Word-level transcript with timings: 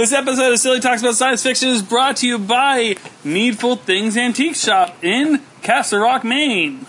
This 0.00 0.14
episode 0.14 0.50
of 0.50 0.58
Silly 0.58 0.80
Talks 0.80 1.02
About 1.02 1.14
Science 1.14 1.42
Fiction 1.42 1.68
is 1.68 1.82
brought 1.82 2.16
to 2.16 2.26
you 2.26 2.38
by 2.38 2.96
Needful 3.22 3.76
Things 3.76 4.16
Antique 4.16 4.56
Shop 4.56 4.96
in 5.04 5.42
Castle 5.60 6.00
Rock, 6.00 6.24
Maine. 6.24 6.86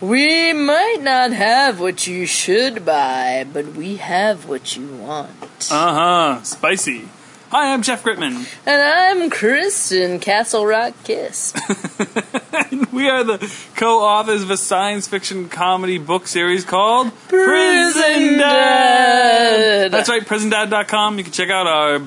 We 0.00 0.52
might 0.52 0.98
not 1.00 1.32
have 1.32 1.80
what 1.80 2.06
you 2.06 2.26
should 2.26 2.84
buy, 2.84 3.44
but 3.52 3.74
we 3.74 3.96
have 3.96 4.48
what 4.48 4.76
you 4.76 4.86
want. 4.86 5.72
Uh 5.72 5.92
huh. 6.36 6.42
Spicy. 6.44 7.08
Hi, 7.50 7.72
I'm 7.72 7.82
Jeff 7.82 8.04
Gritman. 8.04 8.48
And 8.64 8.80
I'm 8.80 9.28
Kristen 9.28 10.20
Castle 10.20 10.64
Rock 10.64 10.94
Kiss. 11.02 11.52
we 12.92 13.08
are 13.08 13.24
the 13.24 13.52
co-authors 13.74 14.44
of 14.44 14.50
a 14.50 14.56
science 14.56 15.08
fiction 15.08 15.48
comedy 15.48 15.98
book 15.98 16.28
series 16.28 16.64
called 16.64 17.12
Prison 17.26 18.38
Dad. 18.38 19.90
That's 19.90 20.08
right, 20.08 20.22
prisondad.com. 20.22 21.18
You 21.18 21.24
can 21.24 21.32
check 21.32 21.50
out 21.50 21.66
our 21.66 21.98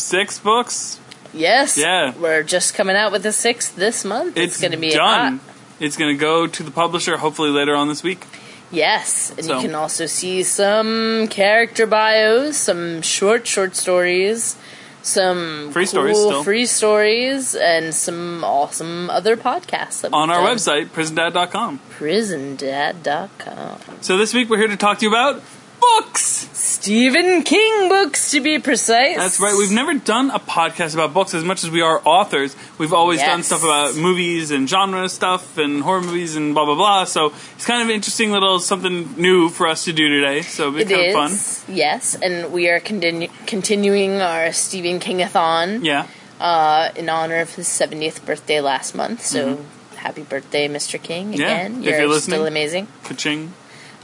six 0.00 0.38
books. 0.38 0.98
Yes. 1.32 1.76
Yeah. 1.78 2.12
We're 2.18 2.42
just 2.42 2.74
coming 2.74 2.96
out 2.96 3.12
with 3.12 3.22
the 3.22 3.32
sixth 3.32 3.76
this 3.76 4.04
month. 4.04 4.36
It's, 4.36 4.60
going 4.60 4.72
to 4.72 4.76
be 4.78 4.90
done. 4.90 5.40
It's 5.78 5.96
going 5.96 6.14
to 6.16 6.20
go 6.20 6.46
to 6.46 6.62
the 6.62 6.70
publisher 6.70 7.16
hopefully 7.18 7.50
later 7.50 7.74
on 7.74 7.88
this 7.88 8.02
week. 8.02 8.24
Yes, 8.72 9.30
and 9.36 9.44
So- 9.44 9.56
you 9.56 9.62
can 9.62 9.74
also 9.74 10.06
see 10.06 10.42
some 10.44 11.26
character 11.28 11.86
bios, 11.86 12.56
some 12.56 13.02
short 13.02 13.46
short 13.46 13.74
stories, 13.74 14.56
some 15.02 15.70
Free 15.72 15.84
cool 15.86 15.90
stories 15.90 16.16
still. 16.18 16.44
free 16.44 16.66
stories, 16.66 17.54
and 17.56 17.92
some 17.94 18.44
awesome 18.44 19.10
other 19.10 19.36
podcasts 19.36 20.02
that 20.02 20.12
On 20.12 20.30
our 20.30 20.42
done. 20.46 20.56
website, 20.56 20.86
prisondad.com. 20.90 21.80
prisondad.com. 21.98 23.78
So 24.02 24.16
this 24.16 24.32
week 24.34 24.48
we're 24.50 24.58
here 24.58 24.68
to 24.68 24.76
talk 24.76 24.98
to 24.98 25.04
you 25.06 25.10
about 25.10 25.42
books. 25.80 26.48
Stephen 26.52 27.42
King 27.42 27.88
books, 27.88 28.30
to 28.30 28.40
be 28.40 28.58
precise. 28.58 29.16
That's 29.16 29.38
right. 29.40 29.54
We've 29.56 29.70
never 29.70 29.94
done 29.94 30.30
a 30.30 30.38
podcast 30.38 30.94
about 30.94 31.12
books 31.12 31.34
as 31.34 31.44
much 31.44 31.62
as 31.62 31.70
we 31.70 31.82
are 31.82 32.00
authors. 32.06 32.56
We've 32.78 32.92
always 32.94 33.20
done 33.20 33.42
stuff 33.42 33.62
about 33.62 33.96
movies 33.96 34.50
and 34.50 34.68
genre 34.68 35.08
stuff 35.10 35.58
and 35.58 35.82
horror 35.82 36.00
movies 36.00 36.36
and 36.36 36.54
blah 36.54 36.64
blah 36.64 36.74
blah. 36.74 37.04
So 37.04 37.32
it's 37.54 37.66
kind 37.66 37.82
of 37.82 37.88
an 37.88 37.94
interesting 37.94 38.30
little 38.32 38.60
something 38.60 39.14
new 39.20 39.50
for 39.50 39.66
us 39.66 39.84
to 39.84 39.92
do 39.92 40.08
today. 40.08 40.40
So 40.42 40.68
it'll 40.68 40.76
be 40.76 40.82
It 40.82 40.88
kind 40.88 41.32
is, 41.32 41.58
of 41.58 41.64
fun. 41.66 41.74
yes, 41.76 42.14
and 42.14 42.50
we 42.52 42.68
are 42.70 42.80
continu- 42.80 43.30
continuing 43.46 44.20
our 44.22 44.52
Stephen 44.52 45.00
King-a-thon 45.00 45.84
Yeah. 45.84 46.06
uh, 46.40 46.90
in 46.96 47.08
honor 47.10 47.40
of 47.40 47.54
his 47.56 47.68
70th 47.68 48.24
birthday 48.24 48.60
last 48.62 48.94
month. 48.94 49.24
So 49.26 49.62
happy 49.96 50.22
birthday, 50.22 50.66
Mr. 50.66 51.00
King! 51.02 51.32
Mm-hmm. 51.32 51.40
Yeah, 51.40 51.46
Again, 51.66 51.82
you're, 51.82 52.00
you're 52.00 52.20
still 52.20 52.46
amazing. 52.46 52.86
Ka-ching. 53.04 53.52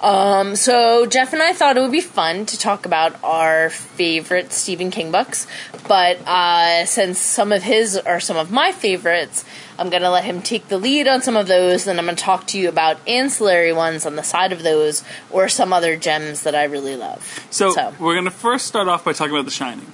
So 0.00 1.06
Jeff 1.06 1.32
and 1.32 1.42
I 1.42 1.52
thought 1.52 1.76
it 1.76 1.80
would 1.80 1.92
be 1.92 2.00
fun 2.00 2.46
to 2.46 2.58
talk 2.58 2.86
about 2.86 3.16
our 3.24 3.70
favorite 3.70 4.52
Stephen 4.52 4.90
King 4.90 5.10
books, 5.10 5.46
but 5.88 6.18
uh, 6.26 6.84
since 6.86 7.18
some 7.18 7.52
of 7.52 7.62
his 7.62 7.96
are 7.96 8.20
some 8.20 8.36
of 8.36 8.50
my 8.50 8.72
favorites, 8.72 9.44
I'm 9.78 9.90
gonna 9.90 10.10
let 10.10 10.24
him 10.24 10.40
take 10.42 10.68
the 10.68 10.78
lead 10.78 11.06
on 11.08 11.22
some 11.22 11.36
of 11.36 11.46
those. 11.48 11.86
and 11.86 11.98
I'm 11.98 12.06
gonna 12.06 12.16
talk 12.16 12.46
to 12.48 12.58
you 12.58 12.68
about 12.68 12.98
ancillary 13.06 13.72
ones 13.72 14.06
on 14.06 14.16
the 14.16 14.22
side 14.22 14.52
of 14.52 14.62
those, 14.62 15.02
or 15.30 15.48
some 15.48 15.72
other 15.72 15.96
gems 15.96 16.42
that 16.42 16.54
I 16.54 16.64
really 16.64 16.96
love. 16.96 17.46
So, 17.50 17.72
So. 17.72 17.94
we're 17.98 18.14
going 18.14 18.24
to 18.24 18.30
first 18.30 18.66
start 18.66 18.88
off 18.88 19.04
by 19.04 19.12
talking 19.12 19.32
about 19.34 19.44
The 19.44 19.50
Shining. 19.50 19.92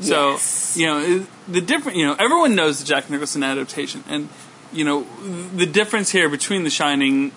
So 0.00 0.32
Yes. 0.32 0.76
you 0.76 0.86
know 0.86 1.26
the 1.46 1.60
different. 1.60 1.98
You 1.98 2.06
know 2.06 2.16
everyone 2.18 2.54
knows 2.54 2.78
the 2.80 2.86
Jack 2.86 3.10
Nicholson 3.10 3.42
adaptation, 3.42 4.02
and 4.08 4.28
you 4.72 4.82
know 4.84 5.06
the 5.54 5.66
difference 5.66 6.10
here 6.10 6.28
between 6.30 6.64
the 6.64 6.70
Shining 6.70 7.32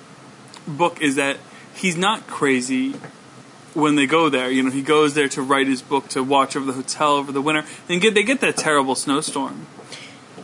book 0.65 1.01
is 1.01 1.15
that 1.15 1.37
he's 1.83 1.97
not 1.97 2.25
crazy 2.27 2.93
when 3.73 3.95
they 3.95 4.07
go 4.07 4.29
there. 4.29 4.49
You 4.49 4.63
know 4.63 4.71
he 4.71 4.81
goes 4.81 5.13
there 5.13 5.27
to 5.29 5.41
write 5.41 5.67
his 5.67 5.83
book 5.83 6.07
to 6.09 6.23
watch 6.23 6.55
over 6.55 6.65
the 6.65 6.73
hotel 6.73 7.13
over 7.13 7.31
the 7.31 7.41
winter, 7.41 7.65
and 7.87 8.01
get 8.01 8.15
they 8.15 8.23
get 8.23 8.41
that 8.41 8.57
terrible 8.57 8.95
snowstorm. 8.95 9.67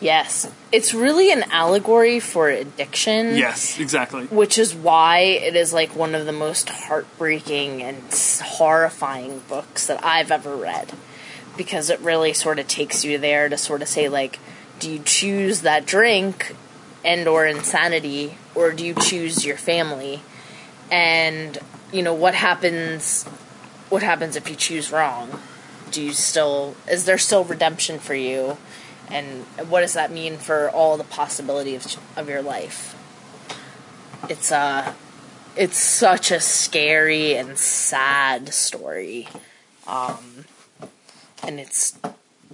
Yes, 0.02 0.50
it's 0.72 0.94
really 0.94 1.32
an 1.32 1.44
allegory 1.52 2.20
for 2.20 2.50
addiction. 2.50 3.36
Yes, 3.36 3.80
exactly. 3.80 4.26
which 4.28 4.58
is 4.58 4.74
why 4.74 5.20
it 5.20 5.56
is 5.56 5.74
like 5.74 5.96
one 5.96 6.14
of 6.16 6.26
the 6.26 6.32
most 6.32 6.70
heartbreaking 6.70 7.82
and 7.82 8.04
horrifying 8.42 9.40
books 9.50 9.88
that 9.88 10.04
I've 10.04 10.32
ever 10.32 10.56
read 10.56 10.94
because 11.58 11.90
it 11.90 12.00
really 12.00 12.32
sort 12.34 12.60
of 12.60 12.68
takes 12.68 13.04
you 13.04 13.18
there 13.18 13.50
to 13.50 13.58
sort 13.58 13.82
of 13.82 13.88
say 13.90 14.08
like 14.08 14.40
do 14.80 14.90
you 14.90 15.00
choose 15.00 15.62
that 15.62 15.86
drink 15.86 16.56
and 17.04 17.28
or 17.28 17.46
insanity 17.46 18.38
or 18.56 18.72
do 18.72 18.86
you 18.86 18.94
choose 18.94 19.46
your 19.46 19.58
family 19.58 20.22
and 20.92 21.58
you 21.92 22.04
know 22.04 22.14
what 22.14 22.34
happens 22.34 23.26
what 23.90 24.04
happens 24.04 24.36
if 24.36 24.50
you 24.50 24.56
choose 24.56 24.92
wrong? 24.92 25.40
Do 25.92 26.02
you 26.02 26.14
still 26.14 26.76
is 26.90 27.06
there 27.06 27.18
still 27.18 27.44
redemption 27.44 28.00
for 28.00 28.16
you? 28.16 28.58
And 29.10 29.44
what 29.68 29.82
does 29.82 29.94
that 29.94 30.12
mean 30.12 30.38
for 30.38 30.70
all 30.70 30.96
the 30.98 31.04
possibilities 31.04 31.96
of, 31.96 32.18
of 32.18 32.30
your 32.30 32.42
life? 32.42 32.96
It's 34.30 34.52
uh 34.52 34.94
it's 35.56 35.78
such 35.78 36.32
a 36.32 36.40
scary 36.40 37.36
and 37.36 37.58
sad 37.58 38.54
story. 38.54 39.28
Um 39.88 40.46
and 41.44 41.60
it's 41.60 41.98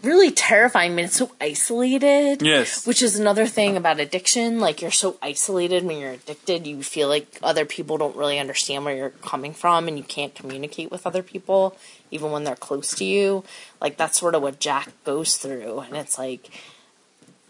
really 0.04 0.30
terrifying 0.32 0.92
I 0.92 0.96
mean 0.96 1.06
it's 1.06 1.16
so 1.16 1.32
isolated 1.40 2.42
Yes. 2.42 2.86
which 2.86 3.02
is 3.02 3.18
another 3.18 3.48
thing 3.48 3.78
about 3.78 4.00
addiction 4.00 4.60
like 4.60 4.82
you're 4.82 4.92
so 4.92 5.18
isolated 5.22 5.84
when 5.86 6.00
you're 6.00 6.12
addicted 6.12 6.68
you 6.68 6.84
feel 6.84 7.08
like 7.08 7.40
other 7.42 7.66
people 7.66 7.98
don't 7.98 8.16
really 8.16 8.38
understand 8.38 8.84
where 8.86 8.96
you're 8.96 9.10
coming 9.12 9.54
from 9.54 9.88
and 9.88 9.98
you 9.98 10.04
can't 10.04 10.36
communicate 10.36 10.92
with 10.92 11.08
other 11.08 11.24
people 11.24 11.78
even 12.12 12.32
when 12.32 12.44
they're 12.44 12.56
close 12.58 12.94
to 12.96 13.06
you 13.06 13.44
like 13.80 13.96
that's 13.98 14.20
sort 14.20 14.36
of 14.36 14.42
what 14.42 14.60
jack 14.60 14.90
goes 15.06 15.38
through 15.38 15.80
and 15.80 15.96
it's 15.96 16.18
like 16.20 16.50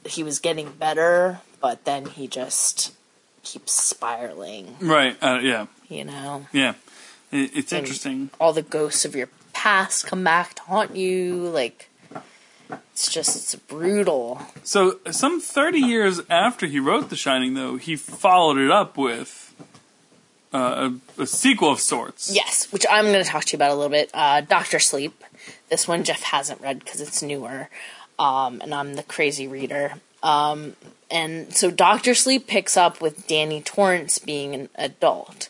he 0.05 0.21
was 0.23 0.37
getting 0.39 0.69
better 0.71 1.39
but 1.59 1.83
then 1.85 2.05
he 2.05 2.27
just 2.27 2.93
keeps 3.43 3.71
spiraling 3.71 4.75
Right. 4.79 5.17
Uh, 5.21 5.39
yeah. 5.41 5.65
you 5.89 6.05
know 6.05 6.45
Yeah. 6.53 6.73
It, 7.31 7.51
it's 7.57 7.71
And 7.73 7.79
interesting. 7.79 8.29
all 8.39 8.53
the 8.53 8.61
ghosts 8.61 9.03
of 9.03 9.15
your 9.15 9.29
past 9.51 10.05
come 10.05 10.23
back 10.23 10.53
to 10.55 10.61
haunt 10.63 10.95
you 10.95 11.35
like 11.49 11.89
it's 12.91 13.11
just 13.11 13.35
it's 13.35 13.55
brutal 13.55 14.41
So, 14.63 14.99
some 15.11 15.41
30 15.41 15.79
years 15.79 16.21
after 16.29 16.65
he 16.65 16.79
wrote 16.79 17.09
The 17.09 17.15
Shining, 17.15 17.53
though, 17.53 17.77
he 17.77 17.95
followed 17.95 18.57
it 18.57 18.71
up 18.71 18.97
with 18.97 19.53
uh, 20.53 20.91
a, 21.17 21.23
a 21.23 21.27
sequel 21.27 21.71
of 21.71 21.79
sorts. 21.79 22.33
Yes, 22.33 22.71
which 22.71 22.85
I'm 22.89 23.05
going 23.05 23.23
to 23.23 23.29
talk 23.29 23.43
to 23.45 23.53
you 23.53 23.57
about 23.57 23.71
a 23.71 23.75
little 23.75 23.89
bit. 23.89 24.09
Uh, 24.13 24.41
Doctor 24.41 24.79
Sleep. 24.79 25.21
This 25.69 25.87
one 25.87 26.03
Jeff 26.03 26.23
hasn't 26.23 26.61
read 26.61 26.79
because 26.79 27.01
it's 27.01 27.21
newer, 27.21 27.69
um, 28.17 28.61
and 28.61 28.73
I'm 28.73 28.95
the 28.95 29.03
crazy 29.03 29.47
reader. 29.47 29.93
Um, 30.23 30.75
and 31.11 31.53
so 31.53 31.69
Doctor 31.69 32.15
Sleep 32.15 32.47
picks 32.47 32.77
up 32.77 33.01
with 33.01 33.27
Danny 33.27 33.61
Torrance 33.61 34.17
being 34.17 34.55
an 34.55 34.69
adult, 34.75 35.49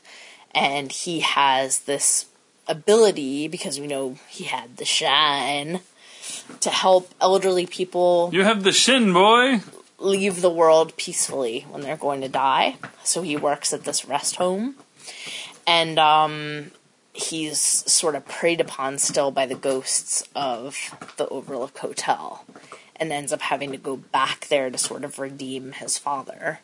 and 0.53 0.91
he 0.91 1.19
has 1.21 1.79
this 1.81 2.25
ability 2.67 3.47
because 3.47 3.79
we 3.79 3.87
know 3.87 4.17
he 4.27 4.45
had 4.45 4.77
the 4.77 4.85
shine 4.85 5.81
to 6.61 6.69
help 6.69 7.13
elderly 7.21 7.65
people 7.65 8.29
You 8.33 8.43
have 8.43 8.63
the 8.63 8.71
shin, 8.71 9.13
boy. 9.13 9.61
leave 9.99 10.41
the 10.41 10.49
world 10.49 10.95
peacefully 10.97 11.65
when 11.69 11.81
they're 11.81 11.97
going 11.97 12.21
to 12.21 12.29
die. 12.29 12.77
So 13.03 13.21
he 13.21 13.37
works 13.37 13.73
at 13.73 13.83
this 13.83 14.05
rest 14.05 14.35
home. 14.37 14.75
And 15.67 15.97
um, 15.97 16.71
he's 17.13 17.59
sort 17.59 18.15
of 18.15 18.25
preyed 18.27 18.61
upon 18.61 18.97
still 18.97 19.31
by 19.31 19.45
the 19.45 19.55
ghosts 19.55 20.23
of 20.35 20.77
the 21.17 21.27
Overlook 21.29 21.77
Hotel 21.79 22.45
and 22.97 23.11
ends 23.11 23.33
up 23.33 23.41
having 23.41 23.71
to 23.71 23.77
go 23.77 23.97
back 23.97 24.47
there 24.47 24.69
to 24.69 24.77
sort 24.77 25.03
of 25.03 25.19
redeem 25.19 25.73
his 25.73 25.97
father. 25.97 26.59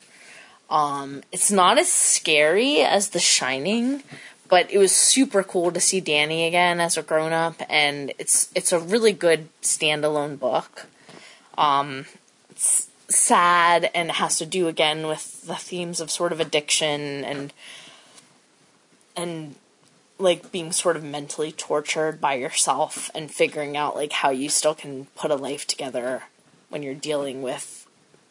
Um, 0.70 1.24
it's 1.32 1.52
not 1.52 1.78
as 1.78 1.92
scary 1.92 2.80
as 2.80 3.10
The 3.10 3.20
Shining, 3.20 4.04
but 4.52 4.70
it 4.72 4.78
was 4.78 4.96
super 4.96 5.42
cool 5.42 5.72
to 5.72 5.80
see 5.80 6.00
Danny 6.00 6.46
again 6.46 6.80
as 6.80 6.98
a 6.98 7.02
grown 7.02 7.34
up, 7.34 7.56
and 7.68 8.14
it's 8.20 8.52
it's 8.54 8.72
a 8.72 8.80
really 8.80 9.14
good 9.14 9.48
standalone 9.64 10.38
book 10.38 10.86
um, 11.58 12.06
It's 12.50 12.88
sad 13.08 13.90
and 13.94 14.12
has 14.12 14.38
to 14.38 14.46
do 14.46 14.68
again 14.68 15.08
with 15.08 15.46
the 15.46 15.56
themes 15.56 16.00
of 16.00 16.10
sort 16.10 16.32
of 16.32 16.40
addiction 16.40 17.24
and 17.24 17.54
and 19.16 19.56
like 20.18 20.52
being 20.52 20.72
sort 20.72 20.96
of 20.96 21.04
mentally 21.04 21.52
tortured 21.52 22.22
by 22.22 22.36
yourself 22.36 23.10
and 23.16 23.32
figuring 23.32 23.76
out 23.76 23.96
like 23.96 24.12
how 24.12 24.30
you 24.30 24.50
still 24.50 24.76
can 24.76 25.06
put 25.16 25.32
a 25.32 25.36
life 25.36 25.66
together 25.66 26.24
when 26.70 26.84
you're 26.84 26.94
dealing 26.94 27.42
with 27.42 27.88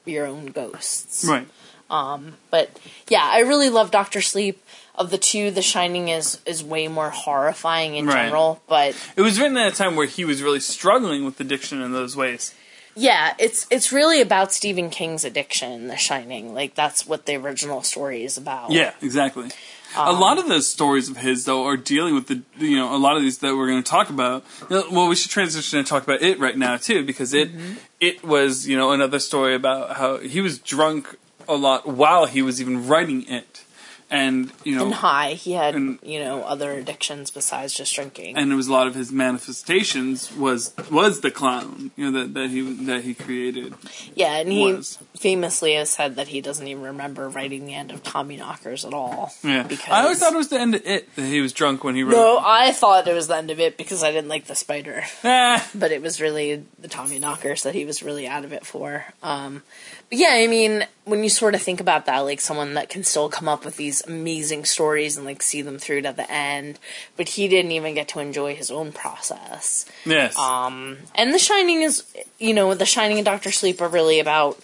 your 0.06 0.26
own 0.26 0.46
ghosts. 0.46 1.24
Right. 1.24 1.46
Um, 1.90 2.34
but 2.50 2.78
yeah, 3.08 3.24
I 3.24 3.40
really 3.40 3.68
love 3.68 3.90
Doctor 3.90 4.20
Sleep. 4.20 4.62
Of 5.00 5.10
the 5.10 5.18
two, 5.18 5.50
The 5.50 5.62
Shining 5.62 6.08
is 6.10 6.40
is 6.44 6.62
way 6.62 6.86
more 6.86 7.08
horrifying 7.08 7.94
in 7.96 8.06
Right. 8.06 8.24
general, 8.24 8.60
but 8.68 8.94
It 9.16 9.22
was 9.22 9.40
written 9.40 9.56
at 9.56 9.72
a 9.72 9.74
time 9.74 9.96
where 9.96 10.06
he 10.06 10.26
was 10.26 10.42
really 10.42 10.60
struggling 10.60 11.24
with 11.24 11.40
addiction 11.40 11.80
in 11.80 11.92
those 11.92 12.14
ways. 12.16 12.54
Yeah, 12.94 13.32
it's 13.38 13.66
it's 13.70 13.92
really 13.92 14.20
about 14.20 14.52
Stephen 14.52 14.90
King's 14.90 15.24
addiction, 15.24 15.86
The 15.88 15.96
Shining. 15.96 16.52
Like 16.52 16.74
that's 16.74 17.06
what 17.06 17.24
the 17.24 17.36
original 17.36 17.82
story 17.82 18.24
is 18.24 18.36
about. 18.36 18.72
Yeah, 18.72 18.92
exactly. 19.00 19.48
a 19.96 20.12
lot 20.12 20.38
of 20.38 20.46
the 20.48 20.60
stories 20.60 21.08
of 21.08 21.16
his, 21.16 21.46
though, 21.46 21.64
are 21.66 21.76
dealing 21.78 22.14
with 22.14 22.26
the 22.26 22.42
you 22.58 22.76
know 22.76 22.94
a 22.94 22.98
lot 22.98 23.16
of 23.16 23.22
these 23.22 23.38
that 23.38 23.56
we're 23.56 23.68
going 23.68 23.82
to 23.82 23.90
talk 23.90 24.10
about. 24.10 24.44
Well, 24.68 25.08
we 25.08 25.16
should 25.16 25.30
transition 25.30 25.78
and 25.78 25.86
talk 25.86 26.02
about 26.02 26.20
it 26.20 26.38
right 26.38 26.58
now 26.58 26.76
too, 26.76 27.04
because 27.06 27.32
it 27.32 27.48
mm-hmm. 27.48 27.74
it 28.00 28.22
was 28.22 28.68
you 28.68 28.76
know 28.76 28.92
another 28.92 29.18
story 29.18 29.54
about 29.54 29.96
how 29.96 30.18
he 30.18 30.42
was 30.42 30.58
drunk 30.58 31.16
a 31.48 31.54
lot 31.56 31.86
while 31.86 32.26
he 32.26 32.42
was 32.42 32.60
even 32.60 32.86
writing 32.86 33.26
it, 33.28 33.64
and 34.10 34.50
you 34.64 34.74
know 34.76 34.86
And 34.86 34.94
high, 34.94 35.32
he 35.34 35.52
had 35.52 35.74
And- 35.74 35.98
you 36.02 36.18
know 36.20 36.42
other 36.42 36.72
addictions 36.72 37.30
besides 37.30 37.74
just 37.74 37.94
drinking. 37.94 38.36
and 38.36 38.52
it 38.52 38.54
was 38.56 38.66
a 38.68 38.72
lot 38.72 38.86
of 38.86 38.94
his 38.94 39.10
manifestations 39.12 40.32
was 40.34 40.72
was 40.90 41.20
the 41.20 41.30
clown 41.30 41.90
you 41.96 42.10
know 42.10 42.20
that 42.20 42.34
that 42.34 42.50
he 42.50 42.60
that 42.84 43.02
he 43.04 43.14
created. 43.14 43.74
yeah, 44.14 44.36
and 44.38 44.50
he 44.52 44.72
was. 44.74 44.98
famously 45.18 45.74
has 45.74 45.90
said 45.90 46.16
that 46.16 46.28
he 46.28 46.40
doesn't 46.40 46.66
even 46.66 46.82
remember 46.82 47.28
writing 47.28 47.66
the 47.66 47.74
end 47.74 47.90
of 47.90 48.02
Tommyknockers 48.02 48.86
at 48.86 48.94
all. 48.94 49.32
Yeah, 49.42 49.62
because 49.64 49.88
I 49.90 50.02
always 50.02 50.18
thought 50.18 50.32
it 50.32 50.36
was 50.36 50.48
the 50.48 50.60
end 50.60 50.74
of 50.74 50.82
it 50.86 51.14
that 51.16 51.26
he 51.26 51.40
was 51.40 51.52
drunk 51.52 51.84
when 51.84 51.94
he 51.94 52.02
wrote. 52.02 52.12
No, 52.12 52.38
I 52.42 52.72
thought 52.72 53.06
it 53.08 53.14
was 53.14 53.28
the 53.28 53.36
end 53.36 53.50
of 53.50 53.60
it 53.60 53.76
because 53.76 54.02
I 54.02 54.10
didn't 54.12 54.28
like 54.28 54.46
the 54.46 54.54
spider. 54.54 55.04
Ah, 55.24 55.68
but 55.74 55.92
it 55.92 56.02
was 56.02 56.20
really 56.20 56.64
the 56.78 56.88
Tommyknockers 56.88 57.62
that 57.62 57.74
he 57.74 57.84
was 57.84 58.02
really 58.02 58.26
out 58.26 58.44
of 58.44 58.52
it 58.52 58.66
for. 58.66 59.04
Um, 59.22 59.62
yeah, 60.10 60.30
I 60.32 60.48
mean, 60.48 60.86
when 61.04 61.22
you 61.22 61.30
sort 61.30 61.54
of 61.54 61.62
think 61.62 61.80
about 61.80 62.06
that, 62.06 62.18
like 62.20 62.40
someone 62.40 62.74
that 62.74 62.88
can 62.88 63.04
still 63.04 63.28
come 63.28 63.48
up 63.48 63.64
with 63.64 63.76
these 63.76 64.02
amazing 64.06 64.64
stories 64.64 65.16
and 65.16 65.24
like 65.24 65.40
see 65.40 65.62
them 65.62 65.78
through 65.78 66.02
to 66.02 66.12
the 66.12 66.30
end, 66.30 66.78
but 67.16 67.28
he 67.30 67.46
didn't 67.46 67.70
even 67.70 67.94
get 67.94 68.08
to 68.08 68.18
enjoy 68.18 68.54
his 68.54 68.70
own 68.70 68.90
process. 68.90 69.86
yes. 70.04 70.36
Um, 70.36 70.98
and 71.14 71.32
The 71.32 71.38
Shining 71.38 71.82
is, 71.82 72.04
you 72.38 72.54
know, 72.54 72.74
The 72.74 72.86
Shining 72.86 73.18
and 73.18 73.24
Doctor 73.24 73.52
Sleep 73.52 73.80
are 73.80 73.88
really 73.88 74.18
about 74.18 74.60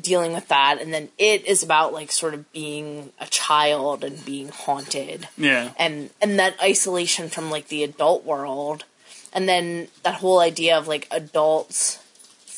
dealing 0.00 0.32
with 0.32 0.46
that, 0.46 0.80
and 0.80 0.94
then 0.94 1.08
it 1.18 1.44
is 1.44 1.64
about 1.64 1.92
like 1.92 2.12
sort 2.12 2.34
of 2.34 2.50
being 2.52 3.12
a 3.18 3.26
child 3.26 4.04
and 4.04 4.24
being 4.24 4.48
haunted 4.48 5.28
yeah. 5.36 5.72
and 5.76 6.10
and 6.22 6.38
that 6.38 6.54
isolation 6.62 7.28
from 7.28 7.50
like 7.50 7.66
the 7.66 7.82
adult 7.82 8.24
world 8.24 8.84
and 9.32 9.48
then 9.48 9.88
that 10.04 10.14
whole 10.14 10.38
idea 10.38 10.78
of 10.78 10.86
like 10.86 11.08
adults 11.10 11.98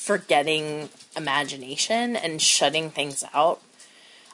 forgetting 0.00 0.88
imagination 1.14 2.16
and 2.16 2.40
shutting 2.40 2.90
things 2.90 3.22
out 3.34 3.60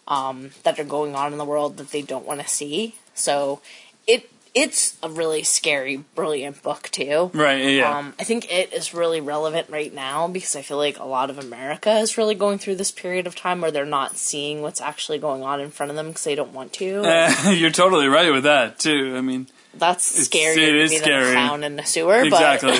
um, 0.07 0.51
that 0.63 0.79
are 0.79 0.85
going 0.85 1.17
on 1.17 1.33
in 1.33 1.39
the 1.39 1.45
world 1.45 1.77
that 1.77 1.91
they 1.91 2.03
don't 2.03 2.25
want 2.25 2.41
to 2.41 2.47
see 2.49 2.95
so 3.15 3.61
it 4.07 4.31
it's 4.55 4.97
a 5.03 5.09
really 5.11 5.43
scary 5.43 5.97
brilliant 6.15 6.63
book 6.63 6.89
too 6.93 7.31
Right. 7.35 7.65
Yeah. 7.75 7.99
um, 7.99 8.15
I 8.19 8.23
think 8.25 8.51
it 8.51 8.73
is 8.73 8.95
really 8.95 9.21
relevant 9.21 9.69
right 9.69 9.93
now 9.93 10.29
because 10.29 10.55
I 10.55 10.63
feel 10.63 10.77
like 10.79 10.99
a 11.01 11.05
lot 11.05 11.31
of 11.31 11.39
America 11.39 11.91
is 11.99 12.17
really 12.17 12.37
going 12.37 12.59
through 12.59 12.77
this 12.77 12.93
period 12.93 13.27
of 13.27 13.35
time 13.35 13.61
where 13.61 13.73
they're 13.73 13.85
not 13.85 14.17
seeing 14.17 14.63
what's 14.63 14.81
actually 14.81 15.19
going 15.19 15.43
on 15.43 15.61
in 15.61 15.71
front 15.73 15.91
of 15.91 15.97
them 15.97 16.07
because 16.09 16.25
they 16.25 16.37
don't 16.37 16.53
want 16.55 16.73
to. 16.75 17.03
Uh, 17.05 17.51
you're 17.51 17.71
totally 17.73 18.07
right 18.07 18.33
with 18.33 18.45
that 18.45 18.79
too. 18.79 19.15
I 19.17 19.21
mean, 19.21 19.49
That's 19.75 20.05
scary. 20.25 20.63
it 20.63 20.75
is 20.77 20.91
me 20.93 20.99
than 21.01 21.03
a 21.13 21.23
scary. 21.23 21.33
clown 21.33 21.65
in 21.65 21.75
the 21.77 21.85
sewer, 21.85 22.23
exactly. 22.23 22.79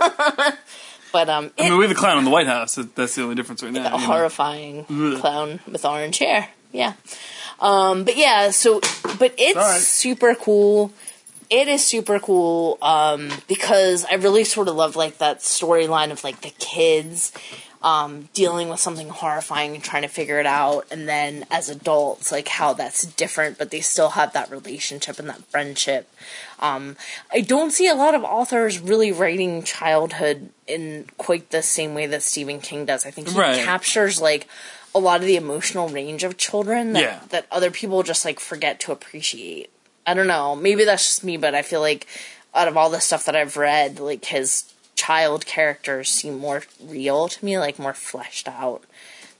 but 0.00 0.58
but 1.14 1.28
um, 1.28 1.52
I 1.56 1.66
it, 1.66 1.70
mean, 1.70 1.78
we 1.78 1.84
have 1.84 1.92
a 1.92 1.94
clown 1.94 2.18
in 2.18 2.24
the 2.24 2.30
White 2.30 2.48
House. 2.48 2.74
That's 2.74 3.14
the 3.14 3.22
only 3.22 3.36
difference 3.36 3.62
right 3.62 3.72
now. 3.72 3.82
a 3.82 3.84
you 3.84 3.90
know. 3.90 3.98
horrifying 3.98 4.84
clown 5.20 5.60
with 5.70 5.84
orange 5.84 6.18
hair. 6.18 6.48
Yeah. 6.72 6.94
Um, 7.60 8.02
but 8.02 8.16
yeah, 8.16 8.50
so 8.50 8.80
but 9.20 9.32
it's 9.38 9.86
super 9.86 10.34
cool. 10.34 10.92
It 11.50 11.68
is 11.68 11.84
super 11.84 12.18
cool 12.18 12.78
um, 12.82 13.30
because 13.46 14.04
I 14.04 14.14
really 14.14 14.42
sort 14.42 14.66
of 14.66 14.74
love 14.74 14.96
like 14.96 15.18
that 15.18 15.38
storyline 15.38 16.10
of 16.10 16.24
like 16.24 16.40
the 16.40 16.50
kids 16.58 17.30
um, 17.84 18.30
dealing 18.32 18.70
with 18.70 18.80
something 18.80 19.10
horrifying 19.10 19.74
and 19.74 19.84
trying 19.84 20.02
to 20.02 20.08
figure 20.08 20.40
it 20.40 20.46
out, 20.46 20.86
and 20.90 21.06
then 21.06 21.44
as 21.50 21.68
adults, 21.68 22.32
like 22.32 22.48
how 22.48 22.72
that's 22.72 23.02
different, 23.04 23.58
but 23.58 23.70
they 23.70 23.80
still 23.80 24.10
have 24.10 24.32
that 24.32 24.50
relationship 24.50 25.18
and 25.18 25.28
that 25.28 25.44
friendship. 25.44 26.08
Um, 26.60 26.96
I 27.30 27.42
don't 27.42 27.70
see 27.72 27.86
a 27.86 27.94
lot 27.94 28.14
of 28.14 28.24
authors 28.24 28.78
really 28.80 29.12
writing 29.12 29.62
childhood 29.64 30.48
in 30.66 31.06
quite 31.18 31.50
the 31.50 31.60
same 31.62 31.94
way 31.94 32.06
that 32.06 32.22
Stephen 32.22 32.60
King 32.60 32.86
does. 32.86 33.04
I 33.04 33.10
think 33.10 33.28
he 33.28 33.38
Right. 33.38 33.62
captures 33.62 34.18
like 34.20 34.48
a 34.94 34.98
lot 34.98 35.20
of 35.20 35.26
the 35.26 35.36
emotional 35.36 35.88
range 35.88 36.24
of 36.24 36.38
children 36.38 36.94
that, 36.94 37.02
Yeah. 37.02 37.20
that 37.28 37.46
other 37.50 37.70
people 37.70 38.02
just 38.02 38.24
like 38.24 38.40
forget 38.40 38.80
to 38.80 38.92
appreciate. 38.92 39.68
I 40.06 40.14
don't 40.14 40.26
know. 40.26 40.56
Maybe 40.56 40.84
that's 40.84 41.04
just 41.04 41.24
me, 41.24 41.36
but 41.36 41.54
I 41.54 41.60
feel 41.62 41.80
like 41.80 42.06
out 42.54 42.68
of 42.68 42.76
all 42.78 42.88
the 42.88 43.00
stuff 43.00 43.24
that 43.26 43.36
I've 43.36 43.56
read, 43.58 43.98
like 44.00 44.24
his 44.24 44.64
child 44.94 45.46
characters 45.46 46.08
seem 46.08 46.38
more 46.38 46.62
real 46.82 47.28
to 47.28 47.44
me, 47.44 47.58
like 47.58 47.78
more 47.78 47.94
fleshed 47.94 48.48
out 48.48 48.82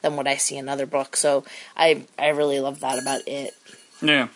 than 0.02 0.16
what 0.16 0.26
I 0.26 0.36
see 0.36 0.56
in 0.56 0.68
other 0.68 0.86
books. 0.86 1.20
So 1.20 1.44
I 1.76 2.04
I 2.18 2.28
really 2.28 2.60
love 2.60 2.80
that 2.80 2.98
about 3.00 3.22
it. 3.26 3.54
Yeah. 4.02 4.28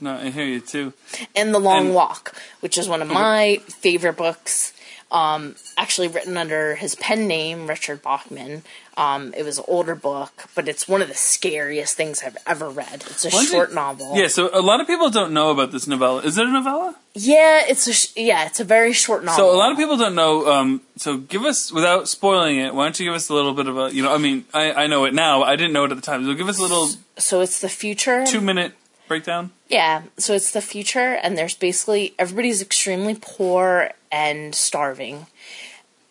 No, 0.00 0.14
I 0.16 0.28
hear 0.30 0.44
you 0.44 0.60
too. 0.60 0.92
And 1.34 1.54
The 1.54 1.58
Long 1.58 1.86
And- 1.86 1.94
Walk, 1.94 2.34
which 2.60 2.76
is 2.76 2.86
one 2.88 3.00
of 3.02 3.08
my 3.08 3.60
favorite 3.66 4.16
books. 4.16 4.72
Um, 5.10 5.54
actually 5.78 6.08
written 6.08 6.36
under 6.36 6.74
his 6.74 6.96
pen 6.96 7.28
name, 7.28 7.68
Richard 7.68 8.02
Bachman. 8.02 8.62
Um, 8.98 9.34
it 9.36 9.42
was 9.44 9.58
an 9.58 9.64
older 9.68 9.94
book, 9.94 10.46
but 10.54 10.68
it's 10.68 10.88
one 10.88 11.02
of 11.02 11.08
the 11.08 11.14
scariest 11.14 11.96
things 11.98 12.22
I've 12.24 12.38
ever 12.46 12.70
read. 12.70 13.04
It's 13.10 13.26
a 13.26 13.30
Why 13.30 13.44
short 13.44 13.74
novel. 13.74 14.16
Yeah, 14.16 14.28
so 14.28 14.48
a 14.54 14.62
lot 14.62 14.80
of 14.80 14.86
people 14.86 15.10
don't 15.10 15.32
know 15.32 15.50
about 15.50 15.70
this 15.70 15.86
novella. 15.86 16.22
Is 16.22 16.38
it 16.38 16.46
a 16.46 16.50
novella? 16.50 16.96
Yeah, 17.12 17.62
it's 17.68 17.86
a 17.86 17.92
sh- 17.92 18.12
yeah, 18.16 18.46
it's 18.46 18.58
a 18.58 18.64
very 18.64 18.94
short 18.94 19.22
novel. 19.22 19.36
So 19.44 19.54
a 19.54 19.58
lot 19.58 19.70
of 19.70 19.76
people 19.76 19.98
don't 19.98 20.14
know. 20.14 20.50
Um, 20.50 20.80
so 20.96 21.18
give 21.18 21.44
us, 21.44 21.70
without 21.70 22.08
spoiling 22.08 22.56
it, 22.56 22.74
why 22.74 22.84
don't 22.84 22.98
you 22.98 23.04
give 23.06 23.14
us 23.14 23.28
a 23.28 23.34
little 23.34 23.52
bit 23.52 23.66
of 23.66 23.76
a, 23.76 23.94
you 23.94 24.02
know, 24.02 24.14
I 24.14 24.18
mean, 24.18 24.46
I, 24.54 24.72
I 24.72 24.86
know 24.86 25.04
it 25.04 25.12
now. 25.12 25.42
I 25.42 25.56
didn't 25.56 25.74
know 25.74 25.84
it 25.84 25.90
at 25.90 25.96
the 25.96 26.02
time. 26.02 26.24
So 26.24 26.32
give 26.32 26.48
us 26.48 26.58
a 26.58 26.62
little 26.62 26.88
So 27.18 27.42
it's 27.42 27.60
the 27.60 27.68
future. 27.68 28.24
two 28.24 28.40
minute 28.40 28.72
breakdown. 29.08 29.50
Yeah, 29.68 30.02
so 30.16 30.32
it's 30.32 30.52
the 30.52 30.60
future, 30.62 31.18
and 31.22 31.36
there's 31.36 31.54
basically 31.54 32.14
everybody's 32.18 32.62
extremely 32.62 33.16
poor 33.20 33.90
and 34.10 34.54
starving. 34.54 35.26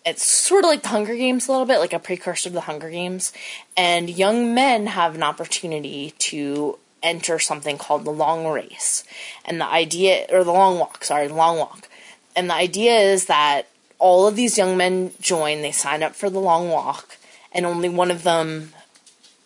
It's 0.05 0.23
sort 0.23 0.63
of 0.63 0.69
like 0.69 0.83
the 0.83 0.89
Hunger 0.89 1.15
Games 1.15 1.47
a 1.47 1.51
little 1.51 1.65
bit, 1.65 1.79
like 1.79 1.93
a 1.93 1.99
precursor 1.99 2.49
to 2.49 2.53
the 2.53 2.61
Hunger 2.61 2.91
Games. 2.91 3.33
And 3.75 4.09
young 4.09 4.53
men 4.53 4.85
have 4.87 5.15
an 5.15 5.23
opportunity 5.23 6.13
to 6.19 6.77
enter 7.01 7.39
something 7.39 7.77
called 7.77 8.05
the 8.05 8.11
long 8.11 8.45
race. 8.47 9.03
And 9.45 9.59
the 9.59 9.65
idea, 9.65 10.27
or 10.29 10.43
the 10.43 10.51
long 10.51 10.77
walk, 10.77 11.03
sorry, 11.03 11.27
long 11.27 11.57
walk. 11.57 11.89
And 12.35 12.49
the 12.49 12.53
idea 12.53 12.99
is 12.99 13.25
that 13.25 13.67
all 13.97 14.27
of 14.27 14.35
these 14.35 14.57
young 14.57 14.77
men 14.77 15.11
join, 15.21 15.61
they 15.61 15.71
sign 15.71 16.03
up 16.03 16.15
for 16.15 16.29
the 16.29 16.39
long 16.39 16.69
walk, 16.69 17.17
and 17.51 17.65
only 17.65 17.89
one 17.89 18.11
of 18.11 18.23
them 18.23 18.73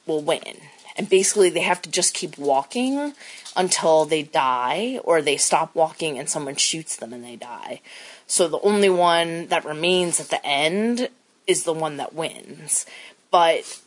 will 0.06 0.21
win. 0.21 0.57
And 0.97 1.09
basically, 1.09 1.50
they 1.50 1.61
have 1.61 1.81
to 1.83 1.91
just 1.91 2.13
keep 2.13 2.38
walking 2.38 3.13
until 3.55 4.05
they 4.05 4.23
die, 4.23 4.99
or 5.03 5.21
they 5.21 5.37
stop 5.37 5.73
walking 5.75 6.17
and 6.17 6.29
someone 6.29 6.55
shoots 6.55 6.95
them 6.95 7.13
and 7.13 7.23
they 7.23 7.35
die. 7.35 7.81
So 8.27 8.47
the 8.47 8.59
only 8.61 8.89
one 8.89 9.47
that 9.47 9.65
remains 9.65 10.19
at 10.19 10.29
the 10.29 10.45
end 10.45 11.09
is 11.47 11.63
the 11.63 11.73
one 11.73 11.97
that 11.97 12.13
wins. 12.13 12.85
But, 13.31 13.81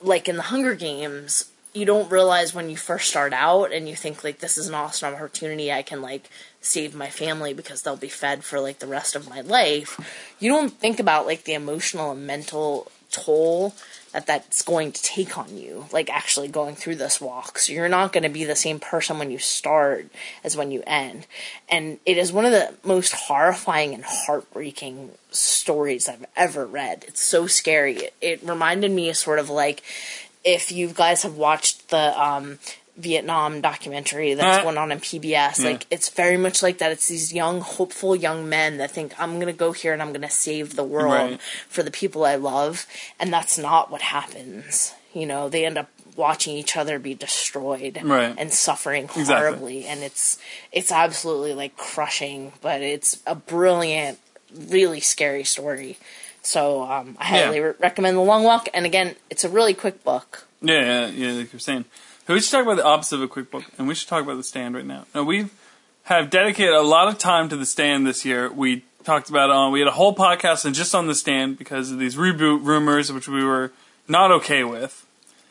like 0.00 0.28
in 0.28 0.36
the 0.36 0.42
Hunger 0.42 0.74
Games, 0.74 1.50
you 1.74 1.84
don't 1.84 2.10
realize 2.10 2.54
when 2.54 2.70
you 2.70 2.76
first 2.76 3.08
start 3.08 3.32
out 3.32 3.72
and 3.72 3.88
you 3.88 3.94
think, 3.94 4.24
like, 4.24 4.38
this 4.38 4.56
is 4.56 4.68
an 4.68 4.74
awesome 4.74 5.14
opportunity. 5.14 5.70
I 5.70 5.82
can, 5.82 6.00
like, 6.00 6.30
save 6.60 6.94
my 6.94 7.08
family 7.08 7.52
because 7.54 7.82
they'll 7.82 7.96
be 7.96 8.08
fed 8.08 8.42
for, 8.42 8.58
like, 8.58 8.78
the 8.78 8.86
rest 8.86 9.14
of 9.14 9.28
my 9.28 9.42
life. 9.42 9.98
You 10.40 10.50
don't 10.50 10.70
think 10.70 10.98
about, 10.98 11.26
like, 11.26 11.44
the 11.44 11.54
emotional 11.54 12.12
and 12.12 12.26
mental 12.26 12.90
toll 13.10 13.74
that 14.12 14.26
that's 14.26 14.62
going 14.62 14.92
to 14.92 15.02
take 15.02 15.36
on 15.36 15.56
you, 15.56 15.86
like 15.92 16.10
actually 16.10 16.48
going 16.48 16.74
through 16.74 16.96
this 16.96 17.20
walk. 17.20 17.58
So 17.58 17.72
you're 17.72 17.88
not 17.88 18.12
going 18.12 18.22
to 18.22 18.28
be 18.28 18.44
the 18.44 18.56
same 18.56 18.80
person 18.80 19.18
when 19.18 19.30
you 19.30 19.38
start 19.38 20.06
as 20.42 20.56
when 20.56 20.70
you 20.70 20.82
end. 20.86 21.26
And 21.68 21.98
it 22.06 22.16
is 22.16 22.32
one 22.32 22.44
of 22.44 22.52
the 22.52 22.74
most 22.84 23.12
horrifying 23.12 23.94
and 23.94 24.04
heartbreaking 24.04 25.10
stories 25.30 26.08
I've 26.08 26.26
ever 26.36 26.66
read. 26.66 27.04
It's 27.06 27.22
so 27.22 27.46
scary. 27.46 27.96
It, 27.96 28.14
it 28.20 28.42
reminded 28.42 28.90
me 28.90 29.10
of 29.10 29.16
sort 29.16 29.38
of 29.38 29.50
like 29.50 29.82
if 30.44 30.72
you 30.72 30.88
guys 30.88 31.22
have 31.24 31.36
watched 31.36 31.90
the 31.90 32.20
um, 32.20 32.58
Vietnam 32.98 33.60
documentary 33.60 34.34
that's 34.34 34.58
Uh, 34.58 34.62
going 34.62 34.76
on 34.76 34.90
in 34.92 34.98
PBS, 35.00 35.62
like 35.64 35.86
it's 35.90 36.08
very 36.08 36.36
much 36.36 36.62
like 36.62 36.78
that. 36.78 36.90
It's 36.92 37.06
these 37.08 37.32
young, 37.32 37.60
hopeful 37.60 38.16
young 38.16 38.48
men 38.48 38.78
that 38.78 38.90
think 38.90 39.12
I'm 39.18 39.38
gonna 39.38 39.52
go 39.52 39.72
here 39.72 39.92
and 39.92 40.02
I'm 40.02 40.12
gonna 40.12 40.28
save 40.28 40.74
the 40.76 40.82
world 40.84 41.12
Right. 41.30 41.40
for 41.68 41.82
the 41.82 41.90
people 41.92 42.24
I 42.24 42.34
love, 42.34 42.86
and 43.20 43.32
that's 43.32 43.56
not 43.56 43.90
what 43.90 44.02
happens. 44.02 44.92
You 45.14 45.26
know, 45.26 45.48
they 45.48 45.64
end 45.64 45.78
up 45.78 45.88
watching 46.16 46.56
each 46.56 46.76
other 46.76 46.98
be 46.98 47.14
destroyed 47.14 48.00
Right. 48.02 48.34
and 48.36 48.52
suffering 48.52 49.04
Exactly. 49.04 49.34
horribly, 49.36 49.86
and 49.86 50.02
it's 50.02 50.36
it's 50.72 50.90
absolutely 50.90 51.54
like 51.54 51.76
crushing, 51.76 52.52
but 52.60 52.82
it's 52.82 53.18
a 53.26 53.36
brilliant, 53.36 54.18
really 54.52 55.00
scary 55.00 55.44
story. 55.44 55.96
So 56.42 56.82
um, 56.82 57.16
I 57.20 57.24
highly 57.26 57.56
Yeah. 57.58 57.62
re- 57.62 57.74
recommend 57.78 58.16
The 58.16 58.22
Long 58.22 58.42
Walk, 58.42 58.68
and 58.74 58.84
again, 58.86 59.14
it's 59.30 59.44
a 59.44 59.48
really 59.48 59.74
quick 59.74 60.02
book. 60.02 60.46
Yeah, 60.60 60.80
yeah, 60.80 61.06
yeah, 61.08 61.32
like 61.38 61.52
you're 61.52 61.60
saying. 61.60 61.84
So 62.28 62.34
we 62.34 62.40
should 62.40 62.50
talk 62.50 62.62
about 62.64 62.76
the 62.76 62.84
opposite 62.84 63.16
of 63.16 63.22
a 63.22 63.28
quick 63.28 63.50
book, 63.50 63.64
and 63.78 63.88
we 63.88 63.94
should 63.94 64.06
talk 64.06 64.22
about 64.22 64.36
the 64.36 64.42
stand 64.42 64.74
right 64.74 64.84
now. 64.84 65.06
Now 65.14 65.22
we 65.22 65.46
have 66.02 66.28
dedicated 66.28 66.74
a 66.74 66.82
lot 66.82 67.08
of 67.08 67.16
time 67.16 67.48
to 67.48 67.56
the 67.56 67.64
stand 67.64 68.06
this 68.06 68.22
year. 68.22 68.52
We 68.52 68.84
talked 69.02 69.30
about 69.30 69.48
it 69.48 69.56
on. 69.56 69.72
We 69.72 69.78
had 69.78 69.88
a 69.88 69.92
whole 69.92 70.14
podcast 70.14 70.66
and 70.66 70.74
just 70.74 70.94
on 70.94 71.06
the 71.06 71.14
stand 71.14 71.56
because 71.56 71.90
of 71.90 71.98
these 71.98 72.16
reboot 72.16 72.62
rumors, 72.66 73.10
which 73.10 73.28
we 73.28 73.42
were 73.42 73.72
not 74.08 74.30
okay 74.30 74.62
with. 74.62 75.06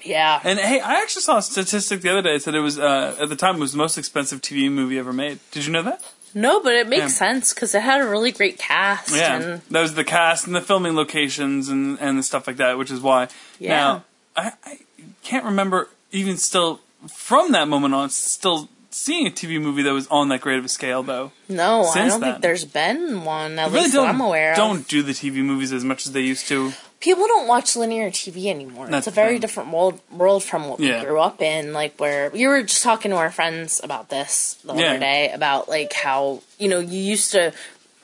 Yeah. 0.05 0.39
And 0.43 0.59
hey, 0.59 0.79
I 0.79 1.01
actually 1.01 1.23
saw 1.23 1.37
a 1.37 1.41
statistic 1.41 2.01
the 2.01 2.11
other 2.11 2.21
day 2.21 2.33
that 2.33 2.43
said 2.43 2.53
it 2.53 2.59
was 2.59 2.77
uh, 2.77 3.15
at 3.19 3.29
the 3.29 3.35
time 3.35 3.55
it 3.55 3.59
was 3.59 3.71
the 3.71 3.79
most 3.79 3.97
expensive 3.97 4.43
TV 4.43 4.71
movie 4.71 4.99
ever 4.99 5.11
made. 5.13 5.39
Did 5.49 5.65
you 5.65 5.71
know 5.71 5.81
that? 5.81 6.03
no, 6.35 6.61
but 6.61 6.73
it 6.75 6.87
makes 6.87 7.01
Yeah. 7.01 7.07
sense 7.07 7.55
because 7.55 7.73
it 7.73 7.81
had 7.81 8.01
a 8.01 8.05
really 8.07 8.31
great 8.31 8.59
cast. 8.59 9.15
Yeah, 9.15 9.35
And 9.41 9.61
that 9.71 9.81
was 9.81 9.95
the 9.95 10.03
cast 10.03 10.45
and 10.45 10.55
the 10.55 10.61
filming 10.61 10.95
locations 10.95 11.69
and 11.69 11.97
and 11.99 12.19
the 12.19 12.23
stuff 12.23 12.45
like 12.45 12.57
that, 12.57 12.77
which 12.77 12.91
is 12.91 13.01
why. 13.01 13.29
Yeah. 13.57 13.69
Now, 13.69 14.03
I, 14.35 14.51
I 14.63 14.77
can't 15.23 15.45
remember 15.45 15.89
even 16.11 16.37
still 16.37 16.79
from 17.07 17.51
that 17.51 17.67
moment 17.67 17.93
on 17.93 18.09
still 18.09 18.69
seeing 18.89 19.27
a 19.27 19.29
TV 19.29 19.61
movie 19.61 19.83
that 19.83 19.93
was 19.93 20.07
on 20.07 20.29
that 20.29 20.41
great 20.41 20.57
of 20.57 20.65
a 20.65 20.69
scale 20.69 21.03
though. 21.03 21.31
no, 21.47 21.83
I 21.83 22.07
don't 22.07 22.19
then. 22.19 22.31
think 22.33 22.41
there's 22.41 22.65
been 22.65 23.23
one, 23.25 23.59
at 23.59 23.69
Really 23.71 23.83
least 23.83 23.95
I'm 23.97 24.19
aware 24.21 24.51
of. 24.51 24.57
don't 24.57 24.87
do 24.87 25.03
the 25.03 25.11
TV 25.11 25.43
movies 25.43 25.71
as 25.71 25.83
much 25.83 26.05
as 26.07 26.13
they 26.13 26.21
used 26.21 26.47
to. 26.47 26.71
people 26.99 27.27
don't 27.27 27.47
watch 27.47 27.75
linear 27.75 28.09
TV 28.09 28.47
anymore. 28.47 28.87
That's 28.87 29.05
it's 29.05 29.15
a 29.15 29.15
very 29.15 29.33
thing. 29.33 29.41
different 29.41 29.69
world, 29.71 30.01
world 30.11 30.43
from 30.43 30.67
what 30.67 30.79
Yeah. 30.79 30.99
we 31.01 31.05
grew 31.05 31.19
up 31.19 31.41
in. 31.43 31.71
Like 31.73 31.99
where 31.99 32.31
we 32.31 32.47
were 32.47 32.63
just 32.63 32.81
talking 32.81 33.11
to 33.11 33.17
our 33.17 33.29
friends 33.29 33.79
about 33.83 34.09
this 34.09 34.57
the 34.63 34.73
Yeah. 34.73 34.89
other 34.91 34.99
day 34.99 35.31
about 35.31 35.69
like 35.69 35.93
how 35.93 36.41
you 36.57 36.67
know 36.67 36.79
you 36.79 36.99
used 36.99 37.31
to 37.33 37.53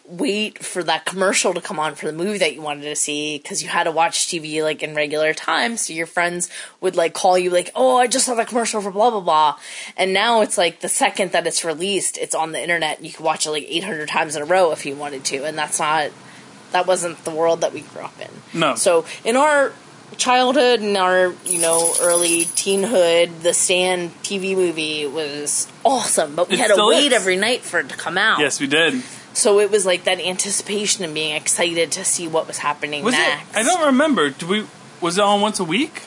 wait 0.05 0.59
for 0.63 0.83
that 0.83 1.05
commercial 1.05 1.53
to 1.53 1.61
come 1.61 1.79
on 1.79 1.95
for 1.95 2.05
the 2.07 2.11
movie 2.13 2.37
that 2.37 2.53
you 2.53 2.61
wanted 2.61 2.81
to 2.83 2.95
see 2.95 3.37
because 3.37 3.63
you 3.63 3.69
had 3.69 3.83
to 3.85 3.91
watch 3.91 4.27
TV 4.27 4.61
like 4.61 4.83
in 4.83 4.93
regular 4.95 5.33
time. 5.33 5.77
So 5.77 5.93
your 5.93 6.07
friends 6.07 6.49
would 6.81 6.95
like 6.95 7.13
call 7.13 7.37
you 7.37 7.49
like, 7.49 7.71
"Oh, 7.73 7.97
I 7.97 8.07
just 8.07 8.25
saw 8.25 8.35
that 8.35 8.47
commercial 8.47 8.81
for 8.81 8.91
blah 8.91 9.11
blah 9.11 9.21
blah," 9.21 9.57
and 9.95 10.13
now 10.13 10.41
it's 10.41 10.57
like 10.57 10.81
the 10.81 10.89
second 10.89 11.31
that 11.31 11.47
it's 11.47 11.63
released, 11.63 12.17
it's 12.17 12.35
on 12.35 12.51
the 12.51 12.61
internet. 12.61 12.97
and 12.97 13.07
You 13.07 13.13
can 13.13 13.23
watch 13.25 13.45
it 13.45 13.51
like 13.51 13.65
800 13.67 14.07
times 14.09 14.35
in 14.35 14.41
a 14.41 14.45
row 14.45 14.71
if 14.71 14.85
you 14.85 14.95
wanted 14.95 15.23
to, 15.25 15.45
and 15.45 15.57
that's 15.57 15.79
not 15.79 16.11
that 16.73 16.85
wasn't 16.85 17.23
the 17.23 17.31
world 17.31 17.61
that 17.61 17.71
we 17.71 17.81
grew 17.81 18.01
up 18.01 18.19
in. 18.19 18.59
No. 18.59 18.75
So 18.75 19.05
in 19.23 19.37
our 19.37 19.71
childhood 20.17 20.79
and 20.81 20.97
our 20.97 21.33
you 21.45 21.59
know 21.59 21.93
early 22.01 22.45
teenhood, 22.45 23.41
the 23.41 23.53
Stand 23.53 24.11
TV 24.23 24.55
movie 24.55 25.07
was 25.07 25.67
awesome, 25.85 26.35
but 26.35 26.49
we 26.49 26.55
It 26.55 26.59
had 26.59 26.75
to 26.75 26.85
wait 26.87 27.07
is. 27.07 27.13
every 27.13 27.35
night 27.37 27.61
for 27.61 27.79
it 27.79 27.89
to 27.89 27.95
come 27.95 28.17
out. 28.17 28.39
Yes, 28.39 28.59
we 28.59 28.67
did. 28.67 29.01
So 29.33 29.59
it 29.59 29.71
was 29.71 29.85
like 29.85 30.03
that 30.03 30.19
anticipation 30.19 31.03
and 31.03 31.13
being 31.13 31.35
excited 31.35 31.91
to 31.93 32.05
see 32.05 32.27
what 32.27 32.47
was 32.47 32.59
happening 32.59 33.03
Was 33.03 33.13
next. 33.13 33.49
it? 33.51 33.57
I 33.57 33.63
don't 33.63 33.85
remember. 33.87 34.29
Do 34.29 34.47
we? 34.47 34.65
Was 35.01 35.17
it 35.17 35.23
on 35.23 35.41
once 35.41 35.59
a 35.59 35.63
week, 35.63 36.03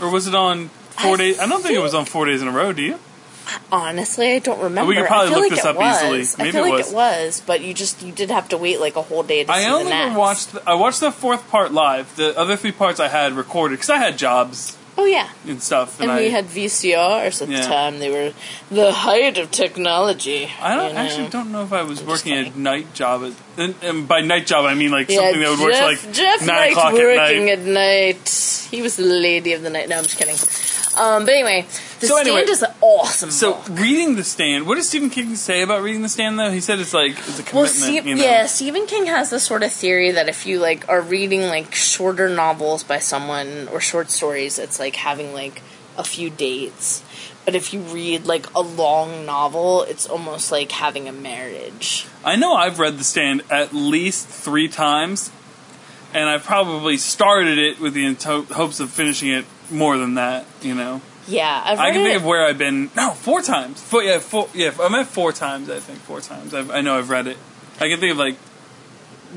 or 0.00 0.10
was 0.10 0.26
it 0.26 0.34
on 0.34 0.68
four 0.68 1.14
I 1.14 1.16
days? 1.16 1.38
I 1.38 1.46
don't 1.46 1.62
think 1.62 1.74
it 1.74 1.82
was 1.82 1.94
on 1.94 2.04
four 2.04 2.24
days 2.26 2.40
in 2.40 2.48
a 2.48 2.52
row. 2.52 2.72
Do 2.72 2.82
you? 2.82 2.98
Honestly, 3.72 4.32
I 4.34 4.38
don't 4.40 4.60
remember. 4.62 4.88
We 4.88 4.96
could 4.96 5.06
probably 5.06 5.30
look 5.30 5.40
like 5.40 5.50
this 5.52 5.64
up 5.64 5.76
was. 5.76 6.02
easily. 6.02 6.44
I 6.44 6.46
Maybe 6.46 6.52
feel 6.52 6.64
it 6.64 6.68
like 6.68 6.78
was. 6.78 6.92
it 6.92 6.94
was, 6.94 7.42
but 7.46 7.60
you 7.62 7.74
just 7.74 8.02
you 8.02 8.12
did 8.12 8.30
have 8.30 8.48
to 8.50 8.58
wait 8.58 8.78
like 8.80 8.96
a 8.96 9.02
whole 9.02 9.22
day 9.22 9.42
to 9.44 9.50
I 9.50 9.62
see 9.62 9.68
only 9.70 9.84
the 9.84 9.90
next. 9.90 10.16
watched. 10.16 10.52
The, 10.52 10.62
I 10.68 10.74
watched 10.74 11.00
the 11.00 11.10
fourth 11.10 11.48
part 11.50 11.72
live. 11.72 12.14
The 12.16 12.38
other 12.38 12.56
three 12.56 12.72
parts 12.72 13.00
I 13.00 13.08
had 13.08 13.32
recorded 13.32 13.76
because 13.76 13.90
I 13.90 13.96
had 13.98 14.18
jobs 14.18 14.76
Oh 15.00 15.04
yeah, 15.04 15.28
and 15.46 15.62
stuff. 15.62 16.00
and 16.00 16.10
I, 16.10 16.22
we 16.22 16.30
had 16.30 16.46
VCRs 16.46 17.40
at 17.42 17.48
Yeah. 17.48 17.60
the 17.60 17.66
time. 17.68 18.00
They 18.00 18.10
were 18.10 18.32
the 18.68 18.90
height 18.90 19.38
of 19.38 19.52
technology. 19.52 20.50
I 20.60 20.74
don't 20.74 20.88
you 20.88 20.94
know. 20.94 20.98
actually 21.00 21.28
don't 21.28 21.52
know 21.52 21.62
if 21.62 21.72
I 21.72 21.82
was 21.84 21.98
just 21.98 22.08
working 22.08 22.34
a 22.36 22.50
night 22.58 22.92
job. 22.94 23.22
At, 23.22 23.32
and, 23.62 23.74
and 23.82 24.08
by 24.08 24.22
night 24.22 24.46
job, 24.48 24.64
I 24.64 24.74
mean 24.74 24.90
like 24.90 25.08
Yeah, 25.08 25.18
something 25.18 25.40
that 25.40 25.50
would 25.50 25.60
work 25.60 25.72
like 25.80 26.12
Jeff 26.12 26.40
nine 26.40 26.56
liked 26.56 26.72
o'clock 26.72 26.94
at 26.94 26.98
working 26.98 27.50
at 27.50 27.60
night. 27.60 28.66
He 28.72 28.82
was 28.82 28.96
the 28.96 29.04
lady 29.04 29.52
of 29.52 29.62
the 29.62 29.70
night. 29.70 29.88
No, 29.88 29.98
I'm 29.98 30.02
just 30.04 30.18
kidding. 30.18 30.34
Um, 30.98 31.24
but 31.24 31.34
anyway, 31.34 31.62
the 32.00 32.06
So 32.08 32.14
stand 32.14 32.28
anyway, 32.28 32.42
is 32.42 32.62
an 32.62 32.72
awesome. 32.80 33.30
So 33.30 33.54
book. 33.54 33.68
reading 33.78 34.16
the 34.16 34.24
stand, 34.24 34.66
what 34.66 34.74
does 34.74 34.88
Stephen 34.88 35.10
King 35.10 35.36
say 35.36 35.62
about 35.62 35.82
reading 35.82 36.02
the 36.02 36.08
stand? 36.08 36.38
Though 36.38 36.50
he 36.50 36.60
said 36.60 36.80
it's 36.80 36.92
like 36.92 37.12
it's 37.12 37.38
a 37.38 37.42
commitment. 37.42 37.54
Well, 37.54 37.66
Steve, 37.66 38.06
you 38.06 38.14
know? 38.16 38.22
yeah, 38.22 38.46
Stephen 38.46 38.86
King 38.86 39.06
has 39.06 39.30
this 39.30 39.44
sort 39.44 39.62
of 39.62 39.72
theory 39.72 40.10
that 40.10 40.28
if 40.28 40.44
you 40.44 40.58
like 40.58 40.88
are 40.88 41.00
reading 41.00 41.42
like 41.42 41.74
shorter 41.74 42.28
novels 42.28 42.82
by 42.82 42.98
someone 42.98 43.68
or 43.68 43.80
short 43.80 44.10
stories, 44.10 44.58
it's 44.58 44.80
like 44.80 44.96
having 44.96 45.32
like 45.32 45.62
a 45.96 46.04
few 46.04 46.30
dates. 46.30 47.04
But 47.44 47.54
if 47.54 47.72
you 47.72 47.80
read 47.80 48.26
like 48.26 48.52
a 48.54 48.60
long 48.60 49.24
novel, 49.24 49.82
it's 49.84 50.06
almost 50.06 50.52
like 50.52 50.72
having 50.72 51.08
a 51.08 51.12
marriage. 51.12 52.06
I 52.24 52.36
know 52.36 52.54
I've 52.54 52.78
read 52.78 52.98
the 52.98 53.04
stand 53.04 53.42
at 53.50 53.72
least 53.72 54.26
three 54.26 54.68
times, 54.68 55.30
and 56.12 56.28
I've 56.28 56.44
probably 56.44 56.96
started 56.98 57.56
it 57.58 57.80
with 57.80 57.94
the 57.94 58.12
hopes 58.52 58.80
of 58.80 58.90
finishing 58.90 59.30
it 59.30 59.44
more 59.70 59.96
than 59.98 60.14
that. 60.14 60.46
You 60.62 60.74
know, 60.74 61.00
Yeah, 61.26 61.62
I've 61.64 61.78
I 61.78 61.92
can 61.92 62.00
it. 62.00 62.04
think 62.04 62.16
of 62.16 62.24
where 62.24 62.44
I've 62.44 62.58
been. 62.58 62.90
No, 62.96 63.10
four 63.10 63.42
times. 63.42 63.82
Four, 63.82 64.02
yeah, 64.02 64.18
four. 64.18 64.48
Yeah, 64.54 64.72
I'm 64.80 64.94
at 64.94 65.06
four 65.06 65.32
times. 65.32 65.68
I 65.70 65.78
think 65.80 65.98
four 66.00 66.20
times. 66.20 66.54
I've, 66.54 66.70
I 66.70 66.80
know 66.80 66.98
I've 66.98 67.10
read 67.10 67.26
it. 67.26 67.36
I 67.80 67.88
can 67.88 68.00
think 68.00 68.12
of 68.12 68.18
like 68.18 68.36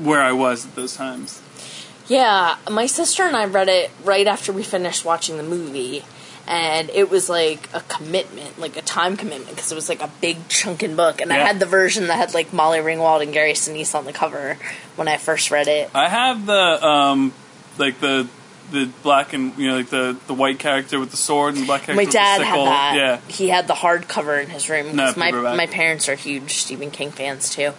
where 0.00 0.22
I 0.22 0.32
was 0.32 0.66
at 0.66 0.74
those 0.74 0.96
times. 0.96 1.40
Yeah, 2.08 2.56
my 2.70 2.86
sister 2.86 3.22
and 3.22 3.36
I 3.36 3.44
read 3.44 3.68
it 3.68 3.90
right 4.04 4.26
after 4.26 4.52
we 4.52 4.62
finished 4.64 5.04
watching 5.04 5.36
the 5.36 5.42
movie, 5.44 6.04
and 6.48 6.90
it 6.90 7.08
was 7.08 7.28
like 7.30 7.68
a 7.72 7.80
commitment, 7.82 8.58
like 8.58 8.76
a 8.76 8.82
time 8.82 9.16
commitment, 9.16 9.50
because 9.50 9.70
it 9.70 9.76
was 9.76 9.88
like 9.88 10.02
a 10.02 10.10
big 10.20 10.48
chunking 10.48 10.96
book. 10.96 11.20
And 11.20 11.32
I 11.32 11.36
had 11.36 11.60
the 11.60 11.64
version 11.66 12.08
that 12.08 12.16
had 12.16 12.34
like 12.34 12.52
Molly 12.52 12.80
Ringwald 12.80 13.22
and 13.22 13.32
Gary 13.32 13.52
Sinise 13.52 13.94
on 13.94 14.04
the 14.04 14.12
cover 14.12 14.58
when 14.96 15.06
I 15.06 15.16
first 15.16 15.50
read 15.52 15.68
it. 15.68 15.90
I 15.94 16.08
have 16.08 16.44
the 16.44 16.84
um, 16.84 17.32
like 17.78 18.00
the 18.00 18.26
the 18.72 18.86
black 19.02 19.32
and 19.32 19.56
you 19.56 19.68
know 19.68 19.76
like 19.76 19.88
the 19.90 20.16
the 20.26 20.34
white 20.34 20.58
character 20.58 20.98
with 20.98 21.10
the 21.12 21.16
sword 21.16 21.54
and 21.54 21.62
the 21.62 21.66
black 21.66 21.82
character 21.82 21.94
My 21.96 22.04
with 22.04 22.12
dad 22.12 22.40
the 22.40 22.44
had 22.44 22.52
sickle. 22.52 22.64
that. 22.64 22.94
Yeah, 22.96 23.20
He 23.32 23.48
had 23.48 23.68
the 23.68 23.74
hardcover 23.74 24.42
in 24.42 24.50
his 24.50 24.68
room. 24.68 24.96
No, 24.96 25.12
my 25.16 25.26
paperback. 25.30 25.56
my 25.56 25.66
parents 25.66 26.08
are 26.08 26.14
huge 26.16 26.54
Stephen 26.58 26.90
King 26.90 27.10
fans 27.10 27.50
too. 27.50 27.72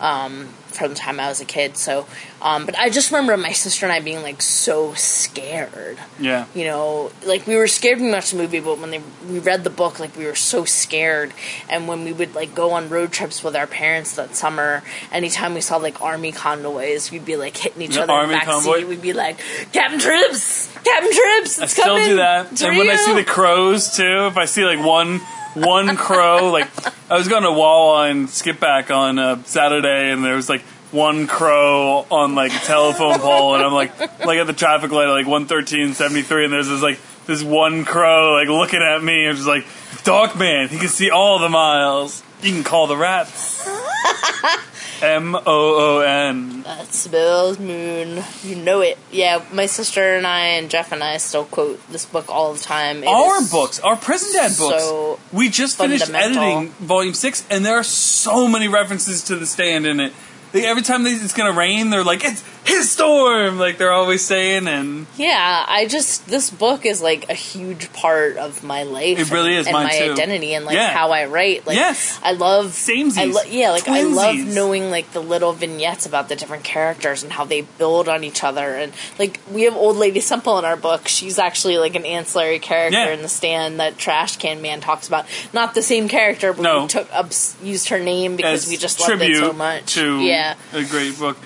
Um, 0.00 0.48
from 0.70 0.90
the 0.90 0.94
time 0.94 1.18
I 1.18 1.28
was 1.28 1.40
a 1.40 1.44
kid, 1.44 1.76
so 1.76 2.06
um, 2.40 2.64
but 2.64 2.78
I 2.78 2.88
just 2.90 3.10
remember 3.10 3.36
my 3.36 3.50
sister 3.52 3.84
and 3.84 3.92
I 3.92 3.98
being 4.00 4.22
like 4.22 4.40
so 4.40 4.94
scared. 4.94 5.98
yeah. 6.18 6.46
you 6.54 6.64
know, 6.64 7.10
like 7.26 7.46
we 7.46 7.56
were 7.56 7.66
scared 7.66 7.98
when 7.98 8.06
we 8.06 8.12
watched 8.12 8.30
the 8.30 8.38
movie, 8.38 8.60
but 8.60 8.78
when 8.78 8.90
they 8.90 9.02
we 9.28 9.40
read 9.40 9.64
the 9.64 9.68
book, 9.70 9.98
like 10.00 10.16
we 10.16 10.24
were 10.26 10.34
so 10.36 10.64
scared. 10.64 11.32
And 11.68 11.86
when 11.88 12.04
we 12.04 12.12
would 12.12 12.34
like 12.34 12.54
go 12.54 12.70
on 12.70 12.88
road 12.88 13.12
trips 13.12 13.42
with 13.44 13.56
our 13.56 13.66
parents 13.66 14.14
that 14.16 14.36
summer, 14.36 14.82
anytime 15.12 15.54
we 15.54 15.60
saw 15.60 15.76
like 15.76 16.00
army 16.00 16.32
convoys, 16.32 17.10
we'd 17.10 17.26
be 17.26 17.36
like 17.36 17.56
hitting 17.56 17.82
each 17.82 17.94
The 17.94 18.02
other 18.04 18.12
army 18.12 18.24
in 18.24 18.30
the 18.30 18.36
back 18.38 18.46
convoy? 18.46 18.78
seat. 18.78 18.86
We'd 18.88 19.02
be 19.02 19.12
like, 19.12 19.38
"Captain 19.72 19.98
Trips, 19.98 20.72
Captain 20.84 21.12
Trips, 21.12 21.58
it's 21.58 21.60
I 21.60 21.66
still 21.66 21.84
coming." 21.96 22.06
do 22.06 22.16
that. 22.16 22.62
And 22.62 22.78
when 22.78 22.88
I 22.88 22.96
see 22.96 23.14
the 23.14 23.24
crows 23.24 23.96
too, 23.96 24.26
if 24.28 24.36
I 24.36 24.44
see 24.46 24.64
like 24.64 24.78
one 24.84 25.18
one 25.54 25.96
crow, 25.96 26.50
like 26.52 26.68
I 27.10 27.18
was 27.18 27.26
going 27.26 27.42
to 27.42 27.50
Wawa 27.50 28.08
and 28.08 28.30
skip 28.30 28.60
back 28.60 28.92
on 28.92 29.18
uh, 29.18 29.42
Saturday, 29.42 30.12
and 30.12 30.24
there 30.24 30.36
was 30.36 30.48
like 30.48 30.60
one 30.92 31.26
crow 31.26 32.06
on 32.08 32.36
like 32.36 32.52
a 32.52 32.58
telephone 32.58 33.18
pole, 33.18 33.56
and 33.56 33.64
I'm 33.64 33.72
like 33.72 33.98
like 34.24 34.38
at 34.38 34.46
the 34.46 34.52
traffic 34.52 34.92
light, 34.92 35.08
at, 35.08 35.10
like 35.10 35.26
one 35.26 35.46
thirteen 35.46 35.94
seventy 35.94 36.22
three, 36.22 36.44
and 36.44 36.52
there's 36.52 36.68
this 36.68 36.82
like 36.82 37.00
this 37.26 37.42
one 37.42 37.84
crow 37.84 38.34
like 38.34 38.48
looking 38.48 38.80
at 38.80 39.02
me, 39.02 39.26
and 39.26 39.36
just 39.36 39.48
like 39.48 39.66
Dark 40.04 40.38
Man, 40.38 40.68
he 40.68 40.78
can 40.78 40.86
see 40.86 41.10
all 41.10 41.40
the 41.40 41.48
miles. 41.48 42.22
You 42.42 42.52
can 42.52 42.62
call 42.62 42.86
the 42.86 42.96
rats. 42.96 43.68
M 45.02 45.34
O 45.34 45.40
O 45.46 46.00
N. 46.00 46.62
That 46.62 46.92
spells 46.92 47.58
moon. 47.58 48.22
You 48.42 48.56
know 48.56 48.80
it. 48.80 48.98
Yeah, 49.10 49.42
my 49.52 49.66
sister 49.66 50.16
and 50.16 50.26
I 50.26 50.40
and 50.58 50.70
Jeff 50.70 50.92
and 50.92 51.02
I 51.02 51.16
still 51.18 51.44
quote 51.44 51.80
this 51.90 52.04
book 52.04 52.28
all 52.28 52.52
the 52.52 52.60
time. 52.60 53.02
It 53.02 53.06
Our 53.08 53.40
books, 53.50 53.80
our 53.80 53.96
Prison 53.96 54.32
Dad 54.32 54.56
books. 54.58 54.84
so 54.84 55.18
we 55.32 55.48
just 55.48 55.78
finished 55.78 56.10
editing 56.10 56.68
Volume 56.72 57.14
Six, 57.14 57.46
and 57.50 57.64
there 57.64 57.76
are 57.76 57.84
so 57.84 58.46
many 58.46 58.68
references 58.68 59.22
to 59.24 59.36
the 59.36 59.46
stand 59.46 59.86
in 59.86 60.00
it. 60.00 60.12
Like, 60.52 60.64
every 60.64 60.82
time 60.82 61.04
they, 61.04 61.10
it's 61.12 61.32
gonna 61.32 61.52
rain, 61.52 61.90
they're 61.90 62.02
like, 62.04 62.24
"It's 62.24 62.42
his 62.64 62.90
storm!" 62.90 63.58
Like 63.58 63.78
they're 63.78 63.92
always 63.92 64.24
saying, 64.24 64.66
and 64.68 65.06
Yeah, 65.16 65.64
I 65.66 65.86
just 65.86 66.26
this 66.28 66.50
book 66.50 66.84
is 66.86 67.00
like 67.02 67.28
a 67.30 67.34
huge 67.34 67.92
part 67.92 68.36
of 68.36 68.62
my 68.64 68.82
life. 68.82 69.18
It 69.18 69.30
really 69.30 69.50
and, 69.52 69.60
is, 69.60 69.66
and 69.66 69.74
mine 69.74 69.84
my 69.86 69.98
too. 69.98 70.12
identity 70.12 70.54
and 70.54 70.64
like 70.64 70.74
Yeah. 70.76 70.90
how 70.90 71.10
I 71.12 71.26
write. 71.26 71.66
Like, 71.66 71.76
Yes. 71.76 72.18
I 72.22 72.32
love 72.32 72.66
Samesies. 72.72 73.18
I 73.18 73.24
lo- 73.26 73.42
yeah, 73.48 73.70
like 73.70 73.88
I 73.88 74.02
love 74.02 74.36
knowing 74.36 74.90
like 74.90 75.12
the 75.12 75.20
little 75.20 75.52
vignettes 75.52 76.06
about 76.06 76.28
the 76.28 76.36
different 76.36 76.64
characters 76.64 77.22
and 77.22 77.32
how 77.32 77.44
they 77.44 77.62
build 77.62 78.08
on 78.08 78.24
each 78.24 78.44
other. 78.44 78.74
And 78.74 78.92
like 79.18 79.40
we 79.50 79.62
have 79.62 79.74
old 79.76 79.96
lady 79.96 80.20
Simple 80.20 80.58
in 80.58 80.64
our 80.64 80.76
book. 80.76 81.08
She's 81.08 81.38
actually 81.38 81.78
like 81.78 81.94
an 81.96 82.04
ancillary 82.04 82.58
character 82.58 82.98
Yeah. 82.98 83.10
in 83.14 83.22
the 83.22 83.28
stand 83.28 83.80
that 83.80 83.98
Trash 83.98 84.36
Can 84.36 84.60
Man 84.62 84.80
talks 84.80 85.08
about. 85.08 85.24
Not 85.52 85.74
the 85.74 85.82
same 85.82 86.08
character, 86.08 86.52
but 86.52 86.62
No. 86.62 86.82
we 86.82 86.88
took 86.88 87.08
ups, 87.12 87.56
used 87.62 87.88
her 87.88 87.98
name 87.98 88.36
because 88.36 88.64
as 88.64 88.68
we 88.70 88.76
just 88.76 89.00
loved 89.00 89.22
it 89.22 89.36
so 89.36 89.52
much. 89.52 89.94
to 89.94 90.20
yeah. 90.20 90.54
a 90.72 90.84
great 90.84 91.18
book. 91.18 91.36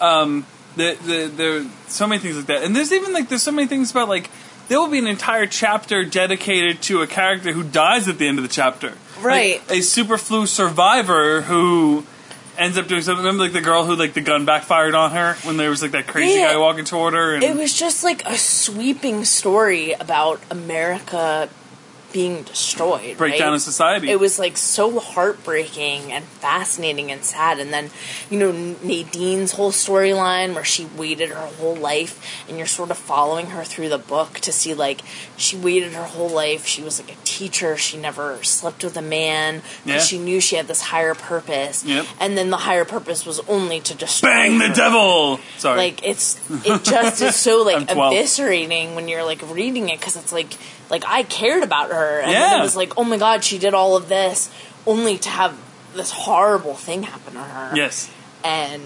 Um, 0.00 0.44
the, 0.76 0.96
the, 1.04 1.26
there 1.34 1.56
are 1.58 1.66
so 1.88 2.06
many 2.06 2.20
things 2.20 2.36
like 2.36 2.46
that, 2.46 2.62
and 2.64 2.74
there's 2.74 2.92
even 2.92 3.12
like 3.12 3.28
there's 3.28 3.42
so 3.42 3.52
many 3.52 3.68
things 3.68 3.90
about 3.90 4.08
like 4.08 4.30
there 4.68 4.80
will 4.80 4.88
be 4.88 4.98
an 4.98 5.06
entire 5.06 5.46
chapter 5.46 6.04
dedicated 6.04 6.80
to 6.82 7.02
a 7.02 7.06
character 7.06 7.52
who 7.52 7.62
dies 7.62 8.08
at 8.08 8.18
the 8.18 8.26
end 8.26 8.38
of 8.38 8.42
the 8.42 8.48
chapter, 8.48 8.94
Right. 9.20 9.60
Like, 9.68 9.78
a 9.78 9.82
super 9.82 10.16
flu 10.18 10.46
survivor 10.46 11.42
who 11.42 12.04
ends 12.56 12.78
up 12.78 12.86
doing 12.86 13.02
something. 13.02 13.24
Remember, 13.24 13.44
like 13.44 13.52
the 13.52 13.60
girl 13.60 13.84
who 13.84 13.94
like 13.96 14.14
the 14.14 14.20
gun 14.20 14.44
backfired 14.44 14.94
on 14.94 15.10
her 15.10 15.34
when 15.44 15.56
there 15.56 15.70
was 15.70 15.82
like 15.82 15.90
that 15.92 16.06
crazy 16.06 16.38
Yeah. 16.38 16.52
guy 16.52 16.56
walking 16.56 16.84
toward 16.84 17.14
her, 17.14 17.34
and 17.34 17.42
It 17.44 17.56
was 17.56 17.74
just 17.74 18.02
like 18.04 18.24
a 18.26 18.36
sweeping 18.38 19.24
story 19.24 19.92
about 19.92 20.40
America 20.50 21.48
being 22.14 22.44
destroyed. 22.44 23.18
Breakdown 23.18 23.48
right? 23.48 23.54
of 23.56 23.60
society. 23.60 24.08
It 24.08 24.20
was 24.20 24.38
like 24.38 24.56
so 24.56 25.00
heartbreaking 25.00 26.12
and 26.12 26.24
fascinating 26.24 27.10
and 27.10 27.24
sad. 27.24 27.58
And 27.58 27.72
then, 27.72 27.90
you 28.30 28.38
know, 28.38 28.52
Nadine's 28.52 29.50
whole 29.50 29.72
storyline 29.72 30.54
where 30.54 30.62
she 30.62 30.86
waited 30.96 31.30
her 31.30 31.46
whole 31.58 31.74
life 31.74 32.46
and 32.48 32.56
you're 32.56 32.68
sort 32.68 32.92
of 32.92 32.98
following 32.98 33.46
her 33.46 33.64
through 33.64 33.88
the 33.88 33.98
book 33.98 34.34
to 34.34 34.52
see 34.52 34.74
like 34.74 35.00
she 35.36 35.56
waited 35.56 35.92
her 35.94 36.04
whole 36.04 36.28
life. 36.30 36.66
She 36.66 36.82
was 36.84 37.00
like 37.00 37.10
a 37.12 37.18
teacher. 37.24 37.76
She 37.76 37.98
never 37.98 38.40
slept 38.44 38.84
with 38.84 38.96
a 38.96 39.02
man 39.02 39.62
Yeah. 39.84 39.98
she 39.98 40.16
knew 40.16 40.40
she 40.40 40.54
had 40.54 40.68
this 40.68 40.82
higher 40.82 41.16
purpose. 41.16 41.84
Yep. 41.84 42.06
And 42.20 42.38
then 42.38 42.50
the 42.50 42.58
higher 42.58 42.84
purpose 42.84 43.26
was 43.26 43.40
only 43.48 43.80
to 43.80 43.94
destroy 43.96 44.30
Bang 44.30 44.58
the 44.60 44.68
devil. 44.68 45.40
Sorry. 45.58 45.78
Like 45.78 46.06
it's 46.06 46.40
it 46.64 46.84
just 46.84 47.20
is 47.20 47.34
so 47.34 47.62
like 47.64 47.88
12. 47.88 48.14
eviscerating 48.14 48.94
when 48.94 49.08
you're 49.08 49.24
like 49.24 49.42
reading 49.52 49.88
it 49.88 49.98
because 49.98 50.14
it's 50.14 50.32
like 50.32 50.52
like 50.90 51.04
I 51.06 51.22
cared 51.22 51.62
about 51.62 51.90
her 51.90 52.20
and 52.20 52.30
then 52.30 52.50
Yeah. 52.50 52.58
it 52.60 52.62
was 52.62 52.76
like 52.76 52.92
oh 52.96 53.04
my 53.04 53.16
god 53.16 53.42
she 53.44 53.58
did 53.58 53.74
all 53.74 53.96
of 53.96 54.08
this 54.08 54.50
only 54.86 55.16
to 55.18 55.28
have 55.30 55.56
this 55.94 56.10
horrible 56.10 56.74
thing 56.74 57.04
happen 57.04 57.34
to 57.34 57.40
her. 57.40 57.76
Yes, 57.76 58.10
and 58.42 58.82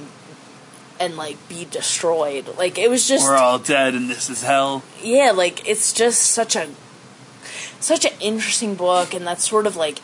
and 1.00 1.16
like 1.16 1.36
be 1.48 1.64
destroyed. 1.64 2.46
Like 2.58 2.76
it 2.78 2.90
was 2.90 3.06
just 3.08 3.24
we're 3.24 3.36
all 3.36 3.58
dead, 3.58 3.94
and 3.94 4.08
this 4.10 4.28
is 4.30 4.42
hell. 4.42 4.82
yeah 5.02 5.30
like 5.34 5.66
it's 5.68 5.92
just 5.92 6.22
such 6.22 6.54
a 6.56 6.68
such 7.80 8.04
an 8.04 8.12
interesting 8.20 8.74
book 8.74 9.14
and 9.14 9.26
that's 9.26 9.48
sort 9.48 9.66
of 9.66 9.76
like 9.76 9.98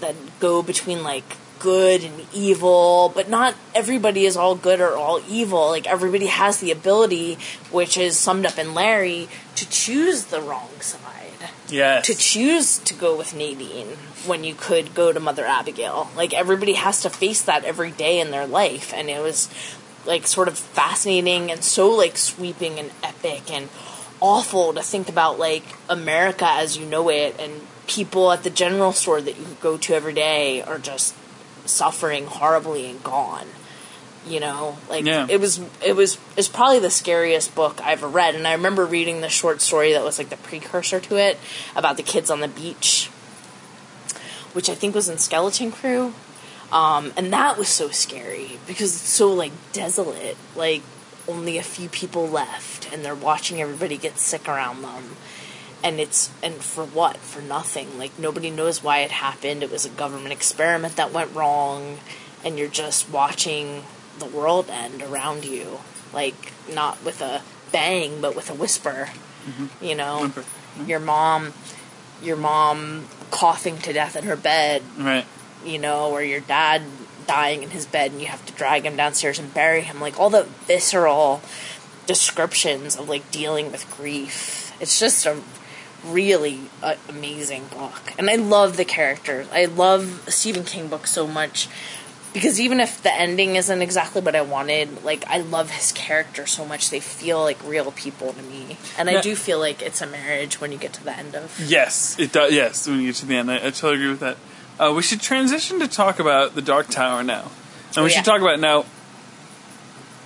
that 0.00 0.14
go 0.40 0.62
between 0.62 1.02
like 1.02 1.36
good 1.60 2.02
and 2.02 2.26
evil 2.32 3.12
but 3.14 3.28
not 3.28 3.54
everybody 3.74 4.24
is 4.24 4.36
all 4.36 4.54
good 4.54 4.80
or 4.80 4.96
all 4.96 5.20
evil. 5.28 5.68
Like 5.68 5.86
everybody 5.86 6.26
has 6.26 6.58
the 6.60 6.70
ability 6.72 7.38
which 7.70 7.96
is 7.96 8.16
summed 8.18 8.46
up 8.46 8.58
in 8.58 8.74
larry 8.74 9.28
to 9.56 9.68
choose 9.68 10.26
the 10.26 10.40
wrong 10.40 10.70
side 10.80 11.19
Yes. 11.68 12.06
to 12.06 12.14
choose 12.14 12.78
to 12.78 12.94
go 12.94 13.16
with 13.16 13.34
Nadine 13.34 13.96
when 14.26 14.44
you 14.44 14.54
could 14.54 14.94
go 14.94 15.12
to 15.12 15.20
Mother 15.20 15.46
Abigail. 15.46 16.10
Like 16.16 16.34
everybody 16.34 16.74
has 16.74 17.00
to 17.02 17.10
face 17.10 17.42
that 17.42 17.64
every 17.64 17.90
day 17.90 18.20
in 18.20 18.30
their 18.30 18.46
life, 18.46 18.92
and 18.94 19.08
it 19.08 19.22
was 19.22 19.48
like 20.06 20.26
sort 20.26 20.48
of 20.48 20.58
fascinating 20.58 21.50
and 21.50 21.62
so 21.62 21.90
like 21.90 22.16
sweeping 22.16 22.78
and 22.78 22.90
epic 23.02 23.50
and 23.50 23.68
awful 24.20 24.72
to 24.74 24.82
think 24.82 25.08
about 25.08 25.38
like 25.38 25.64
America 25.88 26.46
as 26.46 26.76
you 26.76 26.86
know 26.86 27.08
it 27.08 27.36
and 27.38 27.52
people 27.86 28.30
at 28.32 28.42
the 28.42 28.50
general 28.50 28.92
store 28.92 29.20
that 29.20 29.36
you 29.36 29.56
go 29.60 29.76
to 29.76 29.94
every 29.94 30.14
day 30.14 30.62
are 30.62 30.78
just 30.78 31.14
suffering 31.66 32.26
horribly 32.26 32.88
and 32.88 33.02
gone 33.02 33.46
you 34.26 34.40
know? 34.40 34.76
Like 34.88 35.04
Yeah. 35.04 35.26
it 35.28 35.40
was 35.40 35.60
it 35.84 35.94
was 35.96 36.18
it's 36.36 36.48
probably 36.48 36.78
the 36.78 36.90
scariest 36.90 37.54
book 37.54 37.80
i 37.82 37.92
ever 37.92 38.06
read. 38.08 38.34
And 38.34 38.46
i 38.46 38.52
remember 38.52 38.84
reading 38.84 39.20
the 39.20 39.28
short 39.28 39.60
story 39.60 39.92
that 39.92 40.04
was 40.04 40.18
like 40.18 40.28
the 40.28 40.36
precursor 40.36 41.00
to 41.00 41.16
it 41.16 41.38
about 41.74 41.96
the 41.96 42.02
kids 42.02 42.30
on 42.30 42.40
the 42.40 42.48
beach 42.48 43.10
which 44.52 44.68
i 44.68 44.74
think 44.74 44.94
was 44.94 45.08
in 45.08 45.18
skeleton 45.18 45.70
crew. 45.72 46.12
Um, 46.72 47.12
and 47.16 47.32
that 47.32 47.58
was 47.58 47.68
so 47.68 47.88
scary 47.90 48.58
because 48.66 48.94
it's 48.94 49.08
so 49.08 49.32
like 49.32 49.52
desolate. 49.72 50.36
Like 50.54 50.82
only 51.28 51.58
a 51.58 51.62
few 51.62 51.88
people 51.88 52.28
left 52.28 52.92
and 52.92 53.04
they're 53.04 53.14
watching 53.14 53.60
everybody 53.60 53.96
get 53.96 54.18
sick 54.18 54.48
around 54.48 54.82
them. 54.82 55.16
And 55.82 55.98
it's 55.98 56.30
and 56.42 56.54
for 56.54 56.84
what? 56.84 57.16
For 57.16 57.40
nothing. 57.42 57.98
Like 57.98 58.16
nobody 58.18 58.50
knows 58.50 58.84
why 58.84 58.98
it 59.00 59.10
happened. 59.10 59.62
It 59.64 59.70
was 59.72 59.84
a 59.84 59.88
government 59.88 60.32
experiment 60.32 60.94
that 60.96 61.12
went 61.12 61.34
wrong. 61.34 61.98
And 62.44 62.56
you're 62.58 62.68
just 62.68 63.10
watching 63.10 63.82
the 64.20 64.26
world 64.26 64.70
end 64.70 65.02
around 65.02 65.44
you 65.44 65.80
like 66.12 66.52
not 66.72 67.02
with 67.04 67.20
a 67.20 67.42
bang 67.72 68.20
but 68.20 68.36
with 68.36 68.50
a 68.50 68.54
whisper 68.54 69.08
you 69.80 69.94
know 69.94 70.20
Whimper. 70.20 70.44
your 70.86 71.00
mom 71.00 71.52
your 72.22 72.36
mom 72.36 73.06
coughing 73.30 73.78
to 73.78 73.92
death 73.92 74.16
in 74.16 74.24
her 74.24 74.36
bed 74.36 74.82
right. 74.98 75.26
you 75.64 75.78
know, 75.78 76.10
or 76.10 76.22
your 76.22 76.40
dad 76.40 76.82
dying 77.26 77.62
in 77.62 77.70
his 77.70 77.86
bed 77.86 78.12
and 78.12 78.20
you 78.20 78.26
have 78.26 78.44
to 78.46 78.52
drag 78.52 78.84
him 78.84 78.96
downstairs 78.96 79.38
and 79.38 79.52
bury 79.54 79.82
him. 79.82 80.00
Like 80.00 80.18
all 80.18 80.30
the 80.30 80.44
visceral 80.66 81.40
descriptions 82.06 82.96
of 82.96 83.08
like 83.08 83.30
dealing 83.30 83.70
with 83.70 83.90
grief. 83.96 84.74
It's 84.80 84.98
just 84.98 85.26
a 85.26 85.40
really 86.04 86.60
uh, 86.82 86.96
amazing 87.08 87.66
book. 87.66 88.14
And 88.18 88.28
I 88.30 88.36
love 88.36 88.76
the 88.76 88.84
characters. 88.84 89.46
I 89.52 89.66
love 89.66 90.24
Stephen 90.28 90.64
King 90.64 90.88
books 90.88 91.10
so 91.10 91.26
much 91.26 91.68
because 92.32 92.60
even 92.60 92.80
if 92.80 93.02
the 93.02 93.12
ending 93.12 93.56
isn't 93.56 93.82
exactly 93.82 94.20
what 94.22 94.34
I 94.36 94.42
wanted, 94.42 95.02
like 95.04 95.24
I 95.26 95.38
love 95.38 95.70
his 95.70 95.92
character 95.92 96.46
so 96.46 96.64
much. 96.64 96.90
They 96.90 97.00
feel 97.00 97.40
like 97.42 97.58
real 97.66 97.90
people 97.92 98.32
to 98.32 98.42
me. 98.42 98.76
And 98.98 99.10
I 99.10 99.20
do 99.20 99.34
feel 99.34 99.58
like 99.58 99.82
it's 99.82 100.00
a 100.00 100.06
marriage 100.06 100.60
when 100.60 100.72
you 100.72 100.78
get 100.78 100.92
to 100.94 101.04
the 101.04 101.16
end 101.16 101.34
of 101.34 101.58
Yes, 101.60 102.18
it 102.18 102.32
does. 102.32 102.52
Yes, 102.52 102.86
when 102.88 103.00
you 103.00 103.06
get 103.06 103.16
to 103.16 103.26
the 103.26 103.36
end, 103.36 103.50
I, 103.50 103.56
I 103.56 103.70
totally 103.70 103.94
agree 103.94 104.08
with 104.10 104.20
that. 104.20 104.36
Uh, 104.78 104.92
we 104.94 105.02
should 105.02 105.20
transition 105.20 105.78
to 105.80 105.88
talk 105.88 106.18
about 106.18 106.54
the 106.54 106.62
Dark 106.62 106.88
Tower 106.88 107.22
now, 107.22 107.50
and 107.94 108.04
we 108.04 108.04
Oh, 108.04 108.08
should 108.08 108.24
talk 108.24 108.40
about 108.40 108.60
now. 108.60 108.84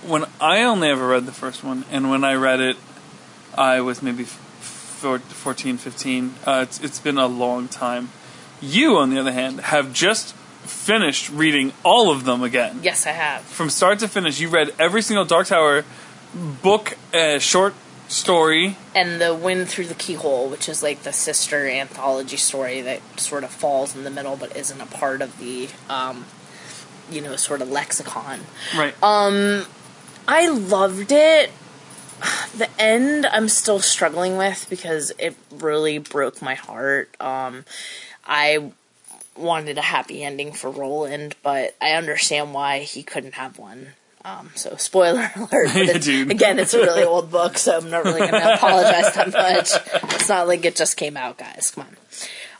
When 0.05 0.25
I 0.39 0.61
only 0.63 0.89
ever 0.89 1.07
read 1.07 1.25
the 1.25 1.31
first 1.31 1.63
one, 1.63 1.83
and 1.91 2.09
when 2.11 2.23
I 2.23 2.35
read 2.35 2.59
it, 2.61 2.77
I 3.57 3.81
was 3.81 4.03
maybe 4.03 4.23
f- 4.23 4.29
four- 4.29 5.17
14, 5.19 5.77
15. 5.77 6.35
Uh, 6.45 6.59
it's, 6.67 6.79
it's 6.79 6.99
been 6.99 7.17
a 7.17 7.25
long 7.27 7.67
time. 7.67 8.09
You, 8.61 8.97
on 8.97 9.09
the 9.09 9.19
other 9.19 9.31
hand, 9.31 9.59
have 9.61 9.91
just 9.93 10.35
finished 10.65 11.29
reading 11.29 11.73
all 11.83 12.11
of 12.11 12.25
them 12.25 12.43
again. 12.43 12.79
Yes, 12.83 13.05
I 13.07 13.11
have. 13.11 13.41
From 13.43 13.69
start 13.69 13.99
to 13.99 14.07
finish, 14.07 14.39
you 14.39 14.49
read 14.49 14.73
every 14.79 15.01
single 15.01 15.25
Dark 15.25 15.47
Tower 15.47 15.83
book, 16.61 16.97
uh, 17.13 17.39
short 17.39 17.73
story. 18.07 18.77
and 18.93 19.19
the 19.19 19.33
wind 19.33 19.67
through 19.67 19.87
the 19.87 19.95
keyhole 19.95 20.47
which 20.47 20.69
is 20.69 20.83
like 20.83 21.01
the 21.01 21.11
sister 21.11 21.67
anthology 21.67 22.37
story 22.37 22.79
that 22.81 23.01
sort 23.19 23.43
of 23.43 23.49
falls 23.49 23.95
in 23.95 24.03
the 24.03 24.11
middle 24.11 24.35
but 24.35 24.55
isn't 24.55 24.79
a 24.79 24.85
part 24.85 25.23
of 25.23 25.39
the 25.39 25.67
um 25.89 26.23
you 27.09 27.19
know 27.19 27.35
sort 27.35 27.63
of 27.63 27.69
lexicon 27.71 28.39
Right. 28.77 28.93
Um, 29.01 29.65
i 30.27 30.47
loved 30.47 31.11
it 31.11 31.49
the 32.55 32.69
end 32.77 33.25
i'm 33.25 33.49
still 33.49 33.79
struggling 33.79 34.37
with 34.37 34.67
because 34.69 35.11
it 35.17 35.35
really 35.51 35.97
broke 35.97 36.43
my 36.43 36.53
heart 36.53 37.09
um 37.19 37.65
i 38.23 38.69
wanted 39.35 39.77
a 39.77 39.81
happy 39.81 40.23
ending 40.23 40.51
for 40.51 40.69
roland 40.69 41.35
but 41.43 41.75
i 41.81 41.91
understand 41.91 42.53
why 42.53 42.79
he 42.79 43.03
couldn't 43.03 43.35
have 43.35 43.57
one 43.57 43.87
um, 44.25 44.49
so 44.55 44.75
spoiler 44.75 45.31
alert. 45.35 45.51
It's, 45.75 46.07
again, 46.07 46.57
it's 46.57 46.73
a 46.73 46.79
really 46.79 47.03
old 47.05 47.29
book, 47.29 47.59
so 47.59 47.77
I'm 47.77 47.91
not 47.91 48.03
really 48.03 48.19
going 48.21 48.31
to 48.31 48.53
apologize 48.55 49.13
that 49.13 49.31
much. 49.31 50.13
It's 50.15 50.27
not 50.27 50.47
like 50.47 50.65
it 50.65 50.75
just 50.75 50.97
came 50.97 51.15
out, 51.15 51.37
guys. 51.37 51.71
Come 51.71 51.85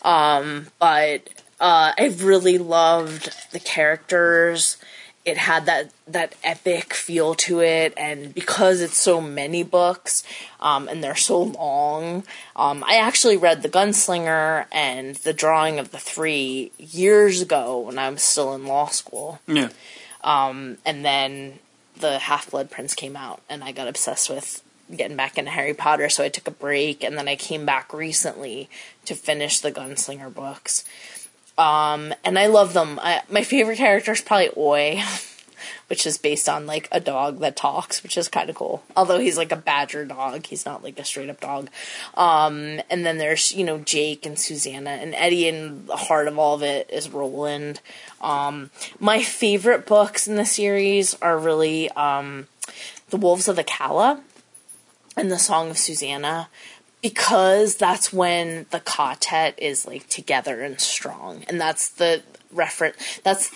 on. 0.04 0.38
Um, 0.38 0.68
but 0.78 1.28
uh, 1.60 1.94
I 1.98 2.16
really 2.20 2.60
loved 2.60 3.32
the 3.52 3.60
characters. 3.60 4.78
It 5.26 5.38
had 5.38 5.66
that 5.66 5.92
that 6.08 6.36
epic 6.44 6.94
feel 6.94 7.34
to 7.36 7.62
it, 7.62 7.94
and 7.98 8.34
because 8.34 8.80
it's 8.80 8.98
so 8.98 9.20
many 9.20 9.64
books 9.64 10.24
um, 10.60 10.88
and 10.88 11.04
they're 11.04 11.16
so 11.16 11.42
long, 11.42 12.24
um, 12.56 12.84
I 12.84 12.98
actually 12.98 13.36
read 13.36 13.64
the 13.64 13.70
Gunslinger 13.70 14.66
and 14.72 15.16
the 15.16 15.34
Drawing 15.34 15.80
of 15.80 15.92
the 15.92 15.98
Three 15.98 16.72
years 16.78 17.42
ago 17.42 17.80
when 17.80 17.98
I 17.98 18.08
was 18.10 18.22
still 18.22 18.54
in 18.54 18.68
law 18.68 18.88
school 18.88 19.40
yeah. 19.48 19.70
and 20.86 21.04
then 21.04 21.60
the 21.98 22.20
Half 22.20 22.52
Blood 22.52 22.70
Prince 22.70 22.94
came 22.94 23.16
out, 23.16 23.42
and 23.50 23.64
I 23.64 23.72
got 23.72 23.88
obsessed 23.88 24.30
with 24.30 24.62
getting 24.96 25.18
back 25.18 25.38
into 25.38 25.52
Harry 25.52 25.74
Potter. 25.74 26.10
So 26.10 26.24
I 26.24 26.30
took 26.30 26.48
a 26.48 26.52
break, 26.52 27.04
and 27.04 27.18
then 27.18 27.28
I 27.28 27.36
came 27.36 27.66
back 27.66 27.94
recently 27.94 28.70
to 29.06 29.16
finish 29.16 29.60
the 29.60 29.72
Gunslinger 29.72 30.34
books. 30.34 30.84
Um, 31.58 32.14
and 32.24 32.38
I 32.38 32.48
love 32.48 32.74
them. 32.74 33.00
I, 33.02 33.22
my 33.30 33.44
favorite 33.44 33.78
character 33.78 34.12
is 34.12 34.22
probably 34.22 34.50
Oy, 34.58 35.02
which 35.88 36.06
is 36.06 36.18
based 36.18 36.50
on 36.50 36.66
like 36.66 36.90
a 36.92 37.00
dog 37.00 37.40
that 37.40 37.56
talks, 37.56 38.04
which 38.04 38.18
is 38.18 38.28
kind 38.28 38.50
of 38.50 38.56
cool. 38.56 38.84
Although 38.96 39.20
he's 39.20 39.38
like 39.38 39.52
a 39.52 39.58
badger 39.58 40.06
dog, 40.06 40.46
he's 40.46 40.66
not 40.66 40.84
like 40.84 41.00
a 41.00 41.06
straight 41.06 41.30
up 41.30 41.40
dog. 41.40 41.70
Um, 42.16 42.82
and 42.90 43.06
then 43.06 43.18
there's 43.18 43.54
you 43.54 43.64
know 43.64 43.78
Jake 43.80 44.26
and 44.26 44.38
Susannah 44.38 44.92
and 44.92 45.16
Eddie, 45.16 45.48
and 45.48 45.88
the 45.88 45.96
heart 45.96 46.28
of 46.28 46.38
all 46.38 46.56
of 46.56 46.64
it 46.64 46.90
is 46.92 47.10
Roland. 47.10 47.80
Um, 48.20 48.70
my 49.00 49.22
favorite 49.22 49.86
books 49.86 50.28
in 50.28 50.36
the 50.36 50.46
series 50.46 51.16
are 51.22 51.38
really 51.38 51.90
um, 51.92 52.48
The 53.12 53.18
Wolves 53.18 53.48
of 53.48 53.56
the 53.56 53.64
Calla 53.64 54.22
and 55.16 55.32
The 55.32 55.40
Song 55.40 55.70
of 55.70 55.78
Susannah 55.78 56.50
because 57.06 57.76
that's 57.76 58.12
when 58.12 58.66
the 58.72 58.80
ka-tet 58.80 59.54
is 59.60 59.86
like 59.86 60.10
together 60.10 60.64
and 60.64 60.82
strong 60.82 61.44
and 61.48 61.62
that's 61.62 61.88
the 61.88 62.24
reference 62.52 63.20
that's 63.24 63.52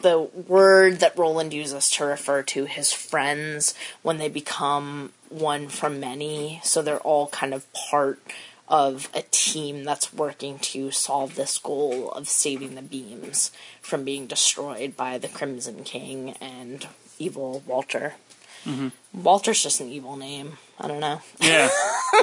the 0.00 0.18
word 0.18 0.98
that 0.98 1.16
Roland 1.16 1.54
uses 1.54 1.88
to 1.88 2.04
refer 2.04 2.42
to 2.42 2.64
his 2.64 2.92
friends 2.92 3.74
when 4.02 4.18
they 4.18 4.28
become 4.28 5.12
one 5.28 5.68
from 5.68 6.00
many 6.00 6.60
so 6.64 6.82
they're 6.82 6.98
all 6.98 7.28
kind 7.28 7.54
of 7.54 7.64
part 7.72 8.20
of 8.66 9.08
a 9.14 9.22
team 9.30 9.84
that's 9.84 10.12
working 10.12 10.58
to 10.58 10.90
solve 10.90 11.36
this 11.36 11.58
goal 11.58 12.10
of 12.10 12.28
saving 12.28 12.74
the 12.74 12.82
beams 12.82 13.52
from 13.80 14.02
being 14.02 14.26
destroyed 14.26 14.96
by 14.96 15.16
the 15.16 15.28
Crimson 15.28 15.84
King 15.84 16.34
and 16.40 16.88
evil 17.20 17.62
Walter. 17.66 18.14
Walter's 19.12 19.62
just 19.62 19.80
an 19.80 19.88
evil 19.88 20.16
name. 20.16 20.58
I 20.78 20.88
don't 20.88 21.00
know. 21.00 21.20
Yeah. 21.40 21.68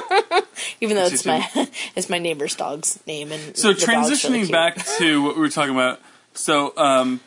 Even 0.80 0.96
though 0.96 1.06
it's 1.06 1.24
my 1.26 1.46
it's 1.96 2.08
my 2.08 2.18
neighbor's 2.18 2.54
dog's 2.56 2.98
name 3.06 3.30
and 3.32 3.56
So 3.56 3.72
dog's 3.72 3.86
really 3.86 4.02
transitioning 4.02 4.50
back 4.50 4.84
to 4.98 5.22
what 5.22 5.34
we 5.36 5.40
were 5.42 5.48
talking 5.48 5.74
about. 5.74 6.00
So 6.34 6.72
um, 6.76 7.20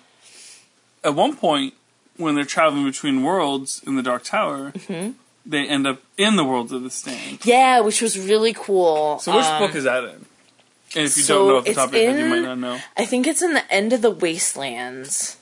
at 1.04 1.15
one 1.15 1.36
point, 1.36 1.74
when 2.17 2.36
they're 2.36 2.43
traveling 2.45 2.86
between 2.86 3.24
worlds 3.24 3.82
in 3.86 3.95
the 3.95 4.04
Dark 4.04 4.24
Tower, 4.24 4.71
Mm-hmm. 4.71 5.12
they 5.45 5.67
end 5.67 5.88
up 5.88 6.02
in 6.17 6.36
the 6.36 6.43
world 6.43 6.71
of 6.74 6.84
the 6.84 6.89
Stand. 6.89 7.45
Yeah, 7.45 7.80
which 7.82 8.02
was 8.02 8.17
really 8.19 8.54
cool. 8.54 9.19
So 9.19 9.36
which 9.36 9.45
Um, 9.45 9.62
book 9.62 9.76
is 9.76 9.86
that 9.86 10.04
in? 10.04 10.26
And 10.93 11.06
if 11.06 11.15
you 11.17 11.24
so 11.24 11.36
don't 11.38 11.47
know 11.47 11.58
off 11.60 11.63
the 11.63 11.69
it's 11.71 11.80
top 11.80 11.89
of 11.89 11.95
your 11.95 12.12
head, 12.12 12.19
you 12.19 12.26
might 12.30 12.41
not 12.41 12.58
know. 12.60 12.80
I 12.97 13.06
think 13.06 13.26
it's 13.28 13.41
in 13.41 13.54
the 13.54 13.71
end 13.74 13.93
of 13.93 14.02
the 14.02 14.12
Waste 14.12 14.58
Lands. 14.58 15.38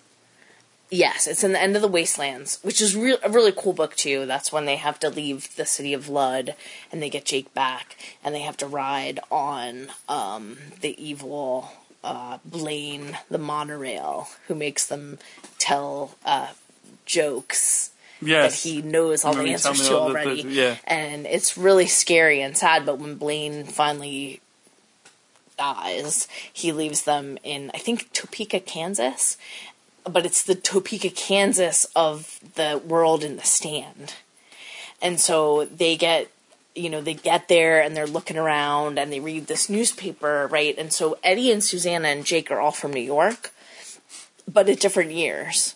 Yes, 0.91 1.27
it's 1.27 1.43
in 1.43 1.51
the 1.53 1.61
end 1.61 1.75
of 1.75 1.83
the 1.83 1.87
Waste 1.87 2.17
Lands, 2.17 2.57
which 2.63 2.81
is 2.81 2.95
re- 2.95 3.17
a 3.23 3.29
really 3.29 3.53
cool 3.55 3.73
book 3.73 3.95
too. 3.95 4.25
That's 4.25 4.51
when 4.51 4.65
they 4.65 4.77
have 4.77 4.99
to 5.01 5.09
leave 5.09 5.55
the 5.55 5.65
city 5.65 5.93
of 5.93 6.09
Lud 6.09 6.55
and 6.91 6.99
they 7.01 7.09
get 7.11 7.25
Jake 7.25 7.53
back, 7.53 7.95
and 8.23 8.33
they 8.33 8.41
have 8.41 8.57
to 8.57 8.65
ride 8.67 9.19
on 9.29 9.89
um, 10.07 10.57
the 10.81 10.99
evil 11.03 11.71
uh, 12.03 12.39
Blaine, 12.43 13.19
the 13.29 13.37
monorail, 13.37 14.29
who 14.47 14.55
makes 14.55 14.87
them 14.87 15.19
tell 15.59 16.15
uh, 16.25 16.49
jokes 17.05 17.91
Yes. 18.21 18.63
that 18.63 18.69
he 18.69 18.81
knows 18.81 19.23
all 19.23 19.33
the 19.33 19.49
answers 19.51 19.87
to 19.87 19.95
already. 19.97 20.41
the- 20.43 20.49
yeah. 20.51 20.75
And 20.85 21.25
it's 21.25 21.57
really 21.57 21.87
scary 21.87 22.41
and 22.41 22.57
sad, 22.57 22.85
but 22.85 22.97
when 22.99 23.15
Blaine 23.15 23.63
finally 23.63 24.41
dies, 25.57 26.27
he 26.51 26.71
leaves 26.71 27.03
them 27.03 27.37
in, 27.43 27.71
I 27.73 27.77
think, 27.77 28.11
Topeka, 28.13 28.59
Kansas. 28.61 29.37
But 30.03 30.25
it's 30.25 30.43
the 30.43 30.55
Topeka, 30.55 31.09
Kansas 31.09 31.85
of 31.95 32.39
the 32.55 32.81
world 32.83 33.23
in 33.23 33.35
the 33.35 33.43
stand. 33.43 34.15
And 35.01 35.19
so 35.19 35.65
they 35.65 35.95
get, 35.95 36.29
you 36.75 36.89
know, 36.89 37.01
they 37.01 37.13
get 37.13 37.47
there 37.47 37.81
and 37.81 37.95
they're 37.95 38.07
looking 38.07 38.37
around 38.37 38.99
and 38.99 39.11
they 39.11 39.19
read 39.19 39.47
this 39.47 39.69
newspaper, 39.69 40.47
right? 40.51 40.77
And 40.77 40.91
so 40.91 41.17
Eddie 41.23 41.51
and 41.51 41.63
Susannah 41.63 42.09
and 42.09 42.25
Jake 42.25 42.51
are 42.51 42.59
all 42.59 42.71
from 42.71 42.91
New 42.91 42.99
York, 42.99 43.51
but 44.51 44.67
at 44.67 44.79
different 44.79 45.11
years 45.11 45.75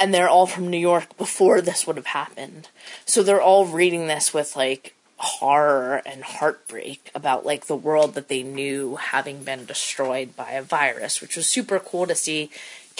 and 0.00 0.14
they're 0.14 0.30
all 0.30 0.46
from 0.46 0.68
New 0.68 0.78
York 0.78 1.16
before 1.18 1.60
this 1.60 1.86
would 1.86 1.96
have 1.96 2.06
happened. 2.06 2.68
So 3.04 3.22
they're 3.22 3.42
all 3.42 3.66
reading 3.66 4.06
this 4.06 4.32
with 4.32 4.56
like 4.56 4.94
horror 5.18 6.00
and 6.06 6.24
heartbreak 6.24 7.10
about 7.14 7.44
like 7.44 7.66
the 7.66 7.76
world 7.76 8.14
that 8.14 8.28
they 8.28 8.42
knew 8.42 8.96
having 8.96 9.44
been 9.44 9.66
destroyed 9.66 10.34
by 10.34 10.52
a 10.52 10.62
virus, 10.62 11.20
which 11.20 11.36
was 11.36 11.46
super 11.46 11.78
cool 11.78 12.06
to 12.06 12.14
see 12.14 12.50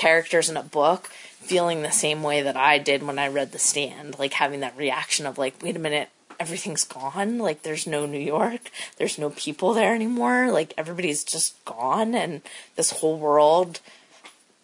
characters 0.01 0.49
in 0.49 0.57
a 0.57 0.63
book 0.63 1.09
feeling 1.41 1.83
the 1.83 1.91
same 1.93 2.23
way 2.23 2.43
that 2.43 2.57
I 2.57 2.79
did 2.79 3.03
when 3.03 3.19
I 3.19 3.29
read 3.29 3.53
The 3.53 3.59
Stand, 3.59 4.19
like 4.19 4.33
having 4.35 4.61
that 4.61 4.77
reaction 4.77 5.27
of 5.27 5.39
like, 5.39 5.63
wait 5.63 5.77
a 5.77 5.79
minute, 5.81 6.09
everything's 6.39 6.85
gone, 6.85 7.39
like 7.39 7.63
there's 7.63 7.87
no 7.87 8.07
New 8.07 8.19
York, 8.37 8.71
there's 8.97 9.19
no 9.19 9.31
people 9.31 9.75
there 9.75 9.95
anymore, 9.95 10.51
like 10.53 10.73
everybody's 10.79 11.23
just 11.25 11.63
gone 11.65 12.15
and 12.15 12.41
this 12.77 12.91
whole 12.91 13.19
world 13.19 13.81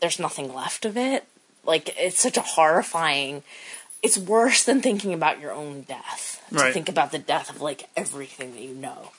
there's 0.01 0.19
nothing 0.19 0.55
left 0.55 0.85
of 0.85 0.97
it. 0.97 1.25
Like 1.65 1.95
it's 1.99 2.21
such 2.21 2.37
a 2.37 2.43
horrifying. 2.43 3.43
It's 4.03 4.19
worse 4.19 4.63
than 4.63 4.81
thinking 4.83 5.15
about 5.15 5.41
your 5.41 5.53
own 5.53 5.83
death. 5.83 6.45
To 6.51 6.57
Right. 6.57 6.73
think 6.75 6.89
about 6.89 7.13
the 7.13 7.19
death 7.19 7.49
of 7.51 7.61
like 7.61 7.89
everything 7.97 8.53
that 8.53 8.63
you 8.63 8.75
know. 8.75 9.11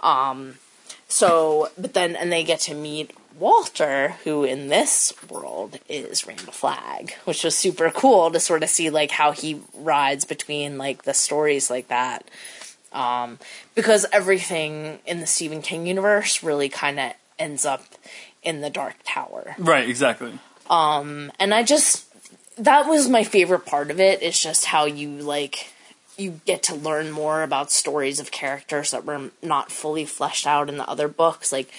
Um. 0.00 0.58
So, 1.08 1.70
but 1.78 1.94
then 1.94 2.16
and 2.16 2.32
they 2.32 2.44
get 2.44 2.60
to 2.60 2.74
meet 2.74 3.12
Walter, 3.38 4.16
who 4.24 4.44
in 4.44 4.68
this 4.68 5.12
world 5.28 5.78
is 5.88 6.26
Randall 6.26 6.52
Flagg, 6.52 7.12
which 7.24 7.44
was 7.44 7.54
super 7.54 7.90
cool 7.90 8.30
to 8.30 8.40
sort 8.40 8.62
of 8.62 8.68
see 8.70 8.90
like 8.90 9.10
how 9.10 9.32
he 9.32 9.60
rides 9.74 10.24
between 10.24 10.78
like 10.78 11.02
the 11.02 11.14
stories 11.14 11.70
like 11.70 11.88
that. 11.88 12.24
Um, 12.92 13.38
because 13.74 14.06
everything 14.10 15.00
in 15.06 15.20
the 15.20 15.26
Stephen 15.26 15.60
King 15.60 15.86
universe 15.86 16.42
really 16.42 16.70
kind 16.70 16.98
of 16.98 17.12
ends 17.38 17.66
up 17.66 17.82
in 18.42 18.62
the 18.62 18.70
Dark 18.70 18.94
Tower 19.04 19.54
Right, 19.58 19.86
exactly. 19.88 20.38
and 21.38 21.52
I 21.52 21.62
just 21.62 22.04
that 22.56 22.86
was 22.86 23.08
my 23.08 23.22
favorite 23.22 23.66
part 23.66 23.90
of 23.90 24.00
it 24.00 24.22
is 24.22 24.40
just 24.40 24.64
how 24.64 24.86
you 24.86 25.10
like 25.18 25.72
you 26.18 26.40
get 26.44 26.62
to 26.64 26.74
learn 26.74 27.10
more 27.10 27.42
about 27.42 27.70
stories 27.70 28.20
of 28.20 28.30
characters 28.30 28.90
that 28.90 29.04
were 29.04 29.30
not 29.42 29.70
fully 29.70 30.04
fleshed 30.04 30.46
out 30.46 30.68
in 30.68 30.78
the 30.78 30.88
other 30.88 31.08
books. 31.08 31.52
Like 31.52 31.70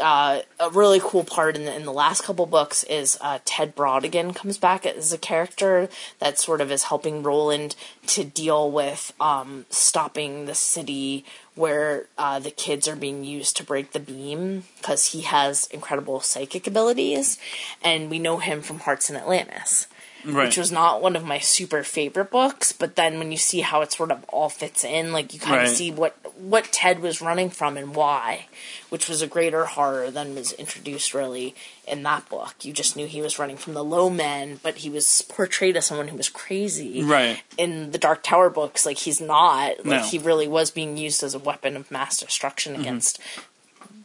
uh, 0.00 0.40
a 0.58 0.70
really 0.70 1.00
cool 1.00 1.24
part 1.24 1.56
in 1.56 1.64
the, 1.64 1.74
in 1.74 1.84
the 1.84 1.92
last 1.92 2.24
couple 2.24 2.46
books 2.46 2.82
is 2.84 3.16
uh, 3.20 3.38
Ted 3.44 3.76
Brautigan 3.76 4.34
comes 4.34 4.58
back 4.58 4.84
as 4.86 5.12
a 5.12 5.18
character 5.18 5.88
that 6.18 6.38
sort 6.38 6.60
of 6.60 6.72
is 6.72 6.84
helping 6.84 7.22
Roland 7.22 7.76
to 8.08 8.24
deal 8.24 8.70
with 8.70 9.12
um, 9.20 9.66
stopping 9.70 10.46
the 10.46 10.54
city 10.54 11.24
where 11.54 12.06
uh, 12.18 12.40
the 12.40 12.50
kids 12.50 12.88
are 12.88 12.96
being 12.96 13.22
used 13.22 13.56
to 13.56 13.64
break 13.64 13.92
the 13.92 14.00
beam 14.00 14.64
because 14.78 15.12
he 15.12 15.22
has 15.22 15.66
incredible 15.66 16.18
psychic 16.18 16.66
abilities, 16.66 17.38
and 17.82 18.10
we 18.10 18.18
know 18.18 18.38
him 18.38 18.60
from 18.60 18.80
Hearts 18.80 19.08
in 19.08 19.14
Atlantis 19.14 19.86
Right. 20.24 20.46
which 20.46 20.56
was 20.56 20.72
not 20.72 21.02
one 21.02 21.16
of 21.16 21.24
my 21.24 21.38
super 21.38 21.82
favorite 21.82 22.30
books. 22.30 22.72
But 22.72 22.96
then 22.96 23.18
when 23.18 23.30
you 23.30 23.36
see 23.38 23.60
how 23.60 23.82
it 23.82 23.92
sort 23.92 24.10
of 24.10 24.24
all 24.28 24.48
fits 24.48 24.82
in, 24.84 25.12
like 25.12 25.34
you 25.34 25.40
kind 25.40 25.56
Right. 25.58 25.68
of 25.68 25.74
see 25.76 25.90
what 25.90 26.16
what 26.38 26.64
Ted 26.72 27.00
was 27.00 27.20
running 27.20 27.48
from 27.50 27.76
and 27.76 27.94
why, 27.94 28.46
which 28.88 29.08
was 29.08 29.22
a 29.22 29.26
greater 29.26 29.66
horror 29.66 30.10
than 30.10 30.34
was 30.34 30.52
introduced 30.54 31.14
really 31.14 31.54
in 31.86 32.02
that 32.02 32.28
book. 32.28 32.54
You 32.62 32.72
just 32.72 32.96
knew 32.96 33.06
he 33.06 33.20
was 33.22 33.38
running 33.38 33.56
from 33.56 33.74
the 33.74 33.84
low 33.84 34.10
men, 34.10 34.58
but 34.62 34.78
he 34.78 34.90
was 34.90 35.22
portrayed 35.28 35.76
as 35.76 35.86
someone 35.86 36.08
who 36.08 36.16
was 36.16 36.28
crazy. 36.28 37.02
Right. 37.04 37.42
In 37.56 37.92
the 37.92 37.98
Dark 37.98 38.22
Tower 38.24 38.50
books, 38.50 38.84
like 38.84 38.98
he's 38.98 39.20
not. 39.20 39.78
Like 39.78 39.84
No. 39.86 39.92
Mm-hmm. 39.98 40.06
he 40.08 40.18
really 40.18 40.48
was 40.48 40.70
being 40.70 40.96
used 40.96 41.22
as 41.22 41.34
a 41.34 41.38
weapon 41.38 41.76
of 41.76 41.90
mass 41.90 42.18
destruction 42.18 42.74
against 42.74 43.20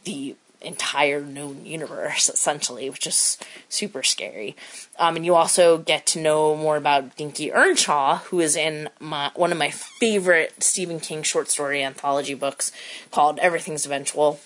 the 0.04 0.36
entire 0.60 1.20
known 1.20 1.64
universe 1.64 2.28
essentially 2.28 2.90
which 2.90 3.06
is 3.06 3.38
super 3.68 4.02
scary. 4.02 4.56
Um, 4.98 5.16
and 5.16 5.24
you 5.24 5.34
also 5.34 5.78
get 5.78 6.06
to 6.06 6.20
know 6.20 6.56
more 6.56 6.76
about 6.76 7.16
dinky 7.16 7.52
earnshaw 7.52 8.18
who 8.18 8.40
is 8.40 8.56
in 8.56 8.88
my, 8.98 9.30
one 9.34 9.52
of 9.52 9.58
my 9.58 9.70
favorite 9.70 10.62
stephen 10.62 11.00
king 11.00 11.22
short 11.22 11.50
story 11.50 11.82
anthology 11.82 12.34
books 12.34 12.72
called 13.10 13.38
everything's 13.38 13.86
eventual. 13.86 14.40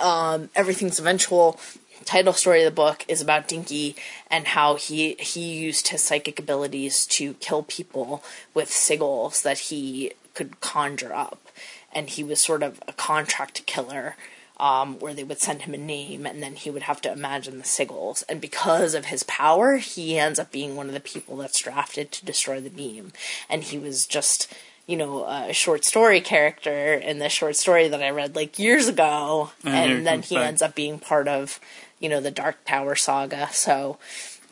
Um, 0.00 0.50
everything's 0.54 0.98
eventual 0.98 1.58
title 2.04 2.32
story 2.32 2.62
of 2.62 2.64
the 2.64 2.74
book 2.74 3.04
is 3.08 3.20
about 3.20 3.48
dinky 3.48 3.94
and 4.30 4.48
how 4.48 4.76
he 4.76 5.14
he 5.14 5.52
used 5.52 5.88
his 5.88 6.02
psychic 6.02 6.38
abilities 6.38 7.06
to 7.06 7.34
kill 7.34 7.62
people 7.62 8.22
with 8.54 8.70
sigils 8.70 9.42
that 9.42 9.58
he 9.58 10.12
could 10.34 10.60
conjure 10.60 11.12
up. 11.12 11.48
And 11.92 12.08
he 12.08 12.22
was 12.22 12.40
sort 12.40 12.62
of 12.62 12.80
a 12.86 12.92
contract 12.92 13.66
killer 13.66 14.16
um, 14.60 14.98
where 14.98 15.14
they 15.14 15.24
would 15.24 15.40
send 15.40 15.62
him 15.62 15.72
a 15.72 15.78
name 15.78 16.26
and 16.26 16.42
then 16.42 16.54
he 16.54 16.70
would 16.70 16.82
have 16.82 17.00
to 17.00 17.10
imagine 17.10 17.56
the 17.56 17.64
sigils. 17.64 18.22
And 18.28 18.42
because 18.42 18.94
of 18.94 19.06
his 19.06 19.22
power, 19.22 19.78
he 19.78 20.18
ends 20.18 20.38
up 20.38 20.52
being 20.52 20.76
one 20.76 20.86
of 20.86 20.92
the 20.92 21.00
people 21.00 21.38
that's 21.38 21.60
drafted 21.62 22.12
to 22.12 22.26
destroy 22.26 22.60
the 22.60 22.68
beam. 22.68 23.12
And 23.48 23.64
he 23.64 23.78
was 23.78 24.06
just, 24.06 24.52
you 24.86 24.98
know, 24.98 25.24
a 25.24 25.54
short 25.54 25.86
story 25.86 26.20
character 26.20 26.92
in 26.92 27.18
this 27.20 27.32
short 27.32 27.56
story 27.56 27.88
that 27.88 28.02
I 28.02 28.10
read 28.10 28.36
like 28.36 28.58
years 28.58 28.86
ago. 28.86 29.50
And 29.64 30.06
then 30.06 30.20
he 30.20 30.36
ends 30.36 30.60
up 30.60 30.74
being 30.74 30.98
part 30.98 31.26
of, 31.26 31.58
you 31.98 32.10
know, 32.10 32.20
the 32.20 32.30
Dark 32.30 32.62
Tower 32.66 32.96
saga. 32.96 33.48
So, 33.52 33.96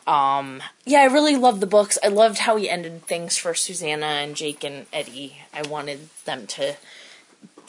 um, 0.07 0.63
yeah, 0.85 1.01
I 1.01 1.05
really 1.05 1.35
loved 1.35 1.59
the 1.59 1.67
books. 1.67 1.99
I 2.03 2.07
loved 2.07 2.39
how 2.39 2.55
he 2.55 2.67
ended 2.67 3.05
things 3.05 3.37
for 3.37 3.53
Susannah 3.53 4.07
and 4.07 4.35
Jake 4.35 4.63
and 4.63 4.87
Eddie. 4.91 5.37
I 5.53 5.67
wanted 5.67 6.09
them 6.25 6.47
to 6.47 6.77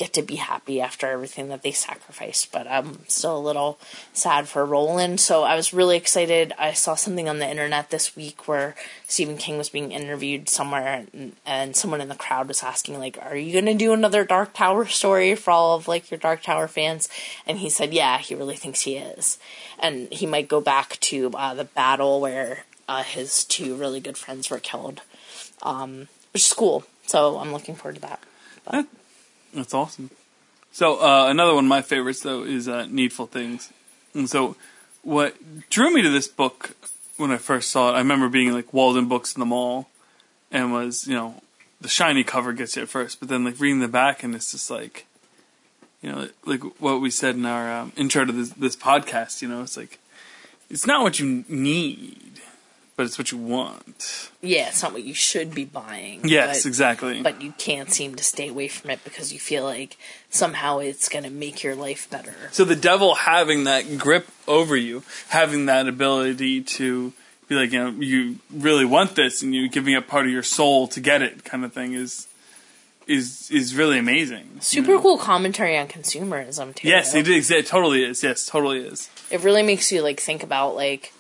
get 0.01 0.15
to 0.15 0.23
be 0.23 0.37
happy 0.37 0.81
after 0.81 1.07
everything 1.07 1.51
that 1.51 1.61
they 1.61 1.73
sacrificed, 1.73 2.51
but 2.51 2.67
I'm 2.67 3.07
still 3.07 3.37
a 3.37 3.39
little 3.39 3.79
sad 4.15 4.49
for 4.49 4.65
Roland. 4.65 5.21
So 5.21 5.43
I 5.43 5.57
was 5.57 5.75
really 5.75 5.99
excited. 5.99 6.55
I 6.59 6.73
saw 6.73 6.95
something 6.95 7.29
on 7.29 7.39
the 7.39 7.49
internet 7.49 7.91
this 7.91 8.17
week 8.17 8.49
where 8.49 8.75
Stephen 9.07 9.37
King 9.37 9.59
was 9.59 9.69
being 9.69 9.93
interviewed 9.93 10.49
somewhere, 10.49 11.05
and, 11.13 11.37
and 11.45 11.77
someone 11.77 12.01
in 12.01 12.09
the 12.09 12.15
crowd 12.15 12.49
was 12.49 12.63
asking, 12.63 12.99
like, 12.99 13.19
"Are 13.21 13.37
you 13.37 13.53
going 13.53 13.67
to 13.67 13.75
do 13.75 13.93
another 13.93 14.25
Dark 14.25 14.55
Tower 14.55 14.87
story 14.87 15.35
for 15.35 15.51
all 15.51 15.77
of 15.77 15.87
like 15.87 16.11
your 16.11 16.19
Dark 16.19 16.43
Tower 16.43 16.67
fans?" 16.67 17.11
And 17.47 17.59
he 17.59 17.69
said, 17.69 17.93
"Yeah, 17.93 18.17
he 18.17 18.35
really 18.35 18.57
thinks 18.57 18.81
he 18.81 18.97
is, 18.97 19.39
and 19.79 20.11
he 20.11 20.25
might 20.25 20.49
go 20.49 20.63
back 20.63 20.99
to 21.01 21.31
uh, 21.37 21.53
the 21.53 21.65
battle 21.65 22.23
where 22.23 22.65
uh, 22.89 23.03
his 23.03 23.45
two 23.45 23.75
really 23.75 24.01
good 24.01 24.17
friends 24.17 24.49
were 24.49 24.61
killed, 24.61 25.03
um, 25.63 26.09
which 26.33 26.47
is 26.47 26.55
cool. 26.55 26.85
So 27.05 27.37
I'm 27.37 27.53
looking 27.53 27.75
forward 27.75 27.97
to 27.97 28.01
that." 28.01 28.21
But, 28.65 28.87
That's 29.53 29.75
awesome. 29.75 30.11
So 30.73 31.01
uh, 31.03 31.27
another 31.29 31.55
one 31.55 31.65
of 31.65 31.69
my 31.69 31.83
favorites 31.83 32.21
though 32.21 32.43
is 32.45 32.69
uh, 32.69 32.87
Needful 32.87 33.27
Things. 33.27 33.73
And 34.15 34.29
so 34.29 34.57
what 35.03 35.37
drew 35.71 35.93
me 35.93 36.03
to 36.03 36.11
this 36.11 36.29
book 36.29 36.77
when 37.17 37.31
I 37.31 37.37
first 37.37 37.71
saw 37.71 37.91
it, 37.91 37.95
I 37.95 37.99
remember 37.99 38.29
being 38.29 38.53
like 38.53 38.73
Waldenbooks 38.73 39.37
in 39.37 39.41
the 39.41 39.47
mall, 39.47 39.89
and 40.51 40.73
was 40.73 41.07
you 41.07 41.15
know 41.15 41.43
the 41.81 41.89
shiny 41.89 42.25
cover 42.25 42.53
gets 42.53 42.77
you 42.77 42.83
at 42.83 42.89
first, 42.89 43.21
but 43.21 43.29
then 43.29 43.45
like 43.45 43.61
reading 43.61 43.81
the 43.81 43.89
back 43.89 44.23
and 44.23 44.35
it's 44.35 44.53
just 44.53 44.71
like, 44.71 45.07
you 46.03 46.11
know, 46.11 46.29
like 46.45 46.63
what 46.81 47.01
we 47.01 47.11
said 47.11 47.35
in 47.35 47.47
our 47.47 47.73
um, 47.73 47.93
intro 47.97 48.25
to 48.25 48.33
this, 48.33 48.51
this 48.51 48.77
podcast. 48.77 49.43
You 49.43 49.49
know, 49.49 49.63
it's 49.63 49.77
like 49.77 49.99
it's 50.69 50.87
not 50.87 51.03
what 51.03 51.19
you 51.19 51.45
need, 51.49 52.30
but 53.01 53.07
it's 53.07 53.17
what 53.17 53.33
you 53.33 53.39
want. 53.39 54.31
Yeah, 54.43 54.69
it's 54.69 54.83
not 54.83 54.93
what 54.93 55.05
you 55.05 55.15
should 55.15 55.55
be 55.55 55.65
buying. 55.65 56.21
Yes, 56.23 56.65
but, 56.65 56.69
exactly. 56.69 57.23
But 57.23 57.41
you 57.41 57.55
can't 57.57 57.91
seem 57.91 58.15
to 58.17 58.23
stay 58.23 58.49
away 58.49 58.69
from 58.69 58.91
it 58.91 59.03
because 59.05 59.33
you 59.33 59.39
feel 59.39 59.65
like 59.65 59.97
somehow 60.29 60.81
it's 60.81 61.09
going 61.09 61.25
to 61.25 61.31
make 61.31 61.63
your 61.63 61.75
life 61.75 62.11
better. 62.11 62.35
So 62.53 62.67
the 62.67 62.77
devil 62.77 63.15
having 63.15 63.65
that 63.65 63.97
grip 63.97 64.29
over 64.47 64.77
you, 64.77 65.03
having 65.31 65.65
that 65.65 65.89
ability 65.89 66.63
to 66.63 67.15
be 67.49 67.55
like, 67.55 67.73
you 67.73 67.83
know, 67.83 67.89
you 67.89 68.37
really 68.53 68.85
want 68.85 69.17
this 69.17 69.41
and 69.41 69.55
you're 69.55 69.69
giving 69.69 69.95
up 69.95 70.07
part 70.07 70.27
of 70.27 70.31
your 70.31 70.43
soul 70.43 70.87
to 70.89 71.01
get 71.01 71.23
it 71.23 71.43
kind 71.43 71.65
of 71.65 71.73
thing 71.73 71.95
is 71.95 72.29
is 73.07 73.51
is 73.51 73.75
really 73.75 73.99
amazing. 73.99 74.47
you 74.57 74.61
Super 74.61 74.97
know? 74.97 75.01
cool 75.01 75.17
commentary 75.17 75.79
on 75.79 75.89
consumerism 75.89 76.75
too. 76.75 76.87
Yes, 76.87 77.15
it 77.15 77.27
is. 77.29 77.51
It 77.51 77.67
totally 77.67 78.05
is. 78.05 78.23
Yes, 78.23 78.45
totally 78.45 78.81
is. 78.81 79.09
It 79.31 79.43
really 79.43 79.63
makes 79.63 79.91
you 79.91 80.03
like 80.03 80.21
think 80.21 80.43
about 80.43 80.77
like 80.77 81.15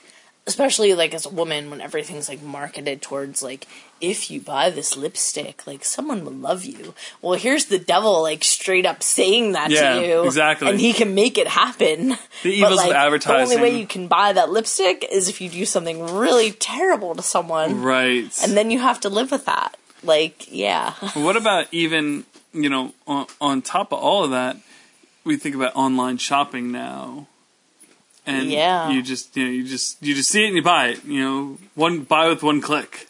especially 0.47 0.95
like 0.95 1.15
as 1.15 1.27
a 1.27 1.31
woman 1.31 1.71
when 1.71 1.81
everything's 1.81 2.29
like 2.29 2.43
marketed 2.43 3.01
towards 3.03 3.43
like 3.43 3.67
if 4.01 4.31
you 4.31 4.41
buy 4.41 4.71
this 4.71 4.97
lipstick 4.97 5.67
like 5.67 5.85
someone 5.85 6.25
will 6.25 6.33
love 6.33 6.65
you 6.65 6.95
well 7.21 7.39
here's 7.39 7.67
the 7.67 7.79
devil 7.79 8.23
like 8.23 8.43
straight 8.43 8.87
up 8.87 9.03
saying 9.03 9.53
that 9.53 9.71
Yeah, 9.71 10.01
to 10.01 10.07
you 10.07 10.25
exactly. 10.25 10.69
and 10.71 10.81
he 10.81 10.93
can 10.93 11.15
make 11.15 11.37
it 11.39 11.47
happen 11.47 12.17
The 12.43 12.49
evils 12.61 12.77
but, 12.81 12.89
of 12.91 12.97
advertising. 12.97 13.49
the 13.51 13.55
only 13.57 13.71
way 13.71 13.79
you 13.79 13.87
can 13.87 14.09
buy 14.09 14.33
that 14.33 14.51
lipstick 14.51 15.07
is 15.13 15.29
if 15.29 15.41
you 15.41 15.49
do 15.51 15.65
something 15.67 16.03
really 16.17 16.53
terrible 16.53 17.15
to 17.15 17.23
someone 17.23 17.83
Right. 17.83 18.33
and 18.43 18.57
then 18.57 18.71
you 18.71 18.79
have 18.81 19.01
to 19.01 19.09
live 19.11 19.31
with 19.31 19.45
that 19.45 19.77
like 20.03 20.47
yeah 20.51 20.95
what 21.15 21.37
about 21.37 21.67
even 21.73 22.25
you 22.53 22.71
know 22.71 22.93
on, 23.07 23.27
on 23.41 23.63
top 23.63 23.93
of 23.93 23.99
all 24.01 24.25
of 24.25 24.31
that, 24.31 24.57
we 25.23 25.37
think 25.37 25.55
about 25.55 25.77
online 25.77 26.17
shopping 26.17 26.73
now. 26.73 27.29
And 28.35 28.51
Yeah. 28.51 28.91
you 28.91 29.03
just 29.03 29.37
you 29.37 29.45
know 29.45 29.51
you 29.51 29.65
just 29.65 30.03
you 30.03 30.15
just 30.15 30.31
see 30.31 30.45
it 30.45 30.49
and 30.49 30.57
you 30.57 30.63
buy 30.63 30.89
it. 30.89 31.05
You 31.05 31.21
know, 31.21 31.59
one 31.75 32.01
buy 32.03 32.29
with 32.29 32.43
one 32.43 32.61
click. 32.61 33.07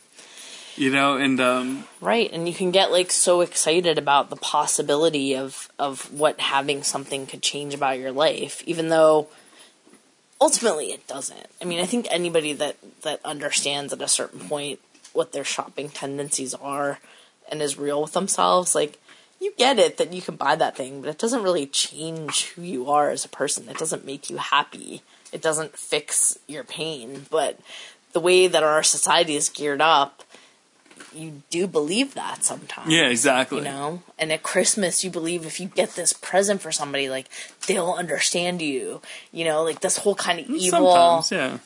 You 0.77 0.91
know, 0.91 1.17
and 1.17 1.39
um, 1.41 1.85
Right, 2.01 2.31
and 2.33 2.49
you 2.49 2.55
can 2.55 2.71
get 2.71 2.91
like 2.91 3.11
so 3.11 3.43
excited 3.43 3.99
about 3.99 4.31
the 4.31 4.37
possibility 4.37 5.37
of 5.37 5.69
of 5.79 6.11
what 6.13 6.41
having 6.41 6.83
something 6.83 7.27
could 7.27 7.43
change 7.43 7.75
about 7.75 7.99
your 7.99 8.13
life, 8.13 8.63
even 8.65 8.89
though 8.89 9.29
ultimately 10.41 10.93
it 10.93 11.07
doesn't. 11.07 11.47
I 11.61 11.65
mean, 11.67 11.81
I 11.81 11.85
think 11.87 12.07
anybody 12.11 12.53
that 12.55 12.77
that 13.03 13.21
understands 13.25 13.93
at 13.93 14.01
a 14.01 14.09
certain 14.09 14.41
point 14.41 14.81
what 15.13 15.33
their 15.33 15.45
shopping 15.45 15.91
tendencies 15.91 16.55
are 16.55 16.99
and 17.51 17.61
is 17.61 17.77
real 17.77 18.01
with 18.01 18.13
themselves, 18.13 18.75
like 18.75 18.99
you 19.40 19.53
get 19.57 19.79
it 19.79 19.96
that 19.96 20.12
you 20.12 20.20
can 20.22 20.37
buy 20.37 20.55
that 20.57 20.76
thing, 20.76 21.00
but 21.00 21.09
it 21.11 21.18
doesn't 21.18 21.42
really 21.42 21.66
change 21.66 22.46
who 22.50 22.62
you 22.62 22.90
are 22.90 23.11
as 23.11 23.24
a 23.24 23.29
person. 23.29 23.68
It 23.68 23.79
doesn't 23.79 24.05
make 24.05 24.29
you 24.31 24.37
happy. 24.37 25.03
It 25.33 25.40
doesn't 25.40 25.79
fix 25.79 26.38
your 26.46 26.64
pain, 26.64 27.26
but 27.31 27.59
the 28.12 28.20
way 28.20 28.46
that 28.48 28.62
our 28.62 28.83
society 28.83 29.37
is 29.37 29.48
geared 29.48 29.81
up, 29.81 30.24
you 31.14 31.42
do 31.50 31.66
believe 31.66 32.14
that 32.14 32.44
sometimes. 32.44 32.90
yeah, 32.92 33.07
exactly. 33.09 33.59
You 33.59 33.64
know, 33.64 34.03
and 34.18 34.31
at 34.33 34.42
Christmas, 34.42 35.03
you 35.03 35.11
believe 35.11 35.46
if 35.46 35.59
you 35.59 35.66
get 35.68 35.90
this 35.94 36.12
present 36.12 36.61
for 36.61 36.70
somebody, 36.70 37.09
like 37.09 37.29
they'll 37.66 37.92
understand 37.92 38.61
you. 38.61 39.00
You 39.33 39.44
know, 39.44 39.62
like 39.64 39.81
this 39.81 39.98
whole 39.98 40.14
kind 40.14 40.38
of 40.40 40.50
evil, 40.50 40.92
Sometimes, 40.92 41.33
yeah. 41.33 41.59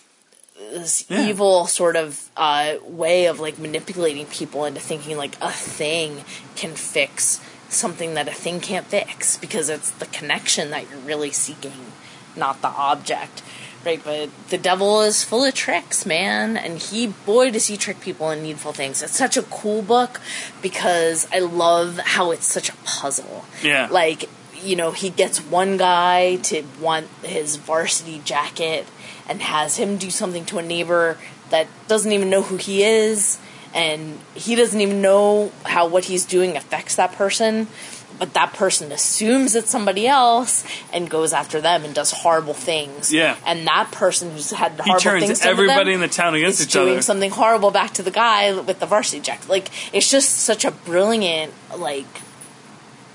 this 0.72 1.04
Yeah. 1.10 1.26
evil 1.28 1.66
sort 1.66 1.96
of 1.96 2.30
uh, 2.36 2.76
way 2.84 3.26
of 3.26 3.40
like 3.40 3.58
manipulating 3.58 4.26
people 4.26 4.64
into 4.64 4.80
thinking 4.80 5.16
like 5.16 5.36
a 5.42 5.50
thing 5.50 6.22
can 6.56 6.72
fix 6.74 7.40
something 7.74 8.14
that 8.14 8.28
a 8.28 8.32
thing 8.32 8.60
can't 8.60 8.86
fix 8.86 9.36
because 9.36 9.68
it's 9.68 9.90
the 9.90 10.06
connection 10.06 10.70
that 10.70 10.88
you're 10.90 11.00
really 11.00 11.30
seeking, 11.30 11.92
not 12.36 12.62
the 12.62 12.68
object. 12.68 13.42
Right, 13.84 14.02
but 14.02 14.30
the 14.48 14.56
devil 14.56 15.02
is 15.02 15.22
full 15.22 15.44
of 15.44 15.52
tricks, 15.52 16.06
man, 16.06 16.56
and 16.56 16.78
he, 16.78 17.08
boy, 17.08 17.50
does 17.50 17.66
he 17.66 17.76
trick 17.76 18.00
people 18.00 18.30
in 18.30 18.42
needful 18.42 18.72
things. 18.72 19.02
It's 19.02 19.14
such 19.14 19.36
a 19.36 19.42
cool 19.42 19.82
book 19.82 20.22
because 20.62 21.28
I 21.30 21.40
love 21.40 21.98
how 21.98 22.30
it's 22.30 22.46
such 22.46 22.70
a 22.70 22.76
puzzle. 22.86 23.44
Yeah. 23.62 23.88
Like, 23.90 24.30
you 24.54 24.74
know, 24.74 24.92
he 24.92 25.10
gets 25.10 25.38
one 25.38 25.76
guy 25.76 26.36
to 26.36 26.64
want 26.80 27.08
his 27.22 27.56
varsity 27.56 28.22
jacket 28.24 28.86
and 29.28 29.42
has 29.42 29.76
him 29.76 29.98
do 29.98 30.08
something 30.08 30.46
to 30.46 30.56
a 30.56 30.62
neighbor 30.62 31.18
that 31.50 31.66
doesn't 31.86 32.10
even 32.10 32.30
know 32.30 32.40
who 32.40 32.56
he 32.56 32.82
is 32.82 33.38
and 33.74 34.18
he 34.34 34.54
doesn't 34.54 34.80
even 34.80 35.02
know 35.02 35.50
how 35.66 35.86
what 35.88 36.04
he's 36.04 36.24
doing 36.24 36.56
affects 36.56 36.94
that 36.96 37.12
person 37.12 37.66
but 38.16 38.32
that 38.34 38.52
person 38.52 38.92
assumes 38.92 39.56
it's 39.56 39.68
somebody 39.68 40.06
else 40.06 40.64
and 40.92 41.10
goes 41.10 41.32
after 41.32 41.60
them 41.60 41.84
and 41.84 41.92
does 41.96 42.12
horrible 42.12 42.54
things 42.54 43.12
Yeah. 43.12 43.36
and 43.44 43.66
that 43.66 43.90
person 43.90 44.30
who's 44.30 44.50
had 44.52 44.72
He 44.72 44.76
horrible 44.82 45.00
turns 45.00 45.24
things 45.26 45.40
everybody 45.44 45.92
them 45.92 46.00
in 46.02 46.08
the 46.08 46.14
town 46.14 46.34
against 46.36 46.60
is 46.60 46.66
each 46.66 46.72
doing 46.72 46.92
other. 46.92 47.02
something 47.02 47.30
horrible 47.32 47.72
back 47.72 47.92
to 47.94 48.02
the 48.04 48.12
guy 48.12 48.52
with 48.58 48.78
the 48.78 48.86
varsity 48.86 49.20
jacket 49.20 49.48
like 49.48 49.68
it's 49.92 50.08
just 50.10 50.30
such 50.30 50.64
a 50.64 50.70
brilliant 50.70 51.52
like 51.76 52.06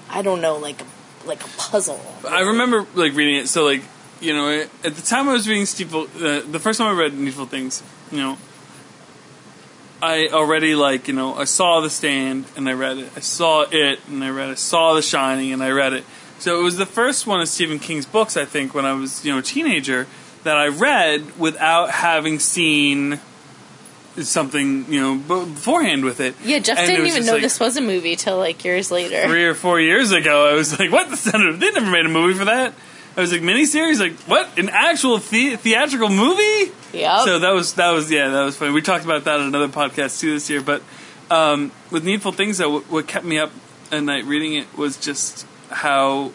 i 0.10 0.22
don't 0.22 0.42
know 0.42 0.58
like 0.58 0.82
like 1.26 1.44
a 1.46 1.50
puzzle 1.58 2.00
I 2.28 2.42
remember 2.42 2.86
like 2.96 3.14
reading 3.14 3.36
it. 3.36 3.48
So 3.48 3.64
like 3.66 3.84
you 4.22 4.34
know, 4.34 4.50
at 4.84 4.96
the 4.96 5.02
time 5.02 5.30
I 5.30 5.34
was 5.34 5.48
reading 5.48 5.66
Steeple, 5.66 6.04
uh, 6.18 6.42
the 6.42 6.60
first 6.60 6.78
time 6.80 6.94
I 6.94 7.00
read 7.00 7.14
Needful 7.14 7.46
Things, 7.46 7.82
you 8.12 8.18
know, 8.18 8.38
I 10.02 10.28
already 10.30 10.76
like 10.76 11.08
you 11.08 11.14
know 11.14 11.36
I 11.36 11.44
saw 11.46 11.82
The 11.82 11.90
Stand 11.90 12.46
and 12.56 12.68
I 12.70 12.74
read 12.74 12.98
it. 12.98 13.10
I 13.16 13.20
saw 13.20 13.66
it 13.70 14.00
and 14.08 14.24
I 14.24 14.30
read 14.30 14.50
it. 14.50 14.54
I 14.54 14.56
saw 14.56 14.94
The 14.94 15.02
Shining 15.02 15.52
and 15.52 15.62
I 15.64 15.72
read 15.72 15.94
it. 15.94 16.04
So 16.40 16.60
it 16.60 16.64
was 16.64 16.78
the 16.78 16.86
first 16.86 17.28
one 17.28 17.42
of 17.42 17.50
Stephen 17.50 17.80
King's 17.80 18.06
books 18.06 18.38
I 18.38 18.46
think 18.46 18.74
when 18.74 18.86
I 18.86 18.94
was 18.94 19.26
you 19.26 19.32
know 19.34 19.40
a 19.40 19.42
teenager 19.44 20.08
that 20.44 20.56
I 20.58 20.68
read 20.68 21.38
without 21.38 21.90
having 21.92 22.40
seen 22.40 23.20
something 24.18 24.86
you 24.92 25.00
know 25.00 25.16
b- 25.16 25.52
beforehand 25.54 26.04
with 26.04 26.20
it. 26.20 26.36
yeah 26.44 26.60
jeff 26.60 26.78
And 26.78 26.88
didn't 26.88 27.08
even 27.08 27.26
know 27.26 27.34
like- 27.34 27.42
this 27.42 27.60
was 27.60 27.78
a 27.78 27.82
movie 27.82 28.16
till 28.16 28.38
like 28.38 28.64
years 28.66 28.92
later 28.92 29.26
three 29.28 29.46
or 29.46 29.54
four 29.54 29.80
years 29.80 30.12
ago, 30.12 30.48
I 30.50 30.54
was 30.54 30.78
like, 30.80 30.92
"What? 30.92 31.10
The 31.10 31.18
Senator? 31.30 31.54
They 31.54 31.72
never 31.72 31.90
made 31.90 32.06
a 32.06 32.10
movie 32.10 32.38
for 32.38 32.46
that." 32.46 32.74
I 33.20 33.22
was 33.22 33.32
like, 33.34 33.42
"Miniseries? 33.42 34.00
Like 34.00 34.14
what? 34.22 34.58
An 34.58 34.70
actual 34.70 35.18
the- 35.18 35.58
theatrical 35.58 36.10
movie?" 36.10 36.72
Yeah. 36.94 37.24
So 37.26 37.40
that 37.40 37.54
was 37.54 37.74
that 37.74 37.92
was 37.92 38.10
yeah, 38.10 38.30
that 38.30 38.44
was 38.44 38.56
funny. 38.58 38.72
We 38.72 38.82
talked 38.82 39.04
about 39.06 39.26
that 39.26 39.40
in 39.42 39.48
another 39.48 39.68
podcast 39.68 40.20
too 40.20 40.32
this 40.34 40.50
year. 40.50 40.62
But 40.62 40.82
um, 41.30 41.72
with 41.92 42.04
Needful 42.06 42.32
Things, 42.32 42.58
though, 42.60 42.70
what- 42.70 42.90
what 42.90 43.08
kept 43.08 43.26
me 43.26 43.38
up 43.38 43.52
at 43.92 44.02
night 44.04 44.24
reading 44.26 44.54
it 44.54 44.68
was 44.78 44.98
just 44.98 45.46
how 45.70 46.32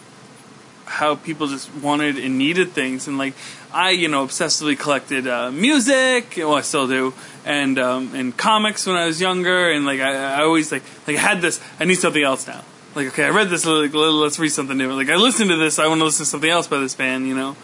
how 0.87 1.15
people 1.15 1.47
just 1.47 1.75
wanted 1.77 2.19
and 2.19 2.37
needed 2.37 2.73
things, 2.73 3.09
and 3.09 3.17
like 3.17 3.33
I, 3.73 3.91
you 3.91 4.09
know, 4.09 4.25
obsessively 4.27 4.79
collected 4.79 5.27
uh, 5.27 5.51
music. 5.51 6.35
Well, 6.37 6.55
I 6.55 6.61
still 6.61 6.87
do, 6.87 7.15
and 7.47 7.79
um, 7.79 8.15
and 8.15 8.37
comics 8.37 8.87
when 8.87 8.97
I 8.97 9.07
was 9.07 9.21
younger, 9.21 9.71
and 9.71 9.87
like 9.87 10.01
I, 10.01 10.35
I 10.39 10.43
always 10.43 10.71
like 10.71 10.83
like 11.09 11.17
I 11.17 11.21
had 11.21 11.41
this. 11.41 11.61
I 11.81 11.85
need 11.87 11.97
something 11.99 12.23
else 12.23 12.47
now. 12.47 12.63
Like 12.95 13.09
okay, 13.09 13.25
I 13.25 13.31
read 13.31 13.49
this. 13.49 13.67
Like, 13.67 13.93
let's 13.93 14.39
read 14.39 14.51
something 14.51 14.77
new. 14.77 14.93
Like 14.93 15.11
I 15.11 15.17
listened 15.17 15.51
to 15.51 15.57
this. 15.57 15.79
I 15.79 15.87
want 15.89 16.01
to 16.01 16.05
listen 16.05 16.25
to 16.25 16.31
something 16.31 16.51
else 16.51 16.67
by 16.69 16.79
this 16.79 16.95
band. 16.95 17.27
You 17.27 17.35
know, 17.35 17.57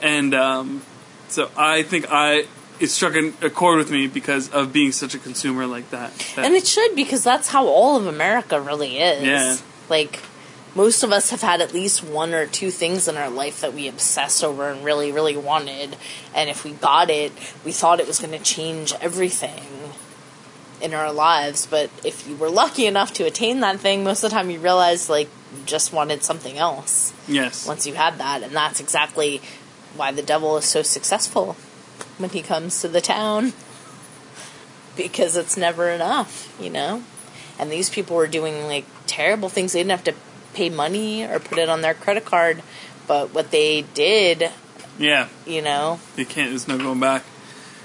and 0.00 0.34
um, 0.34 0.82
so 1.28 1.50
I 1.56 1.82
think 1.82 2.06
I 2.10 2.46
it 2.80 2.88
struck 2.88 3.14
an- 3.16 3.34
a 3.42 3.50
chord 3.50 3.78
with 3.78 3.90
me 3.90 4.06
because 4.06 4.48
of 4.50 4.72
being 4.72 4.92
such 4.92 5.14
a 5.14 5.18
consumer 5.18 5.66
like 5.66 5.90
that. 5.90 6.12
That- 6.36 6.44
And 6.46 6.54
it 6.54 6.66
should 6.66 6.94
because 6.94 7.24
that's 7.24 7.48
how 7.48 7.66
all 7.66 7.96
of 7.96 8.06
America 8.06 8.60
really 8.60 8.98
is. 8.98 9.24
Yeah. 9.24 9.56
Like 9.90 10.20
most 10.74 11.02
of 11.02 11.10
us 11.10 11.30
have 11.30 11.40
had 11.42 11.60
at 11.60 11.74
least 11.74 12.04
one 12.04 12.32
or 12.32 12.46
two 12.46 12.70
things 12.70 13.08
in 13.08 13.16
our 13.16 13.28
life 13.30 13.60
that 13.62 13.74
we 13.74 13.88
obsessed 13.88 14.44
over 14.44 14.70
and 14.70 14.84
really, 14.84 15.10
really 15.10 15.36
wanted. 15.36 15.96
And 16.34 16.48
if 16.48 16.62
we 16.62 16.70
got 16.70 17.10
it, 17.10 17.32
we 17.64 17.72
thought 17.72 17.98
it 17.98 18.06
was 18.06 18.20
going 18.20 18.30
to 18.30 18.38
change 18.44 18.92
everything 19.00 19.64
in 20.80 20.94
our 20.94 21.12
lives. 21.12 21.66
But 21.66 21.90
if 22.04 22.26
you 22.28 22.36
were 22.36 22.50
lucky 22.50 22.86
enough 22.86 23.12
to 23.14 23.24
attain 23.24 23.60
that 23.60 23.80
thing, 23.80 24.04
most 24.04 24.22
of 24.24 24.30
the 24.30 24.36
time 24.36 24.50
you 24.50 24.60
realize 24.60 25.08
like 25.08 25.28
you 25.56 25.62
just 25.64 25.92
wanted 25.92 26.22
something 26.22 26.58
else 26.58 27.12
yes, 27.26 27.66
once 27.66 27.86
you 27.86 27.94
had 27.94 28.18
that. 28.18 28.42
And 28.42 28.54
that's 28.54 28.80
exactly 28.80 29.40
why 29.96 30.12
the 30.12 30.22
devil 30.22 30.56
is 30.56 30.64
so 30.64 30.82
successful 30.82 31.54
when 32.18 32.30
he 32.30 32.42
comes 32.42 32.80
to 32.82 32.88
the 32.88 33.00
town. 33.00 33.52
Because 34.96 35.36
it's 35.36 35.56
never 35.56 35.90
enough, 35.90 36.54
you 36.60 36.70
know? 36.70 37.04
And 37.58 37.70
these 37.70 37.88
people 37.88 38.16
were 38.16 38.26
doing 38.26 38.64
like 38.66 38.84
terrible 39.06 39.48
things. 39.48 39.72
They 39.72 39.80
didn't 39.80 39.92
have 39.92 40.04
to 40.04 40.14
pay 40.54 40.70
money 40.70 41.24
or 41.24 41.38
put 41.38 41.58
it 41.58 41.68
on 41.68 41.82
their 41.82 41.94
credit 41.94 42.24
card. 42.24 42.62
But 43.06 43.32
what 43.32 43.50
they 43.50 43.82
did, 43.94 44.50
yeah. 44.98 45.28
you 45.46 45.62
know, 45.62 46.00
You 46.16 46.26
can't. 46.26 46.50
There's 46.50 46.68
no 46.68 46.76
going 46.78 47.00
back. 47.00 47.24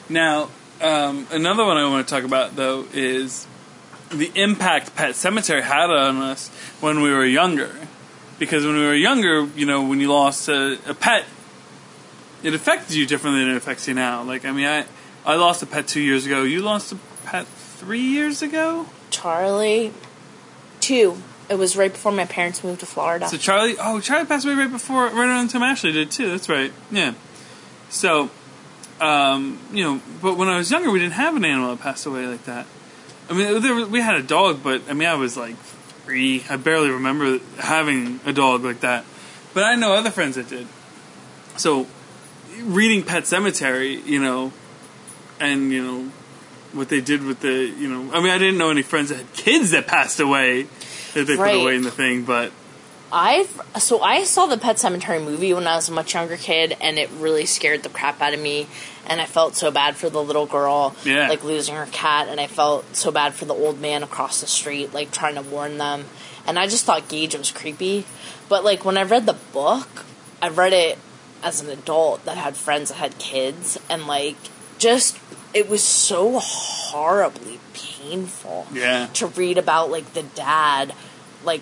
Now, 0.10 0.50
um, 0.84 1.28
another 1.32 1.66
one 1.66 1.78
I 1.78 1.88
want 1.90 2.08
to 2.08 2.14
talk 2.14 2.24
about 2.24 2.56
though 2.56 2.86
is 2.94 3.48
the 4.10 4.32
impact 4.36 4.96
Pet 4.96 5.16
Sematary 5.16 5.62
had 5.62 5.90
on 5.90 6.18
us 6.18 6.50
when 6.80 7.02
we 7.02 7.12
were 7.12 7.26
younger. 7.26 7.72
Because 8.40 8.66
when 8.66 8.76
we 8.76 8.86
were 8.86 8.96
younger, 8.96 9.46
you 9.56 9.66
know, 9.66 9.84
when 9.84 10.00
you 10.00 10.12
lost 10.12 10.50
a, 10.50 10.78
a 10.88 10.94
pet, 10.94 11.26
it 12.42 12.54
affected 12.54 12.96
you 12.96 13.06
differently 13.06 13.44
than 13.44 13.54
it 13.54 13.58
affects 13.58 13.88
you 13.88 13.94
now. 13.94 14.24
Like, 14.24 14.46
I 14.46 14.52
mean, 14.52 14.66
I 14.66 14.86
I 15.26 15.36
lost 15.36 15.64
a 15.64 15.66
pet 15.66 15.88
two 15.88 16.02
years 16.02 16.26
ago. 16.26 16.44
You 16.44 16.62
lost 16.62 16.92
a 16.92 16.98
pet 17.26 17.48
three 17.48 18.02
years 18.02 18.42
ago. 18.42 18.88
Charlie, 19.10 19.94
two. 20.80 21.18
It 21.50 21.56
was 21.56 21.76
right 21.76 21.92
before 21.92 22.12
my 22.12 22.26
parents 22.26 22.64
moved 22.64 22.80
to 22.82 22.86
Florida. 22.86 23.28
So 23.28 23.38
Charlie, 23.38 23.76
oh, 23.80 24.00
Charlie 24.00 24.26
passed 24.26 24.46
away 24.46 24.56
right 24.56 24.72
before, 24.72 25.06
right 25.06 25.14
around 25.14 25.48
the 25.48 25.54
time 25.54 25.64
Ashley 25.64 25.92
did 25.92 26.10
too. 26.12 26.32
That's 26.32 26.50
right. 26.50 26.72
Yeah. 26.90 27.14
So, 27.90 28.32
um, 29.04 29.60
you 29.72 29.84
know, 29.84 30.02
but 30.22 30.38
when 30.38 30.48
I 30.48 30.58
was 30.58 30.72
younger, 30.72 30.90
we 30.92 31.00
didn't 31.00 31.14
have 31.14 31.36
an 31.36 31.44
animal 31.46 31.76
that 31.76 31.82
passed 31.82 32.06
away 32.06 32.26
like 32.28 32.44
that. 32.46 32.66
I 33.30 33.34
mean, 33.34 33.62
there, 33.62 33.86
we 33.86 34.02
had 34.02 34.16
a 34.16 34.24
dog, 34.24 34.62
but 34.64 34.82
I 34.90 34.94
mean, 34.94 35.08
I 35.08 35.16
was 35.16 35.36
like 35.38 35.56
three. 36.06 36.44
I 36.50 36.56
barely 36.58 36.90
remember 36.90 37.40
having 37.60 38.20
a 38.26 38.34
dog 38.34 38.64
like 38.64 38.82
that. 38.82 39.06
But 39.54 39.64
I 39.64 39.76
know 39.76 39.94
other 39.94 40.12
friends 40.12 40.36
that 40.36 40.50
did. 40.50 40.68
So, 41.58 41.88
reading 42.62 43.04
Pet 43.04 43.24
Sematary, 43.24 44.04
you 44.06 44.20
know, 44.22 44.52
and 45.40 45.72
you 45.72 45.84
know 45.84 46.12
what 46.74 46.90
they 46.90 47.02
did 47.02 47.24
with 47.24 47.40
the, 47.42 47.54
you 47.54 47.88
know, 47.88 48.12
I 48.14 48.20
mean, 48.20 48.32
I 48.32 48.38
didn't 48.40 48.58
know 48.58 48.72
any 48.72 48.82
friends 48.82 49.10
that 49.10 49.18
had 49.20 49.32
kids 49.34 49.72
that 49.72 49.86
passed 49.86 50.20
away 50.20 50.64
that 51.14 51.28
they 51.28 51.36
Right. 51.36 51.52
put 51.54 51.62
away 51.62 51.76
in 51.76 51.84
the 51.84 51.92
thing, 51.92 52.24
but 52.24 52.52
I've 53.14 53.62
so 53.78 54.02
I 54.02 54.24
saw 54.24 54.48
the 54.48 54.58
Pet 54.58 54.78
Sematary 54.78 55.24
movie 55.24 55.54
when 55.54 55.68
I 55.68 55.76
was 55.76 55.88
a 55.88 55.92
much 55.92 56.16
younger 56.16 56.36
kid, 56.36 56.76
and 56.82 56.98
it 56.98 57.10
really 57.12 57.46
scared 57.46 57.84
the 57.84 57.90
crap 57.90 58.20
out 58.22 58.34
of 58.34 58.42
me. 58.42 58.68
And 59.06 59.22
I 59.22 59.26
felt 59.26 59.56
so 59.56 59.70
bad 59.70 59.96
for 59.96 60.10
the 60.10 60.24
little 60.24 60.46
girl, 60.46 60.96
Yeah. 61.04 61.30
like 61.30 61.44
losing 61.44 61.76
her 61.76 61.88
cat, 61.92 62.28
and 62.28 62.40
I 62.40 62.48
felt 62.48 62.96
so 62.96 63.12
bad 63.12 63.36
for 63.36 63.46
the 63.46 63.54
old 63.54 63.80
man 63.80 64.02
across 64.02 64.42
the 64.42 64.48
street, 64.48 64.94
like 64.94 65.12
trying 65.12 65.36
to 65.36 65.42
warn 65.42 65.78
them. 65.78 66.06
And 66.48 66.58
I 66.58 66.68
just 66.68 66.86
thought 66.86 67.08
Gage 67.08 67.36
was 67.36 67.52
creepy. 67.52 68.06
But 68.50 68.64
like 68.64 68.84
when 68.84 68.98
I 68.98 69.04
read 69.04 69.26
the 69.26 69.38
book, 69.54 70.06
I 70.42 70.50
read 70.50 70.74
it 70.74 70.98
as 71.44 71.62
an 71.62 71.70
adult 71.70 72.26
that 72.26 72.38
had 72.38 72.56
friends 72.56 72.90
that 72.90 72.96
had 72.96 73.20
kids, 73.20 73.78
and 73.90 74.08
like 74.08 74.38
just 74.80 75.20
it 75.54 75.70
was 75.70 75.84
so 75.84 76.40
horribly 76.40 77.60
painful 77.74 78.66
yeah. 78.74 79.08
to 79.14 79.28
read 79.28 79.58
about 79.60 79.92
like 79.92 80.14
the 80.14 80.24
dad 80.24 80.94
like 81.46 81.62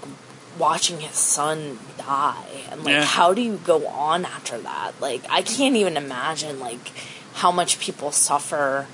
watching 0.59 0.99
his 0.99 1.15
son 1.15 1.79
die 1.97 2.45
and 2.69 2.83
like 2.83 2.93
Yeah. 2.93 3.03
how 3.05 3.33
do 3.33 3.41
you 3.41 3.57
go 3.63 3.87
on 3.87 4.25
after 4.25 4.57
that? 4.59 4.93
Like 4.99 5.23
i 5.29 5.41
can't 5.41 5.75
even 5.75 5.97
imagine 5.97 6.59
like 6.59 6.91
how 7.35 7.51
much 7.51 7.79
people 7.79 8.11
suffer 8.11 8.87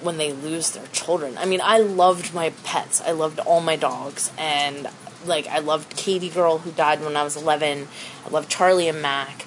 when 0.00 0.16
they 0.18 0.32
lose 0.32 0.70
their 0.70 0.86
children. 0.88 1.36
I 1.38 1.44
mean 1.44 1.60
i 1.62 1.78
loved 1.78 2.34
my 2.34 2.50
pets. 2.64 3.00
I 3.00 3.12
loved 3.12 3.38
all 3.40 3.60
my 3.60 3.76
dogs 3.76 4.32
and 4.38 4.88
like 5.26 5.46
i 5.48 5.58
loved 5.58 5.96
katie 5.96 6.28
girl 6.28 6.58
who 6.58 6.70
died 6.70 7.00
when 7.02 7.16
i 7.16 7.22
was 7.22 7.34
11 7.36 7.88
i 8.26 8.28
loved 8.28 8.48
charlie 8.50 8.88
and 8.88 9.00
mac. 9.00 9.46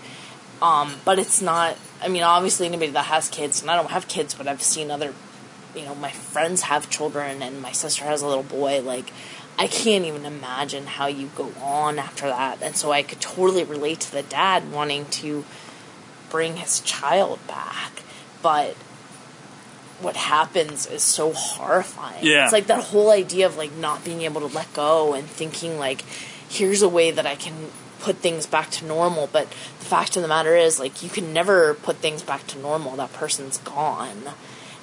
Um, 0.61 0.95
but 1.05 1.19
it's 1.19 1.41
not 1.41 1.77
i 2.01 2.07
mean 2.07 2.23
obviously 2.23 2.65
anybody 2.67 2.91
that 2.91 3.05
has 3.05 3.29
kids 3.29 3.61
and 3.61 3.69
i 3.71 3.75
don't 3.75 3.91
have 3.91 4.07
kids 4.07 4.33
but 4.33 4.47
i've 4.47 4.61
seen 4.63 4.89
other 4.91 5.13
you 5.75 5.83
know 5.85 5.93
my 5.95 6.09
friends 6.11 6.63
have 6.63 6.89
children 6.89 7.43
and 7.43 7.61
my 7.61 7.71
sister 7.71 8.05
has 8.05 8.21
a 8.23 8.27
little 8.27 8.41
boy 8.43 8.81
like 8.81 9.11
i 9.57 9.67
can't 9.67 10.05
even 10.05 10.25
imagine 10.25 10.85
how 10.85 11.07
you 11.07 11.29
go 11.35 11.51
on 11.61 11.99
after 11.99 12.27
that. 12.27 12.61
And 12.61 12.75
so 12.75 12.91
i 12.91 13.03
could 13.03 13.21
totally 13.21 13.63
relate 13.63 13.99
to 14.01 14.11
the 14.11 14.23
dad 14.23 14.71
wanting 14.71 15.05
to 15.05 15.45
bring 16.29 16.57
his 16.57 16.79
child 16.81 17.39
back. 17.47 18.03
But 18.41 18.75
what 19.99 20.15
happens 20.15 20.85
is 20.85 21.01
so 21.01 21.33
horrifying. 21.33 22.23
Yeah. 22.23 22.43
it's 22.43 22.53
like 22.53 22.67
that 22.67 22.83
whole 22.85 23.09
idea 23.11 23.47
of 23.47 23.57
like 23.57 23.73
not 23.73 24.05
being 24.05 24.21
able 24.21 24.41
to 24.41 24.55
let 24.55 24.71
go 24.73 25.13
and 25.13 25.27
thinking 25.27 25.79
like 25.79 26.03
here's 26.49 26.81
a 26.81 26.89
way 26.89 27.11
that 27.11 27.25
i 27.25 27.35
can 27.35 27.53
put 27.99 28.17
things 28.17 28.45
back 28.45 28.69
to 28.71 28.85
normal. 28.85 29.27
But 29.31 29.49
the 29.49 29.85
fact 29.85 30.15
of 30.15 30.21
the 30.21 30.27
matter 30.27 30.55
is 30.55 30.79
like 30.79 31.03
you 31.03 31.09
can 31.09 31.33
never 31.33 31.73
put 31.73 31.97
things 31.97 32.21
back 32.23 32.47
to 32.47 32.59
normal. 32.59 32.95
That 32.95 33.13
person's 33.13 33.57
gone. 33.59 34.23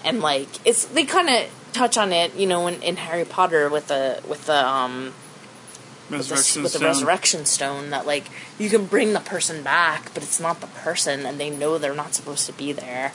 And 0.04 0.20
like 0.20 0.48
it's 0.64 0.84
they 0.86 1.04
kind 1.04 1.28
of 1.28 1.63
touch 1.74 1.98
on 1.98 2.12
it 2.12 2.34
you 2.36 2.46
know 2.46 2.66
in, 2.66 2.82
in 2.82 2.96
harry 2.96 3.24
potter 3.24 3.68
with 3.68 3.88
the 3.88 4.20
with 4.28 4.46
the 4.46 4.66
um 4.66 5.12
with 6.10 6.28
the, 6.28 6.34
Resurrection 6.34 6.62
with 6.62 6.72
the 6.72 6.78
Stone. 6.78 6.88
resurrection 6.88 7.44
stone 7.46 7.90
that 7.90 8.06
like 8.06 8.24
you 8.58 8.68
can 8.70 8.86
bring 8.86 9.12
the 9.12 9.20
person 9.20 9.62
back 9.62 10.12
but 10.14 10.22
it's 10.22 10.38
not 10.40 10.60
the 10.60 10.66
person 10.68 11.26
and 11.26 11.38
they 11.40 11.50
know 11.50 11.78
they're 11.78 11.94
not 11.94 12.14
supposed 12.14 12.46
to 12.46 12.52
be 12.52 12.72
there 12.72 13.12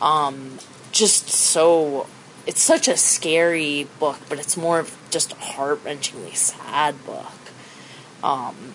um 0.00 0.58
just 0.92 1.28
so 1.28 2.06
it's 2.46 2.60
such 2.62 2.88
a 2.88 2.96
scary 2.96 3.86
book 3.98 4.18
but 4.28 4.38
it's 4.38 4.56
more 4.56 4.78
of 4.80 4.96
just 5.10 5.32
a 5.32 5.36
heart-wrenchingly 5.36 6.34
sad 6.34 6.94
book 7.04 7.32
um 8.24 8.74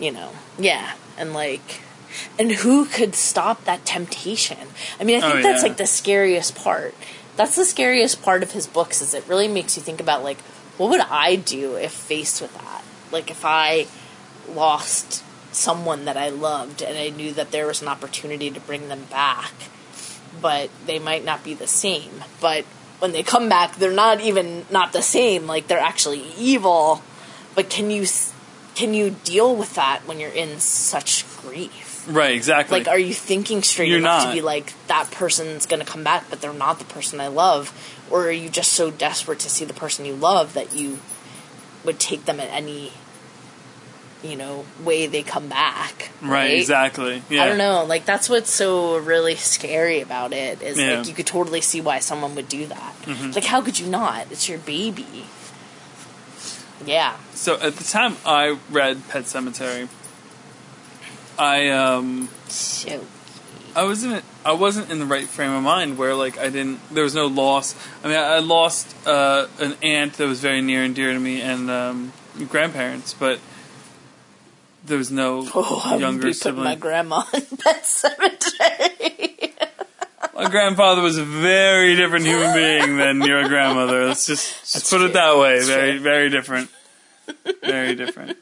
you 0.00 0.10
know 0.10 0.32
yeah 0.58 0.92
and 1.18 1.34
like 1.34 1.80
and 2.38 2.50
who 2.52 2.86
could 2.86 3.14
stop 3.14 3.64
that 3.64 3.84
temptation 3.84 4.68
i 4.98 5.04
mean 5.04 5.18
i 5.18 5.20
think 5.20 5.34
Oh, 5.34 5.42
that's 5.42 5.62
yeah. 5.62 5.68
like 5.68 5.76
the 5.76 5.86
scariest 5.86 6.56
part 6.56 6.94
that's 7.38 7.54
the 7.54 7.64
scariest 7.64 8.20
part 8.20 8.42
of 8.42 8.50
his 8.50 8.66
books 8.66 9.00
is 9.00 9.14
it 9.14 9.26
really 9.28 9.46
makes 9.46 9.76
you 9.76 9.82
think 9.82 10.00
about 10.00 10.24
like 10.24 10.40
what 10.76 10.90
would 10.90 11.00
i 11.00 11.36
do 11.36 11.76
if 11.76 11.92
faced 11.92 12.42
with 12.42 12.52
that? 12.54 12.84
Like 13.12 13.30
if 13.30 13.44
i 13.44 13.86
lost 14.48 15.24
someone 15.52 16.04
that 16.04 16.16
i 16.16 16.28
loved 16.28 16.82
and 16.82 16.98
i 16.98 17.08
knew 17.08 17.32
that 17.32 17.52
there 17.52 17.66
was 17.66 17.80
an 17.80 17.88
opportunity 17.88 18.50
to 18.50 18.60
bring 18.60 18.88
them 18.88 19.04
back 19.04 19.52
but 20.42 20.68
they 20.86 20.98
might 20.98 21.24
not 21.24 21.42
be 21.42 21.54
the 21.54 21.66
same. 21.66 22.22
But 22.40 22.64
when 22.98 23.12
they 23.12 23.22
come 23.22 23.48
back 23.48 23.76
they're 23.76 23.92
not 23.92 24.20
even 24.20 24.66
not 24.70 24.92
the 24.92 25.02
same. 25.02 25.46
Like 25.46 25.68
they're 25.68 25.78
actually 25.78 26.24
evil. 26.36 27.02
But 27.54 27.70
can 27.70 27.90
you 27.90 28.06
can 28.74 28.94
you 28.94 29.16
deal 29.24 29.54
with 29.54 29.74
that 29.74 30.02
when 30.06 30.18
you're 30.18 30.30
in 30.30 30.58
such 30.58 31.24
grief 31.38 31.87
Right, 32.08 32.34
exactly. 32.34 32.78
like, 32.78 32.88
are 32.88 32.98
you 32.98 33.12
thinking 33.14 33.62
straight 33.62 33.88
You're 33.90 33.98
enough 33.98 34.24
not. 34.24 34.30
to 34.30 34.36
be 34.36 34.40
like, 34.42 34.72
that 34.88 35.10
person's 35.10 35.66
gonna 35.66 35.84
come 35.84 36.02
back, 36.02 36.24
but 36.30 36.40
they're 36.40 36.52
not 36.52 36.78
the 36.78 36.84
person 36.86 37.20
I 37.20 37.28
love? 37.28 37.72
Or 38.10 38.26
are 38.28 38.32
you 38.32 38.48
just 38.48 38.72
so 38.72 38.90
desperate 38.90 39.38
to 39.40 39.50
see 39.50 39.64
the 39.66 39.74
person 39.74 40.04
you 40.06 40.14
love 40.14 40.54
that 40.54 40.74
you 40.74 40.98
would 41.84 42.00
take 42.00 42.24
them 42.24 42.40
at 42.40 42.48
any, 42.50 42.92
you 44.22 44.36
know, 44.36 44.64
way 44.82 45.06
they 45.06 45.22
come 45.22 45.48
back? 45.48 46.10
right, 46.22 46.52
exactly. 46.52 47.22
Yeah. 47.28 47.44
I 47.44 47.48
don't 47.48 47.58
know. 47.58 47.84
Like, 47.84 48.04
that's 48.06 48.28
what's 48.30 48.50
so 48.50 48.96
really 48.98 49.34
scary 49.36 50.00
about 50.00 50.32
it 50.32 50.62
is 50.62 50.78
Yeah. 50.78 50.84
Mm-hmm. 50.86 50.98
like, 51.00 51.08
you 51.08 51.14
could 51.14 51.26
totally 51.26 51.60
see 51.60 51.80
why 51.82 51.98
someone 51.98 52.34
would 52.34 52.48
do 52.48 52.66
that. 52.66 52.94
Like, 53.34 53.44
how 53.44 53.60
could 53.60 53.78
you 53.78 53.86
not? 53.86 54.26
It's 54.30 54.48
your 54.48 54.58
baby. 54.58 55.26
Yeah. 56.86 57.16
So 57.34 57.60
at 57.60 57.76
the 57.76 57.84
time 57.84 58.16
I 58.24 58.56
read 58.70 59.08
Pet 59.08 59.24
Sematary, 59.24 59.88
I 61.38 61.68
um 61.68 62.28
So, 62.48 63.04
I 63.76 63.84
was 63.84 64.02
in 64.02 64.12
it. 64.12 64.24
I 64.44 64.52
wasn't 64.52 64.90
in 64.90 64.98
the 64.98 65.06
right 65.06 65.26
frame 65.26 65.52
of 65.52 65.62
mind 65.62 65.98
where 65.98 66.14
like 66.14 66.38
I 66.38 66.50
didn't. 66.50 66.80
There 66.92 67.04
was 67.04 67.14
no 67.14 67.26
loss. 67.26 67.74
I 68.02 68.08
mean, 68.08 68.16
I, 68.16 68.36
I 68.36 68.38
lost 68.40 68.94
uh, 69.06 69.46
an 69.60 69.76
aunt 69.82 70.14
that 70.14 70.26
was 70.26 70.40
very 70.40 70.60
near 70.60 70.82
and 70.82 70.94
dear 70.94 71.12
to 71.12 71.20
me, 71.20 71.40
and 71.40 71.70
um, 71.70 72.12
grandparents, 72.48 73.14
but 73.14 73.40
there 74.84 74.98
was 74.98 75.10
no 75.10 75.46
oh, 75.54 75.82
I 75.84 75.96
younger 75.96 76.28
be 76.28 76.34
putting 76.34 76.56
my 76.56 76.74
sibling. 76.74 76.78
grandma 76.78 77.22
in 77.34 77.42
Pet 77.56 77.82
Sematary. 77.84 79.52
My 80.34 80.48
grandfather 80.48 81.02
was 81.02 81.18
a 81.18 81.24
very 81.24 81.96
different 81.96 82.24
human 82.24 82.54
being 82.54 82.96
than 82.96 83.22
your 83.22 83.48
grandmother. 83.48 84.06
Let's 84.06 84.26
just, 84.26 84.72
just 84.72 84.90
put 84.90 84.98
true. 84.98 85.06
it 85.06 85.12
that 85.14 85.36
way. 85.36 85.56
That's 85.56 85.68
very, 85.68 85.92
true. 85.92 86.00
very 86.00 86.30
different. 86.30 86.70
Very 87.62 87.94
different. 87.94 88.38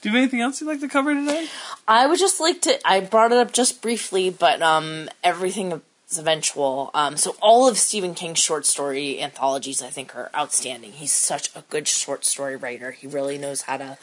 Do 0.00 0.08
you 0.08 0.14
have 0.14 0.22
anything 0.22 0.40
else 0.40 0.60
you'd 0.60 0.68
like 0.68 0.80
to 0.80 0.88
cover 0.88 1.12
today? 1.12 1.48
I 1.86 2.06
would 2.06 2.18
just 2.18 2.40
like 2.40 2.60
to. 2.62 2.78
I 2.86 3.00
brought 3.00 3.32
it 3.32 3.38
up 3.38 3.52
just 3.52 3.82
briefly, 3.82 4.30
but 4.30 4.62
um, 4.62 5.08
everything 5.24 5.82
is 6.08 6.18
eventual. 6.18 6.90
Um, 6.94 7.16
so 7.16 7.34
all 7.42 7.68
of 7.68 7.78
Stephen 7.78 8.14
King's 8.14 8.38
short 8.38 8.64
story 8.64 9.20
anthologies, 9.20 9.82
I 9.82 9.88
think, 9.88 10.14
are 10.14 10.30
outstanding. 10.36 10.92
He's 10.92 11.12
such 11.12 11.54
a 11.56 11.64
good 11.68 11.88
short 11.88 12.24
story 12.24 12.54
writer. 12.54 12.92
He 12.92 13.06
really 13.06 13.38
knows 13.38 13.62
how 13.62 13.76
to 13.78 13.98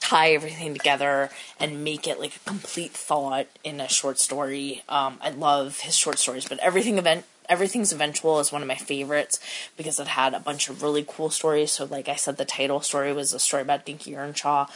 tie 0.00 0.32
everything 0.32 0.72
together 0.72 1.30
and 1.58 1.84
make 1.84 2.08
it 2.08 2.18
like 2.18 2.36
a 2.36 2.48
complete 2.48 2.92
thought 2.92 3.46
in 3.62 3.80
a 3.80 3.88
short 3.88 4.18
story. 4.18 4.82
Um, 4.88 5.18
I 5.20 5.30
love 5.30 5.80
his 5.80 5.96
short 5.96 6.18
stories, 6.18 6.48
but 6.48 6.58
everything 6.58 6.98
event. 6.98 7.24
Everything's 7.48 7.92
Eventual 7.92 8.38
is 8.38 8.52
one 8.52 8.62
of 8.62 8.68
my 8.68 8.76
favorites 8.76 9.40
because 9.76 9.98
it 9.98 10.06
had 10.06 10.34
a 10.34 10.38
bunch 10.38 10.68
of 10.68 10.84
really 10.84 11.04
cool 11.06 11.30
stories. 11.30 11.72
So, 11.72 11.84
like 11.84 12.08
I 12.08 12.14
said, 12.14 12.36
the 12.36 12.44
title 12.44 12.80
story 12.80 13.12
was 13.12 13.34
a 13.34 13.40
story 13.40 13.62
about 13.62 13.84
Dinky 13.84 14.14
Earnshaw, 14.14 14.68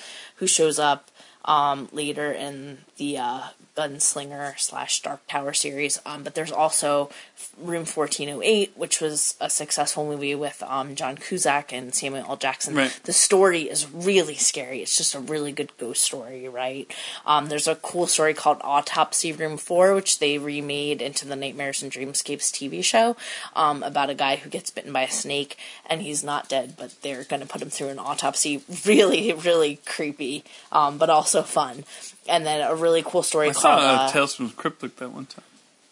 who 0.45 0.49
shows 0.49 0.79
up 0.79 1.11
um, 1.47 1.89
later 1.91 2.31
in 2.31 2.77
the 2.99 3.17
uh, 3.17 3.43
Gunslinger 3.77 4.59
slash 4.59 5.01
Dark 5.03 5.27
Tower 5.27 5.53
series. 5.53 6.01
Um, 6.07 6.23
but 6.23 6.35
there's 6.35 6.53
also 6.53 7.11
Room 7.59 7.85
1408, 7.85 8.73
which 8.77 9.01
was 9.01 9.37
a 9.41 9.51
successful 9.51 10.07
movie 10.07 10.35
with 10.35 10.63
um, 10.67 10.95
John 10.95 11.17
Cusack 11.17 11.73
and 11.73 11.95
Samuel 11.95 12.25
L. 12.29 12.37
Jackson. 12.37 12.75
Right. 12.75 13.01
The 13.05 13.13
story 13.13 13.63
is 13.63 13.91
really 13.93 14.37
scary. 14.37 14.81
It's 14.83 14.97
just 14.97 15.15
a 15.15 15.21
really 15.21 15.53
good 15.53 15.77
ghost 15.77 16.03
story, 16.03 16.49
right? 16.49 16.91
Um, 17.27 17.49
there's 17.49 17.69
a 17.69 17.77
cool 17.77 18.07
story 18.07 18.35
called 18.35 18.59
Autopsy 18.63 19.33
Room 19.33 19.57
4, 19.57 19.95
which 19.95 20.19
they 20.19 20.39
remade 20.39 21.03
into 21.03 21.27
the 21.27 21.37
Nightmares 21.37 21.83
and 21.83 21.91
Dreamscapes 21.91 22.51
TV 22.51 22.83
show 22.85 23.17
um, 23.57 23.83
about 23.83 24.11
a 24.11 24.15
guy 24.15 24.37
who 24.37 24.51
gets 24.51 24.71
bitten 24.71 24.93
by 24.93 25.03
a 25.03 25.11
snake 25.11 25.57
and 25.87 26.03
he's 26.03 26.23
not 26.23 26.49
dead, 26.49 26.75
but 26.79 26.95
they're 27.03 27.25
going 27.25 27.41
to 27.41 27.49
put 27.49 27.63
him 27.63 27.71
through 27.71 27.89
an 27.89 27.99
autopsy. 27.99 28.63
Really, 28.85 29.33
really 29.33 29.81
creepy, 29.87 30.45
um, 30.71 30.99
but 30.99 31.09
also 31.09 31.43
fun. 31.43 31.85
And 32.29 32.45
then 32.45 32.61
a 32.61 32.75
really 32.75 33.03
cool 33.03 33.23
story 33.23 33.51
called. 33.51 33.64
Saw 33.65 33.77
uh, 33.77 34.09
Tales 34.11 34.35
from 34.35 34.49
the 34.49 34.55
Crypt 34.55 34.83
like 34.83 34.97
that 34.97 35.11
one 35.11 35.27
time. 35.27 35.45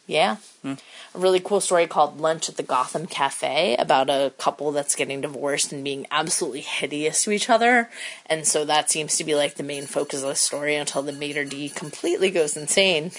Yeah. 0.06 0.37
A 0.64 0.77
really 1.14 1.40
cool 1.40 1.60
story 1.60 1.87
called 1.87 2.20
Lunch 2.20 2.48
at 2.48 2.56
the 2.56 2.62
Gotham 2.62 3.06
Cafe 3.06 3.77
about 3.79 4.10
a 4.10 4.33
couple 4.37 4.73
that's 4.73 4.96
getting 4.96 5.20
divorced 5.20 5.73
and 5.73 5.85
being 5.85 6.06
absolutely 6.10 6.60
hideous 6.60 7.25
to 7.25 7.31
each 7.31 7.48
other. 7.48 7.88
And 8.27 8.46
so 8.46 8.64
that 8.64 8.90
seems 8.90 9.16
to 9.16 9.25
be 9.25 9.35
like 9.35 9.54
the 9.54 9.62
main 9.62 9.87
focus 9.87 10.23
of 10.23 10.29
the 10.29 10.35
story 10.35 10.75
until 10.75 11.02
the 11.02 11.12
maitre 11.12 11.44
d 11.44 11.68
completely 11.68 12.31
goes 12.31 12.56
insane. 12.56 13.12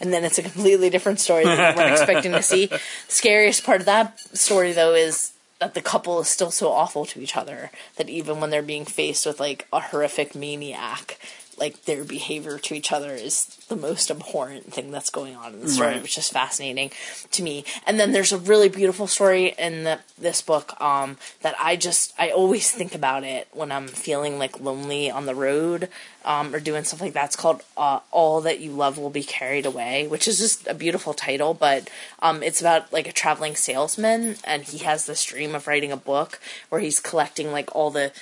And 0.00 0.12
then 0.12 0.24
it's 0.24 0.38
a 0.38 0.42
completely 0.42 0.90
different 0.90 1.20
story 1.20 1.44
that 1.44 1.76
we 1.76 1.82
weren't 1.82 1.92
expecting 2.00 2.32
to 2.32 2.42
see. 2.42 2.70
Scariest 3.08 3.64
part 3.64 3.80
of 3.80 3.86
that 3.86 4.18
story 4.36 4.72
though 4.72 4.94
is 4.94 5.32
that 5.58 5.74
the 5.74 5.82
couple 5.82 6.20
is 6.20 6.28
still 6.28 6.52
so 6.52 6.70
awful 6.70 7.04
to 7.06 7.20
each 7.20 7.36
other 7.36 7.70
that 7.96 8.08
even 8.08 8.40
when 8.40 8.50
they're 8.50 8.62
being 8.62 8.84
faced 8.84 9.26
with 9.26 9.40
like 9.40 9.66
a 9.72 9.80
horrific 9.80 10.34
maniac, 10.34 11.18
like 11.58 11.84
their 11.84 12.04
behavior 12.04 12.58
to 12.58 12.74
each 12.74 12.92
other 12.92 13.12
is 13.14 13.44
the 13.68 13.76
most 13.76 14.10
abhorrent 14.10 14.72
thing 14.72 14.90
that's 14.90 15.10
going 15.10 15.36
on 15.36 15.54
in 15.54 15.60
the 15.60 15.68
story, 15.68 15.92
Right. 15.94 16.02
which 16.02 16.16
is 16.16 16.28
fascinating 16.28 16.90
to 17.32 17.42
me. 17.42 17.64
And 17.86 17.98
then 18.00 18.12
there's 18.12 18.32
a 18.32 18.38
really 18.38 18.68
beautiful 18.68 19.06
story 19.06 19.54
in 19.58 19.84
the, 19.84 19.98
this 20.18 20.40
book 20.42 20.80
um, 20.80 21.16
that 21.42 21.54
I 21.60 21.76
just 21.76 22.14
I 22.18 22.30
always 22.30 22.70
think 22.70 22.94
about 22.94 23.24
it 23.24 23.48
when 23.52 23.70
I'm 23.72 23.88
feeling 23.88 24.38
like 24.38 24.60
lonely 24.60 25.10
on 25.10 25.26
the 25.26 25.34
road 25.34 25.88
um, 26.24 26.54
or 26.54 26.60
doing 26.60 26.84
stuff 26.84 27.00
like 27.00 27.12
that. 27.14 27.26
It's 27.26 27.36
called 27.36 27.62
uh, 27.76 28.00
"All 28.10 28.40
That 28.40 28.60
You 28.60 28.72
Love 28.72 28.98
Will 28.98 29.10
Be 29.10 29.22
Carried 29.22 29.66
Away," 29.66 30.06
which 30.08 30.26
is 30.28 30.38
just 30.38 30.66
a 30.66 30.74
beautiful 30.74 31.14
title, 31.14 31.54
but 31.54 31.88
um, 32.20 32.42
it's 32.42 32.60
about 32.60 32.92
like 32.92 33.08
a 33.08 33.12
traveling 33.12 33.54
salesman, 33.56 34.36
and 34.44 34.62
he 34.64 34.78
has 34.78 35.06
this 35.06 35.24
dream 35.24 35.54
of 35.54 35.66
writing 35.66 35.92
a 35.92 35.96
book 35.96 36.38
where 36.68 36.80
he's 36.80 37.00
collecting 37.00 37.52
like 37.52 37.74
all 37.74 37.90
the 37.90 38.12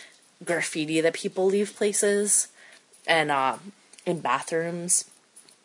graffiti 0.45 1.01
that 1.01 1.15
people 1.15 1.47
leave 1.47 1.75
places 1.77 2.49
and 3.07 3.31
uh, 3.31 3.57
in 4.05 4.21
bathrooms 4.21 5.05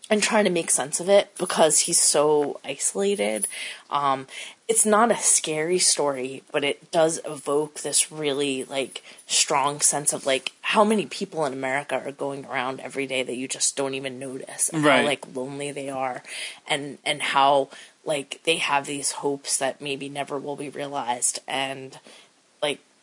and 0.09 0.21
trying 0.21 0.43
to 0.43 0.49
make 0.51 0.69
sense 0.69 0.99
of 0.99 1.07
it 1.07 1.31
because 1.37 1.81
he's 1.81 2.01
so 2.01 2.59
isolated. 2.65 3.47
Um, 3.89 4.27
it's 4.67 4.85
not 4.85 5.09
a 5.11 5.17
scary 5.17 5.79
story, 5.79 6.43
but 6.51 6.65
it 6.65 6.91
does 6.91 7.21
evoke 7.25 7.79
this 7.81 8.11
really 8.11 8.65
like 8.65 9.03
strong 9.25 9.79
sense 9.79 10.11
of 10.11 10.25
like 10.25 10.51
how 10.61 10.83
many 10.83 11.05
people 11.05 11.45
in 11.45 11.53
America 11.53 11.95
are 12.05 12.11
going 12.11 12.45
around 12.45 12.81
every 12.81 13.07
day 13.07 13.23
that 13.23 13.35
you 13.37 13.47
just 13.47 13.77
don't 13.77 13.93
even 13.93 14.19
notice, 14.19 14.69
and 14.69 14.83
Right. 14.83 14.99
how 14.99 15.05
like 15.05 15.35
lonely 15.35 15.71
they 15.71 15.89
are, 15.89 16.23
and 16.67 16.97
and 17.05 17.21
how 17.21 17.69
like 18.03 18.41
they 18.43 18.57
have 18.57 18.85
these 18.87 19.11
hopes 19.13 19.57
that 19.57 19.79
maybe 19.81 20.09
never 20.09 20.37
will 20.37 20.55
be 20.57 20.69
realized, 20.69 21.39
and 21.47 21.99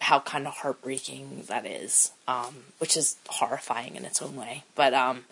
how 0.01 0.21
kind 0.21 0.47
of 0.47 0.55
heartbreaking 0.55 1.45
that 1.49 1.67
is, 1.67 2.13
um, 2.27 2.55
which 2.79 2.97
is 2.97 3.17
horrifying 3.29 3.97
in 3.97 4.05
its 4.05 4.23
own 4.23 4.37
way. 4.37 4.65
But 4.75 4.95
um, 4.95 5.25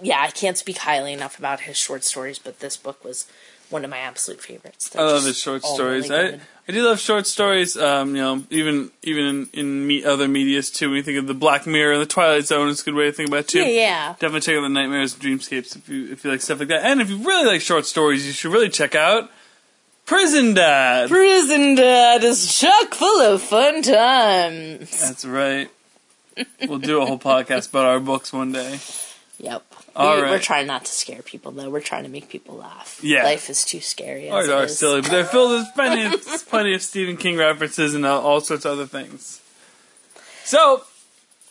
yeah, 0.00 0.20
I 0.20 0.30
can't 0.30 0.56
speak 0.56 0.78
highly 0.78 1.12
enough 1.12 1.38
about 1.38 1.60
his 1.60 1.76
short 1.76 2.04
stories, 2.04 2.38
but 2.38 2.60
this 2.60 2.76
book 2.76 3.04
was 3.04 3.26
one 3.70 3.84
of 3.84 3.90
my 3.90 3.98
absolute 3.98 4.40
favorites. 4.40 4.90
They're 4.90 5.02
I 5.02 5.06
love 5.06 5.24
his 5.24 5.38
short 5.38 5.64
stories. 5.64 6.08
really 6.08 6.34
I. 6.34 6.40
I 6.68 6.70
do 6.70 6.86
love 6.86 7.00
short 7.00 7.26
stories. 7.26 7.76
Um, 7.76 8.14
you 8.14 8.22
know, 8.22 8.44
even 8.50 8.92
even 9.02 9.24
in, 9.24 9.48
in 9.52 9.86
me, 9.86 10.04
other 10.04 10.28
medias 10.28 10.70
too. 10.70 10.90
When 10.90 10.98
you 10.98 11.02
think 11.02 11.18
of 11.18 11.26
the 11.26 11.34
Black 11.34 11.66
Mirror, 11.66 11.94
and 11.94 12.02
the 12.02 12.06
Twilight 12.06 12.44
Zone 12.44 12.68
is 12.68 12.82
a 12.82 12.84
good 12.84 12.94
way 12.94 13.06
to 13.06 13.12
think 13.12 13.28
about 13.28 13.40
it 13.40 13.48
too. 13.48 13.58
yeah, 13.60 13.66
yeah. 13.66 14.08
Definitely 14.12 14.42
check 14.42 14.56
out 14.56 14.62
the 14.62 14.68
Nightmares 14.68 15.14
and 15.14 15.22
Dreamscapes 15.22 15.74
if 15.74 15.88
you 15.88 16.12
if 16.12 16.24
you 16.24 16.30
like 16.30 16.40
stuff 16.40 16.60
like 16.60 16.68
that. 16.68 16.84
And 16.84 17.00
if 17.00 17.10
you 17.10 17.18
really 17.18 17.46
like 17.46 17.62
short 17.62 17.86
stories, 17.86 18.24
you 18.24 18.32
should 18.32 18.52
really 18.52 18.68
check 18.68 18.94
out 18.94 19.28
Prison 20.06 20.54
Dad. 20.54 21.08
Prison 21.08 21.74
Dad 21.74 22.24
is 22.24 22.54
chock 22.58 22.94
full 22.94 23.20
of 23.20 23.42
fun 23.42 23.82
times. 23.82 25.00
That's 25.00 25.24
right. 25.24 25.70
We'll 26.66 26.78
do 26.78 27.02
a 27.02 27.06
whole 27.06 27.18
podcast 27.18 27.70
about 27.70 27.86
our 27.86 28.00
books 28.00 28.32
one 28.32 28.52
day. 28.52 28.78
Yep. 29.38 29.64
All 29.94 30.16
we, 30.16 30.22
right. 30.22 30.30
We're 30.30 30.38
trying 30.38 30.66
not 30.66 30.84
to 30.86 30.92
scare 30.92 31.22
people, 31.22 31.52
though. 31.52 31.68
We're 31.68 31.80
trying 31.80 32.04
to 32.04 32.08
make 32.08 32.28
people 32.28 32.56
laugh. 32.56 33.00
Yeah. 33.02 33.24
Life 33.24 33.50
is 33.50 33.64
too 33.64 33.80
scary. 33.80 34.30
Oh, 34.30 34.36
Ours 34.36 34.48
it 34.48 34.52
are 34.52 34.68
silly, 34.68 35.02
but 35.02 35.10
they're 35.10 35.24
filled 35.24 35.52
with 35.60 35.74
plenty 35.74 36.04
of, 36.04 36.24
plenty 36.48 36.74
of 36.74 36.82
Stephen 36.82 37.16
King 37.16 37.36
references 37.36 37.94
and 37.94 38.06
all 38.06 38.40
sorts 38.40 38.64
of 38.64 38.72
other 38.72 38.86
things. 38.86 39.40
So 40.44 40.84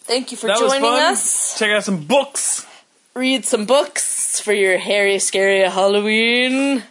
Thank 0.04 0.32
you 0.32 0.38
for 0.38 0.48
joining 0.48 0.84
us. 0.84 1.58
Check 1.60 1.72
out 1.72 1.84
some 1.84 2.06
books. 2.06 2.66
read 3.14 3.46
some 3.46 3.66
books 3.66 4.40
for 4.40 4.52
your 4.52 4.78
hairy, 4.78 5.20
scary 5.20 5.62
Halloween. 5.62 6.84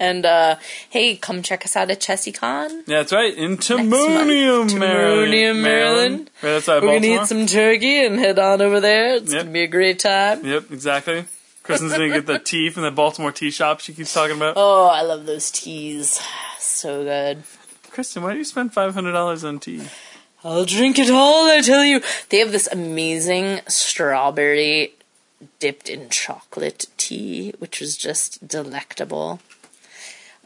And 0.00 0.24
uh, 0.24 0.56
hey, 0.90 1.16
come 1.16 1.42
check 1.42 1.64
us 1.64 1.74
out 1.76 1.90
at 1.90 2.00
ChessieCon. 2.00 2.84
Yeah, 2.86 2.98
that's 2.98 3.12
right. 3.12 3.34
In. 3.34 3.56
Timonium, 3.56 3.88
Maryland. 3.88 4.70
Timonium, 4.70 5.62
Maryland. 5.62 6.30
Right 6.42 6.52
outside 6.56 6.82
We're 6.82 7.00
gonna 7.00 7.22
eat 7.22 7.26
some 7.26 7.46
turkey 7.46 8.04
and 8.06 8.18
head 8.18 8.38
on 8.38 8.60
over 8.62 8.78
there. 8.80 9.16
It's 9.16 9.32
Yep. 9.32 9.42
gonna 9.42 9.52
be 9.52 9.62
a 9.62 9.66
great 9.68 9.98
time. 9.98 10.44
Yep, 10.44 10.70
exactly. 10.70 11.24
Kristen's 11.64 11.92
gonna 11.92 12.08
get 12.08 12.26
the 12.26 12.38
tea 12.44 12.70
from 12.70 12.84
the 12.84 12.90
Baltimore 12.92 13.32
tea 13.32 13.50
shop 13.50 13.80
she 13.80 13.92
keeps 13.92 14.14
talking 14.14 14.36
about. 14.36 14.54
Oh, 14.56 14.86
I 14.86 15.02
love 15.02 15.26
those 15.26 15.50
teas. 15.50 16.20
So 16.60 17.02
good. 17.02 17.42
Kristen, 17.90 18.22
why 18.22 18.32
do 18.32 18.38
you 18.38 18.44
spend 18.44 18.72
five 18.72 18.94
hundred 18.94 19.12
dollars 19.12 19.42
on 19.44 19.58
tea? 19.58 19.82
I'll 20.44 20.64
drink 20.64 21.00
it 21.00 21.10
all, 21.10 21.50
I 21.50 21.60
tell 21.60 21.84
you. 21.84 22.00
They 22.28 22.38
have 22.38 22.52
this 22.52 22.68
amazing 22.70 23.60
strawberry 23.66 24.92
dipped 25.58 25.88
in 25.88 26.08
chocolate 26.08 26.86
tea, 26.96 27.52
which 27.58 27.82
is 27.82 27.96
just 27.96 28.46
delectable. 28.46 29.40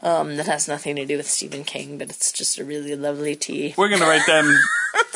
Um, 0.03 0.35
that 0.35 0.47
has 0.47 0.67
nothing 0.67 0.97
to 0.97 1.05
do 1.05 1.15
with 1.15 1.29
Stephen 1.29 1.63
King, 1.63 1.97
but 1.97 2.09
it's 2.09 2.33
just 2.33 2.59
a 2.59 2.65
really 2.65 2.93
lovely 2.93 3.37
tea. 3.37 3.73
We're 3.77 3.87
gonna 3.87 4.05
write 4.05 4.27
them, 4.27 4.53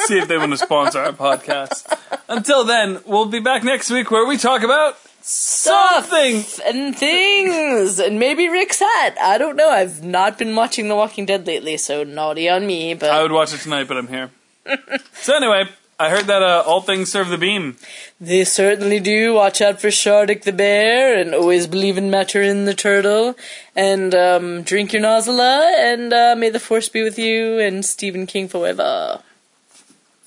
see 0.05 0.17
if 0.17 0.29
they 0.29 0.37
want 0.37 0.53
to 0.53 0.57
sponsor 0.57 0.99
our 0.99 1.11
podcast. 1.11 1.93
Until 2.29 2.63
then, 2.63 3.01
we'll 3.05 3.25
be 3.25 3.41
back 3.41 3.65
next 3.65 3.89
week 3.91 4.11
where 4.11 4.25
we 4.25 4.37
talk 4.37 4.63
about 4.63 4.97
something. 5.21 6.41
Stuff 6.41 6.65
and 6.65 6.95
things, 6.95 7.99
and 7.99 8.17
maybe 8.17 8.47
Rick's 8.47 8.79
hat. 8.79 9.17
I 9.21 9.37
don't 9.37 9.57
know. 9.57 9.69
I've 9.69 10.03
not 10.03 10.37
been 10.37 10.55
watching 10.55 10.87
The 10.87 10.95
Walking 10.95 11.25
Dead 11.25 11.45
lately, 11.45 11.75
so 11.75 12.05
naughty 12.05 12.47
on 12.47 12.65
me. 12.65 12.93
But 12.93 13.09
I 13.09 13.21
would 13.21 13.33
watch 13.33 13.53
it 13.53 13.59
tonight, 13.59 13.89
but 13.89 13.97
I'm 13.97 14.07
here. 14.07 14.31
so 15.21 15.35
anyway, 15.35 15.65
I 15.99 16.09
heard 16.09 16.25
that 16.25 16.43
uh, 16.43 16.63
all 16.65 16.81
things 16.81 17.11
serve 17.11 17.29
the 17.29 17.37
beam. 17.37 17.77
They 18.21 18.43
certainly 18.43 18.99
do. 18.99 19.33
Watch 19.33 19.61
out 19.61 19.81
for 19.81 19.87
Shardik 19.87 20.43
the 20.43 20.53
bear, 20.53 21.17
and 21.17 21.33
always 21.33 21.65
believe 21.65 21.97
in 21.97 22.11
Maturin 22.11 22.65
the 22.65 22.73
turtle. 22.75 23.35
And 23.75 24.13
um, 24.13 24.61
drink 24.61 24.93
your 24.93 25.01
Nozz-A-La, 25.01 25.61
and 25.79 26.13
uh, 26.13 26.35
may 26.37 26.49
the 26.49 26.59
force 26.59 26.87
be 26.87 27.01
with 27.01 27.17
you, 27.17 27.59
and 27.59 27.83
Stephen 27.83 28.27
King 28.27 28.47
forever. 28.47 29.21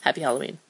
Happy 0.01 0.23
Halloween. 0.23 0.61